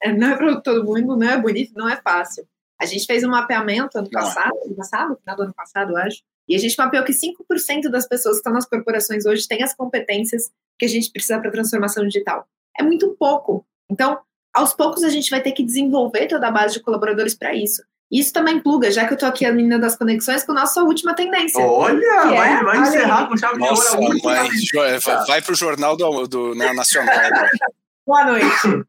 É, 0.02 0.12
não 0.12 0.28
é 0.28 0.36
para 0.36 0.60
todo 0.60 0.84
mundo, 0.84 1.16
não 1.16 1.28
é 1.28 1.40
bonito, 1.40 1.72
não 1.76 1.88
é 1.88 1.96
fácil. 1.96 2.44
A 2.80 2.84
gente 2.84 3.06
fez 3.06 3.22
um 3.22 3.30
mapeamento 3.30 3.96
ano 3.96 4.10
passado, 4.10 4.52
ano 4.64 4.74
passado, 4.74 5.16
final 5.20 5.36
do 5.36 5.42
ano 5.44 5.54
passado, 5.54 5.92
eu 5.92 5.96
acho, 5.98 6.20
e 6.48 6.56
a 6.56 6.58
gente 6.58 6.76
mapeou 6.76 7.04
que 7.04 7.12
5% 7.12 7.88
das 7.90 8.06
pessoas 8.06 8.36
que 8.36 8.40
estão 8.40 8.52
nas 8.52 8.66
corporações 8.66 9.24
hoje 9.26 9.46
têm 9.46 9.62
as 9.62 9.74
competências 9.74 10.50
que 10.78 10.84
a 10.84 10.88
gente 10.88 11.10
precisa 11.10 11.38
para 11.38 11.48
a 11.48 11.52
transformação 11.52 12.04
digital. 12.04 12.46
É 12.78 12.82
muito 12.82 13.16
pouco. 13.18 13.64
Então, 13.90 14.18
aos 14.52 14.74
poucos 14.74 15.04
a 15.04 15.08
gente 15.08 15.30
vai 15.30 15.40
ter 15.40 15.52
que 15.52 15.62
desenvolver 15.62 16.26
toda 16.26 16.48
a 16.48 16.50
base 16.50 16.74
de 16.74 16.80
colaboradores 16.80 17.34
para 17.34 17.54
isso. 17.54 17.82
Isso 18.10 18.30
também 18.30 18.60
pluga, 18.60 18.90
já 18.90 19.06
que 19.06 19.12
eu 19.12 19.14
estou 19.14 19.28
aqui 19.28 19.46
a 19.46 19.52
menina 19.52 19.78
das 19.78 19.96
conexões, 19.96 20.44
com 20.44 20.52
a 20.52 20.56
nossa 20.56 20.82
última 20.82 21.14
tendência. 21.14 21.64
Olha, 21.64 22.24
vai, 22.24 22.52
é, 22.52 22.62
vai 22.62 22.78
encerrar 22.80 23.26
com 23.26 23.36
chave 23.38 23.58
nossa, 23.58 23.96
de 23.96 24.04
ouro. 24.04 24.18
Vai, 24.22 24.48
vai, 24.98 25.26
vai 25.26 25.42
para 25.42 25.52
o 25.52 25.56
jornal 25.56 25.96
do, 25.96 26.26
do 26.26 26.54
né, 26.54 26.74
Nacional. 26.74 27.16
Boa 28.06 28.24
noite. 28.26 28.84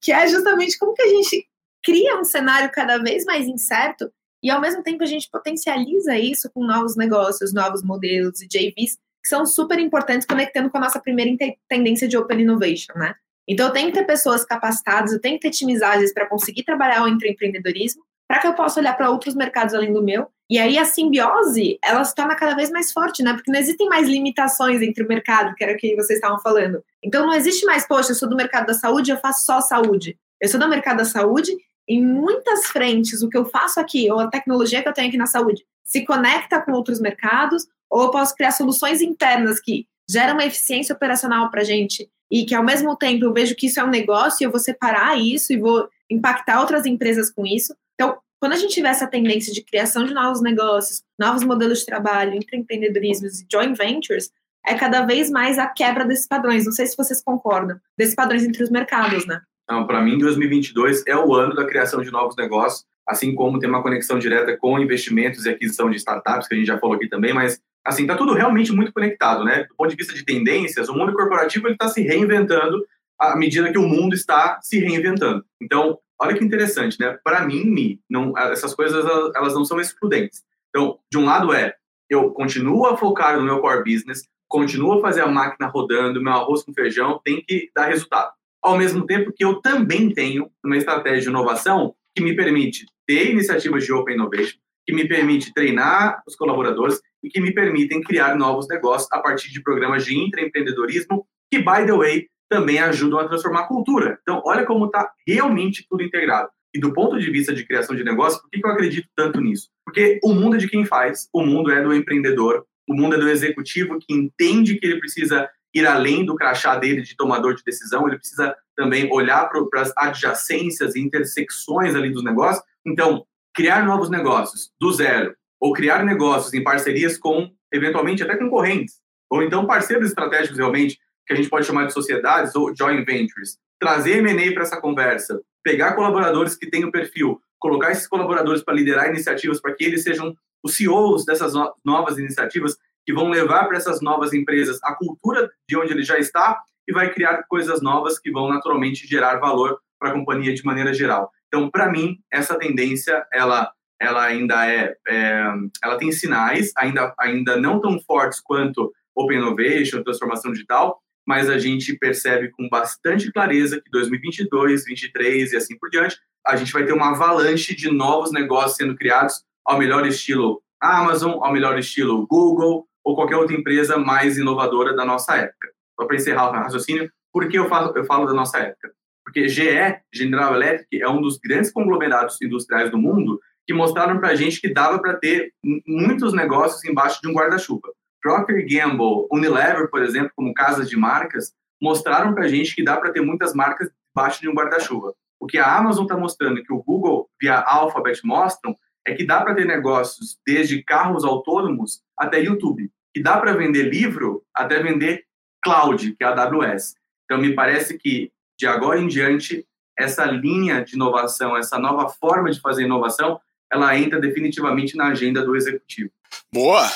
que 0.00 0.10
é 0.10 0.26
justamente 0.26 0.76
como 0.78 0.94
que 0.94 1.02
a 1.02 1.08
gente 1.08 1.46
cria 1.84 2.18
um 2.18 2.24
cenário 2.24 2.70
cada 2.72 2.98
vez 2.98 3.24
mais 3.24 3.46
incerto 3.46 4.10
e 4.42 4.50
ao 4.50 4.60
mesmo 4.60 4.82
tempo 4.82 5.02
a 5.02 5.06
gente 5.06 5.28
potencializa 5.30 6.18
isso 6.18 6.50
com 6.52 6.64
novos 6.64 6.96
negócios, 6.96 7.52
novos 7.52 7.82
modelos 7.82 8.40
e 8.40 8.48
JVs 8.48 8.98
que 9.22 9.28
são 9.28 9.44
super 9.44 9.78
importantes 9.78 10.26
conectando 10.26 10.70
com 10.70 10.78
a 10.78 10.80
nossa 10.80 10.98
primeira 10.98 11.30
tendência 11.68 12.08
de 12.08 12.16
Open 12.16 12.40
Innovation, 12.40 12.94
né? 12.96 13.14
Então 13.46 13.66
eu 13.66 13.72
tenho 13.72 13.88
que 13.88 13.98
ter 13.98 14.04
pessoas 14.04 14.44
capacitadas, 14.44 15.12
eu 15.12 15.20
tenho 15.20 15.34
que 15.36 15.42
ter 15.42 15.50
times 15.50 15.82
ágeis 15.82 16.14
para 16.14 16.26
conseguir 16.26 16.62
trabalhar 16.62 17.02
o 17.02 17.08
empreendedorismo, 17.08 18.02
para 18.26 18.38
que 18.38 18.46
eu 18.46 18.54
possa 18.54 18.80
olhar 18.80 18.96
para 18.96 19.10
outros 19.10 19.34
mercados 19.34 19.74
além 19.74 19.92
do 19.92 20.02
meu. 20.02 20.28
E 20.48 20.58
aí 20.58 20.78
a 20.78 20.84
simbiose, 20.84 21.78
ela 21.84 22.04
se 22.04 22.14
torna 22.14 22.34
cada 22.36 22.54
vez 22.54 22.70
mais 22.70 22.92
forte, 22.92 23.22
né? 23.22 23.34
Porque 23.34 23.50
não 23.50 23.58
existem 23.58 23.88
mais 23.88 24.08
limitações 24.08 24.80
entre 24.80 25.04
o 25.04 25.08
mercado, 25.08 25.54
que 25.54 25.64
era 25.64 25.72
o 25.72 25.76
que 25.76 25.94
vocês 25.96 26.18
estavam 26.18 26.40
falando. 26.40 26.82
Então 27.02 27.26
não 27.26 27.34
existe 27.34 27.66
mais, 27.66 27.86
poxa, 27.86 28.12
eu 28.12 28.14
sou 28.14 28.28
do 28.28 28.36
mercado 28.36 28.66
da 28.66 28.74
saúde, 28.74 29.10
eu 29.10 29.18
faço 29.18 29.44
só 29.44 29.60
saúde. 29.60 30.16
Eu 30.40 30.48
sou 30.48 30.58
do 30.58 30.68
mercado 30.68 30.98
da 30.98 31.04
saúde 31.04 31.52
em 31.88 32.04
muitas 32.04 32.66
frentes, 32.66 33.22
o 33.22 33.28
que 33.28 33.36
eu 33.36 33.44
faço 33.44 33.80
aqui, 33.80 34.10
ou 34.10 34.20
a 34.20 34.28
tecnologia 34.28 34.82
que 34.82 34.88
eu 34.88 34.92
tenho 34.92 35.08
aqui 35.08 35.16
na 35.16 35.26
saúde, 35.26 35.64
se 35.84 36.04
conecta 36.04 36.60
com 36.60 36.72
outros 36.72 37.00
mercados, 37.00 37.66
ou 37.90 38.04
eu 38.04 38.10
posso 38.10 38.34
criar 38.34 38.52
soluções 38.52 39.00
internas 39.02 39.60
que 39.60 39.86
geram 40.08 40.34
uma 40.34 40.44
eficiência 40.44 40.94
operacional 40.94 41.50
para 41.50 41.62
a 41.62 41.64
gente 41.64 42.08
e 42.30 42.44
que, 42.44 42.54
ao 42.54 42.64
mesmo 42.64 42.96
tempo, 42.96 43.24
eu 43.24 43.32
vejo 43.32 43.56
que 43.56 43.66
isso 43.66 43.80
é 43.80 43.84
um 43.84 43.90
negócio 43.90 44.42
e 44.42 44.46
eu 44.46 44.50
vou 44.50 44.60
separar 44.60 45.18
isso 45.18 45.52
e 45.52 45.58
vou 45.58 45.88
impactar 46.08 46.60
outras 46.60 46.86
empresas 46.86 47.30
com 47.30 47.44
isso. 47.44 47.74
Então, 47.94 48.18
quando 48.40 48.52
a 48.52 48.56
gente 48.56 48.72
tiver 48.72 48.88
essa 48.88 49.06
tendência 49.06 49.52
de 49.52 49.62
criação 49.62 50.04
de 50.04 50.14
novos 50.14 50.40
negócios, 50.40 51.02
novos 51.18 51.42
modelos 51.42 51.80
de 51.80 51.86
trabalho, 51.86 52.38
empreendedorismo 52.52 53.26
e 53.26 53.30
joint 53.50 53.76
ventures, 53.76 54.30
é 54.66 54.74
cada 54.74 55.04
vez 55.04 55.30
mais 55.30 55.58
a 55.58 55.66
quebra 55.66 56.04
desses 56.04 56.26
padrões. 56.26 56.64
Não 56.64 56.72
sei 56.72 56.86
se 56.86 56.96
vocês 56.96 57.22
concordam, 57.22 57.78
desses 57.98 58.14
padrões 58.14 58.44
entre 58.44 58.62
os 58.62 58.70
mercados, 58.70 59.26
né? 59.26 59.40
Então, 59.70 59.86
para 59.86 60.02
mim, 60.02 60.18
2022 60.18 61.06
é 61.06 61.16
o 61.16 61.32
ano 61.32 61.54
da 61.54 61.64
criação 61.64 62.02
de 62.02 62.10
novos 62.10 62.34
negócios, 62.34 62.84
assim 63.06 63.32
como 63.36 63.60
tem 63.60 63.68
uma 63.68 63.84
conexão 63.84 64.18
direta 64.18 64.56
com 64.56 64.76
investimentos 64.80 65.46
e 65.46 65.50
aquisição 65.50 65.88
de 65.88 65.96
startups, 65.96 66.48
que 66.48 66.54
a 66.56 66.58
gente 66.58 66.66
já 66.66 66.76
falou 66.76 66.96
aqui 66.96 67.08
também, 67.08 67.32
mas 67.32 67.60
assim, 67.84 68.02
está 68.02 68.16
tudo 68.16 68.34
realmente 68.34 68.72
muito 68.72 68.92
conectado, 68.92 69.44
né? 69.44 69.62
Do 69.68 69.76
ponto 69.76 69.90
de 69.90 69.96
vista 69.96 70.12
de 70.12 70.24
tendências, 70.24 70.88
o 70.88 70.94
mundo 70.94 71.12
corporativo 71.12 71.68
ele 71.68 71.74
está 71.74 71.86
se 71.86 72.02
reinventando 72.02 72.84
à 73.16 73.36
medida 73.36 73.70
que 73.70 73.78
o 73.78 73.86
mundo 73.86 74.12
está 74.12 74.58
se 74.60 74.80
reinventando. 74.80 75.44
Então, 75.62 75.96
olha 76.20 76.36
que 76.36 76.44
interessante, 76.44 76.98
né? 76.98 77.16
Para 77.22 77.46
mim, 77.46 78.00
não, 78.10 78.36
essas 78.36 78.74
coisas 78.74 79.04
elas 79.36 79.54
não 79.54 79.64
são 79.64 79.80
excludentes. 79.80 80.42
Então, 80.70 80.98
de 81.08 81.16
um 81.16 81.24
lado 81.24 81.54
é, 81.54 81.76
eu 82.08 82.32
continuo 82.32 82.86
a 82.86 82.96
focar 82.96 83.36
no 83.36 83.44
meu 83.44 83.60
core 83.60 83.84
business, 83.84 84.24
continuo 84.48 84.94
a 84.94 85.00
fazer 85.00 85.20
a 85.20 85.28
máquina 85.28 85.68
rodando, 85.68 86.20
meu 86.20 86.32
arroz 86.32 86.64
com 86.64 86.74
feijão 86.74 87.20
tem 87.24 87.40
que 87.46 87.70
dar 87.72 87.86
resultado 87.86 88.32
ao 88.62 88.76
mesmo 88.76 89.06
tempo 89.06 89.32
que 89.34 89.44
eu 89.44 89.60
também 89.60 90.12
tenho 90.12 90.50
uma 90.64 90.76
estratégia 90.76 91.20
de 91.20 91.28
inovação 91.28 91.94
que 92.14 92.22
me 92.22 92.34
permite 92.34 92.86
ter 93.06 93.30
iniciativas 93.30 93.84
de 93.84 93.92
Open 93.92 94.14
Innovation, 94.14 94.58
que 94.86 94.94
me 94.94 95.06
permite 95.06 95.52
treinar 95.52 96.22
os 96.26 96.34
colaboradores 96.36 97.00
e 97.22 97.28
que 97.28 97.40
me 97.40 97.52
permitem 97.52 98.02
criar 98.02 98.36
novos 98.36 98.66
negócios 98.68 99.08
a 99.12 99.18
partir 99.20 99.50
de 99.50 99.62
programas 99.62 100.04
de 100.04 100.18
intraempreendedorismo 100.18 101.26
que, 101.50 101.58
by 101.58 101.86
the 101.86 101.92
way, 101.92 102.26
também 102.48 102.78
ajudam 102.80 103.20
a 103.20 103.28
transformar 103.28 103.60
a 103.60 103.68
cultura. 103.68 104.18
Então, 104.22 104.42
olha 104.44 104.66
como 104.66 104.86
está 104.86 105.10
realmente 105.26 105.86
tudo 105.88 106.02
integrado. 106.02 106.48
E 106.74 106.80
do 106.80 106.92
ponto 106.92 107.18
de 107.18 107.30
vista 107.30 107.52
de 107.52 107.64
criação 107.64 107.96
de 107.96 108.04
negócio, 108.04 108.40
por 108.40 108.50
que, 108.50 108.60
que 108.60 108.66
eu 108.66 108.70
acredito 108.70 109.08
tanto 109.16 109.40
nisso? 109.40 109.68
Porque 109.84 110.18
o 110.22 110.32
mundo 110.32 110.56
é 110.56 110.58
de 110.58 110.68
quem 110.68 110.84
faz, 110.84 111.28
o 111.32 111.44
mundo 111.44 111.70
é 111.70 111.82
do 111.82 111.94
empreendedor, 111.94 112.64
o 112.88 112.94
mundo 112.94 113.16
é 113.16 113.18
do 113.18 113.28
executivo 113.28 113.98
que 113.98 114.12
entende 114.14 114.78
que 114.78 114.86
ele 114.86 115.00
precisa 115.00 115.48
ir 115.74 115.86
além 115.86 116.24
do 116.24 116.34
crachá 116.34 116.76
dele 116.76 117.02
de 117.02 117.16
tomador 117.16 117.54
de 117.54 117.62
decisão, 117.64 118.06
ele 118.06 118.18
precisa 118.18 118.54
também 118.76 119.10
olhar 119.12 119.48
para 119.48 119.82
as 119.82 119.92
adjacências 119.96 120.94
e 120.94 121.00
intersecções 121.00 121.94
ali 121.94 122.10
dos 122.10 122.24
negócios. 122.24 122.64
Então, 122.86 123.24
criar 123.54 123.84
novos 123.84 124.10
negócios 124.10 124.70
do 124.80 124.92
zero, 124.92 125.34
ou 125.60 125.72
criar 125.72 126.04
negócios 126.04 126.54
em 126.54 126.64
parcerias 126.64 127.18
com, 127.18 127.50
eventualmente, 127.72 128.22
até 128.22 128.36
concorrentes, 128.36 128.96
ou 129.30 129.42
então 129.42 129.66
parceiros 129.66 130.08
estratégicos 130.08 130.58
realmente, 130.58 130.98
que 131.26 131.34
a 131.34 131.36
gente 131.36 131.48
pode 131.48 131.66
chamar 131.66 131.86
de 131.86 131.92
sociedades 131.92 132.54
ou 132.56 132.74
joint 132.74 133.04
ventures. 133.04 133.58
Trazer 133.78 134.18
M&A 134.18 134.52
para 134.52 134.62
essa 134.62 134.80
conversa, 134.80 135.40
pegar 135.62 135.94
colaboradores 135.94 136.56
que 136.56 136.68
têm 136.68 136.84
o 136.84 136.90
perfil, 136.90 137.40
colocar 137.58 137.92
esses 137.92 138.08
colaboradores 138.08 138.62
para 138.62 138.74
liderar 138.74 139.08
iniciativas, 139.08 139.60
para 139.60 139.74
que 139.74 139.84
eles 139.84 140.02
sejam 140.02 140.34
os 140.62 140.76
CEOs 140.76 141.24
dessas 141.24 141.52
novas 141.84 142.18
iniciativas, 142.18 142.76
que 143.10 143.14
vão 143.14 143.28
levar 143.28 143.66
para 143.66 143.76
essas 143.76 144.00
novas 144.00 144.32
empresas 144.32 144.78
a 144.84 144.94
cultura 144.94 145.50
de 145.68 145.76
onde 145.76 145.92
ele 145.92 146.04
já 146.04 146.16
está 146.16 146.62
e 146.86 146.92
vai 146.92 147.12
criar 147.12 147.42
coisas 147.48 147.82
novas 147.82 148.20
que 148.20 148.30
vão 148.30 148.48
naturalmente 148.48 149.04
gerar 149.04 149.40
valor 149.40 149.80
para 149.98 150.10
a 150.10 150.12
companhia 150.12 150.54
de 150.54 150.64
maneira 150.64 150.94
geral. 150.94 151.28
Então, 151.48 151.68
para 151.68 151.90
mim, 151.90 152.18
essa 152.32 152.56
tendência 152.56 153.26
ela 153.32 153.72
ela 154.00 154.24
ainda 154.24 154.66
é, 154.66 154.94
é, 155.08 155.44
ela 155.84 155.98
tem 155.98 156.10
sinais 156.12 156.72
ainda 156.76 157.12
ainda 157.18 157.56
não 157.56 157.80
tão 157.80 158.00
fortes 158.00 158.40
quanto 158.40 158.92
open 159.14 159.38
innovation, 159.38 160.02
transformação 160.02 160.52
digital, 160.52 160.98
mas 161.26 161.50
a 161.50 161.58
gente 161.58 161.98
percebe 161.98 162.48
com 162.50 162.68
bastante 162.68 163.30
clareza 163.32 163.80
que 163.80 163.90
2022, 163.90 164.84
2023 164.84 165.52
e 165.52 165.56
assim 165.56 165.76
por 165.76 165.90
diante, 165.90 166.16
a 166.46 166.54
gente 166.56 166.72
vai 166.72 166.84
ter 166.86 166.92
uma 166.92 167.10
avalanche 167.10 167.74
de 167.74 167.90
novos 167.90 168.32
negócios 168.32 168.76
sendo 168.76 168.94
criados 168.94 169.42
ao 169.66 169.78
melhor 169.78 170.06
estilo 170.06 170.62
Amazon, 170.80 171.42
ao 171.42 171.52
melhor 171.52 171.78
estilo 171.78 172.26
Google 172.26 172.88
ou 173.04 173.14
qualquer 173.14 173.36
outra 173.36 173.56
empresa 173.56 173.96
mais 173.96 174.38
inovadora 174.38 174.94
da 174.94 175.04
nossa 175.04 175.36
época. 175.36 175.68
Só 175.98 176.06
para 176.06 176.16
encerrar 176.16 176.48
o 176.48 176.52
raciocínio, 176.52 177.10
por 177.32 177.48
que 177.48 177.58
eu 177.58 177.68
falo, 177.68 177.96
eu 177.96 178.04
falo 178.04 178.26
da 178.26 178.34
nossa 178.34 178.58
época? 178.58 178.92
Porque 179.24 179.48
GE, 179.48 179.70
General 180.12 180.54
Electric, 180.54 181.02
é 181.02 181.08
um 181.08 181.20
dos 181.20 181.38
grandes 181.38 181.72
conglomerados 181.72 182.40
industriais 182.42 182.90
do 182.90 182.98
mundo 182.98 183.40
que 183.66 183.74
mostraram 183.74 184.18
para 184.18 184.30
a 184.30 184.34
gente 184.34 184.60
que 184.60 184.72
dava 184.72 185.00
para 185.00 185.14
ter 185.14 185.52
muitos 185.86 186.32
negócios 186.32 186.84
embaixo 186.84 187.20
de 187.22 187.28
um 187.28 187.32
guarda-chuva. 187.32 187.92
Procter 188.20 188.66
Gamble, 188.68 189.26
Unilever, 189.30 189.88
por 189.90 190.02
exemplo, 190.02 190.32
como 190.34 190.52
casas 190.52 190.88
de 190.88 190.96
marcas, 190.96 191.52
mostraram 191.80 192.34
para 192.34 192.44
a 192.44 192.48
gente 192.48 192.74
que 192.74 192.82
dá 192.82 192.96
para 192.96 193.12
ter 193.12 193.20
muitas 193.20 193.54
marcas 193.54 193.88
embaixo 194.14 194.40
de 194.40 194.48
um 194.48 194.54
guarda-chuva. 194.54 195.14
O 195.38 195.46
que 195.46 195.58
a 195.58 195.76
Amazon 195.76 196.04
está 196.04 196.16
mostrando, 196.16 196.62
que 196.62 196.72
o 196.72 196.82
Google 196.82 197.28
via 197.40 197.60
Alphabet 197.60 198.20
mostram, 198.24 198.76
é 199.06 199.14
que 199.14 199.24
dá 199.24 199.40
para 199.40 199.54
ter 199.54 199.64
negócios 199.64 200.38
desde 200.46 200.82
carros 200.82 201.24
autônomos 201.24 202.02
até 202.20 202.40
YouTube, 202.40 202.90
que 203.14 203.22
dá 203.22 203.38
para 203.38 203.54
vender 203.54 203.84
livro 203.84 204.44
até 204.54 204.82
vender 204.82 205.24
cloud, 205.62 206.14
que 206.14 206.22
é 206.22 206.26
a 206.26 206.30
AWS. 206.30 206.94
Então, 207.24 207.38
me 207.38 207.54
parece 207.54 207.96
que 207.96 208.30
de 208.60 208.66
agora 208.66 209.00
em 209.00 209.08
diante, 209.08 209.66
essa 209.98 210.26
linha 210.26 210.84
de 210.84 210.94
inovação, 210.94 211.56
essa 211.56 211.78
nova 211.78 212.10
forma 212.10 212.50
de 212.50 212.60
fazer 212.60 212.84
inovação, 212.84 213.40
ela 213.72 213.96
entra 213.96 214.20
definitivamente 214.20 214.96
na 214.96 215.08
agenda 215.08 215.42
do 215.42 215.56
executivo. 215.56 216.10
Boa! 216.52 216.90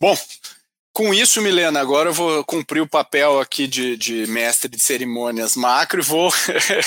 Bom, 0.00 0.16
com 0.92 1.12
isso, 1.12 1.42
Milena, 1.42 1.80
agora 1.80 2.10
eu 2.10 2.12
vou 2.12 2.44
cumprir 2.44 2.80
o 2.80 2.88
papel 2.88 3.40
aqui 3.40 3.66
de, 3.66 3.96
de 3.96 4.26
mestre 4.28 4.70
de 4.70 4.80
cerimônias 4.80 5.56
macro 5.56 6.00
e 6.00 6.04
vou, 6.04 6.30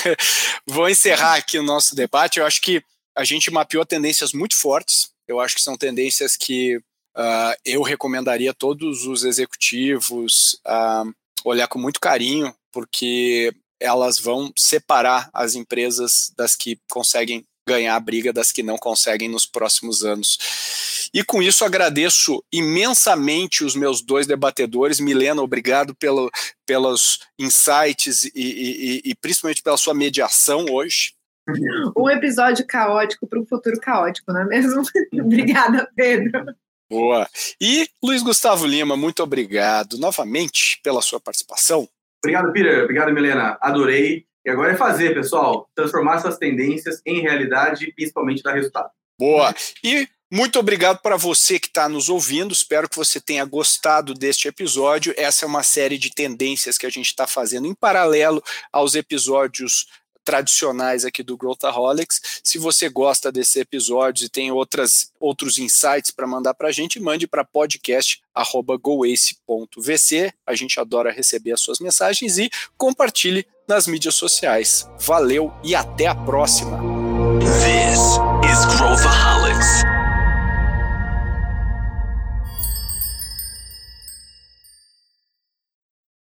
vou 0.66 0.88
encerrar 0.88 1.34
aqui 1.34 1.58
o 1.58 1.62
nosso 1.62 1.94
debate. 1.94 2.38
Eu 2.38 2.46
acho 2.46 2.62
que 2.62 2.82
a 3.14 3.24
gente 3.24 3.50
mapeou 3.50 3.84
tendências 3.84 4.32
muito 4.32 4.56
fortes. 4.56 5.10
Eu 5.28 5.38
acho 5.38 5.54
que 5.54 5.62
são 5.62 5.76
tendências 5.76 6.36
que 6.36 6.80
uh, 7.16 7.54
eu 7.64 7.82
recomendaria 7.82 8.50
a 8.50 8.54
todos 8.54 9.06
os 9.06 9.24
executivos 9.24 10.60
uh, 10.66 11.12
olhar 11.44 11.68
com 11.68 11.78
muito 11.78 12.00
carinho, 12.00 12.54
porque 12.72 13.54
elas 13.80 14.18
vão 14.18 14.52
separar 14.56 15.28
as 15.32 15.54
empresas 15.54 16.32
das 16.36 16.56
que 16.56 16.78
conseguem 16.90 17.44
ganhar 17.66 17.96
a 17.96 18.00
briga 18.00 18.32
das 18.32 18.52
que 18.52 18.62
não 18.62 18.76
conseguem 18.76 19.28
nos 19.28 19.46
próximos 19.46 20.04
anos. 20.04 21.10
E 21.12 21.22
com 21.22 21.42
isso 21.42 21.64
agradeço 21.64 22.42
imensamente 22.52 23.64
os 23.64 23.74
meus 23.74 24.02
dois 24.02 24.26
debatedores. 24.26 25.00
Milena, 25.00 25.42
obrigado 25.42 25.94
pelo, 25.94 26.30
pelos 26.66 27.20
insights 27.38 28.24
e, 28.24 28.30
e, 28.34 29.02
e 29.04 29.14
principalmente 29.14 29.62
pela 29.62 29.76
sua 29.76 29.94
mediação 29.94 30.66
hoje. 30.70 31.14
Um 31.96 32.08
episódio 32.08 32.66
caótico 32.66 33.26
para 33.26 33.38
um 33.38 33.46
futuro 33.46 33.78
caótico, 33.78 34.32
não 34.32 34.40
é 34.40 34.44
mesmo? 34.46 34.82
Obrigada, 35.12 35.88
Pedro. 35.94 36.54
Boa. 36.94 37.28
E 37.60 37.88
Luiz 38.00 38.22
Gustavo 38.22 38.64
Lima, 38.64 38.96
muito 38.96 39.20
obrigado 39.20 39.98
novamente 39.98 40.78
pela 40.80 41.02
sua 41.02 41.18
participação. 41.18 41.88
Obrigado, 42.22 42.52
Peter. 42.52 42.84
Obrigado, 42.84 43.12
Milena. 43.12 43.58
Adorei. 43.60 44.24
E 44.46 44.50
agora 44.50 44.72
é 44.72 44.76
fazer, 44.76 45.12
pessoal, 45.12 45.68
transformar 45.74 46.16
essas 46.16 46.38
tendências 46.38 47.00
em 47.04 47.20
realidade 47.20 47.86
e 47.86 47.92
principalmente 47.92 48.44
dar 48.44 48.52
resultado. 48.52 48.90
Boa. 49.18 49.52
E 49.82 50.08
muito 50.30 50.56
obrigado 50.58 51.00
para 51.00 51.16
você 51.16 51.58
que 51.58 51.66
está 51.66 51.88
nos 51.88 52.08
ouvindo. 52.08 52.52
Espero 52.52 52.88
que 52.88 52.96
você 52.96 53.20
tenha 53.20 53.44
gostado 53.44 54.14
deste 54.14 54.46
episódio. 54.46 55.12
Essa 55.16 55.44
é 55.44 55.48
uma 55.48 55.64
série 55.64 55.98
de 55.98 56.14
tendências 56.14 56.78
que 56.78 56.86
a 56.86 56.90
gente 56.90 57.06
está 57.06 57.26
fazendo 57.26 57.66
em 57.66 57.74
paralelo 57.74 58.42
aos 58.72 58.94
episódios 58.94 59.86
tradicionais 60.24 61.04
aqui 61.04 61.22
do 61.22 61.36
Growthaholics. 61.36 62.40
Se 62.42 62.58
você 62.58 62.88
gosta 62.88 63.30
desse 63.30 63.60
episódio 63.60 64.24
e 64.24 64.28
tem 64.28 64.50
outras, 64.50 65.12
outros 65.20 65.58
insights 65.58 66.10
para 66.10 66.26
mandar 66.26 66.54
para 66.54 66.68
a 66.68 66.72
gente, 66.72 66.98
mande 66.98 67.26
para 67.26 67.44
podcast.goace.vc. 67.44 70.32
A 70.46 70.54
gente 70.54 70.80
adora 70.80 71.12
receber 71.12 71.52
as 71.52 71.60
suas 71.60 71.78
mensagens 71.78 72.38
e 72.38 72.50
compartilhe 72.76 73.46
nas 73.68 73.86
mídias 73.86 74.14
sociais. 74.14 74.88
Valeu 74.98 75.52
e 75.62 75.74
até 75.74 76.06
a 76.06 76.14
próxima! 76.14 76.80
This 77.40 78.00
is 78.50 78.64
Growthaholics. 78.76 79.93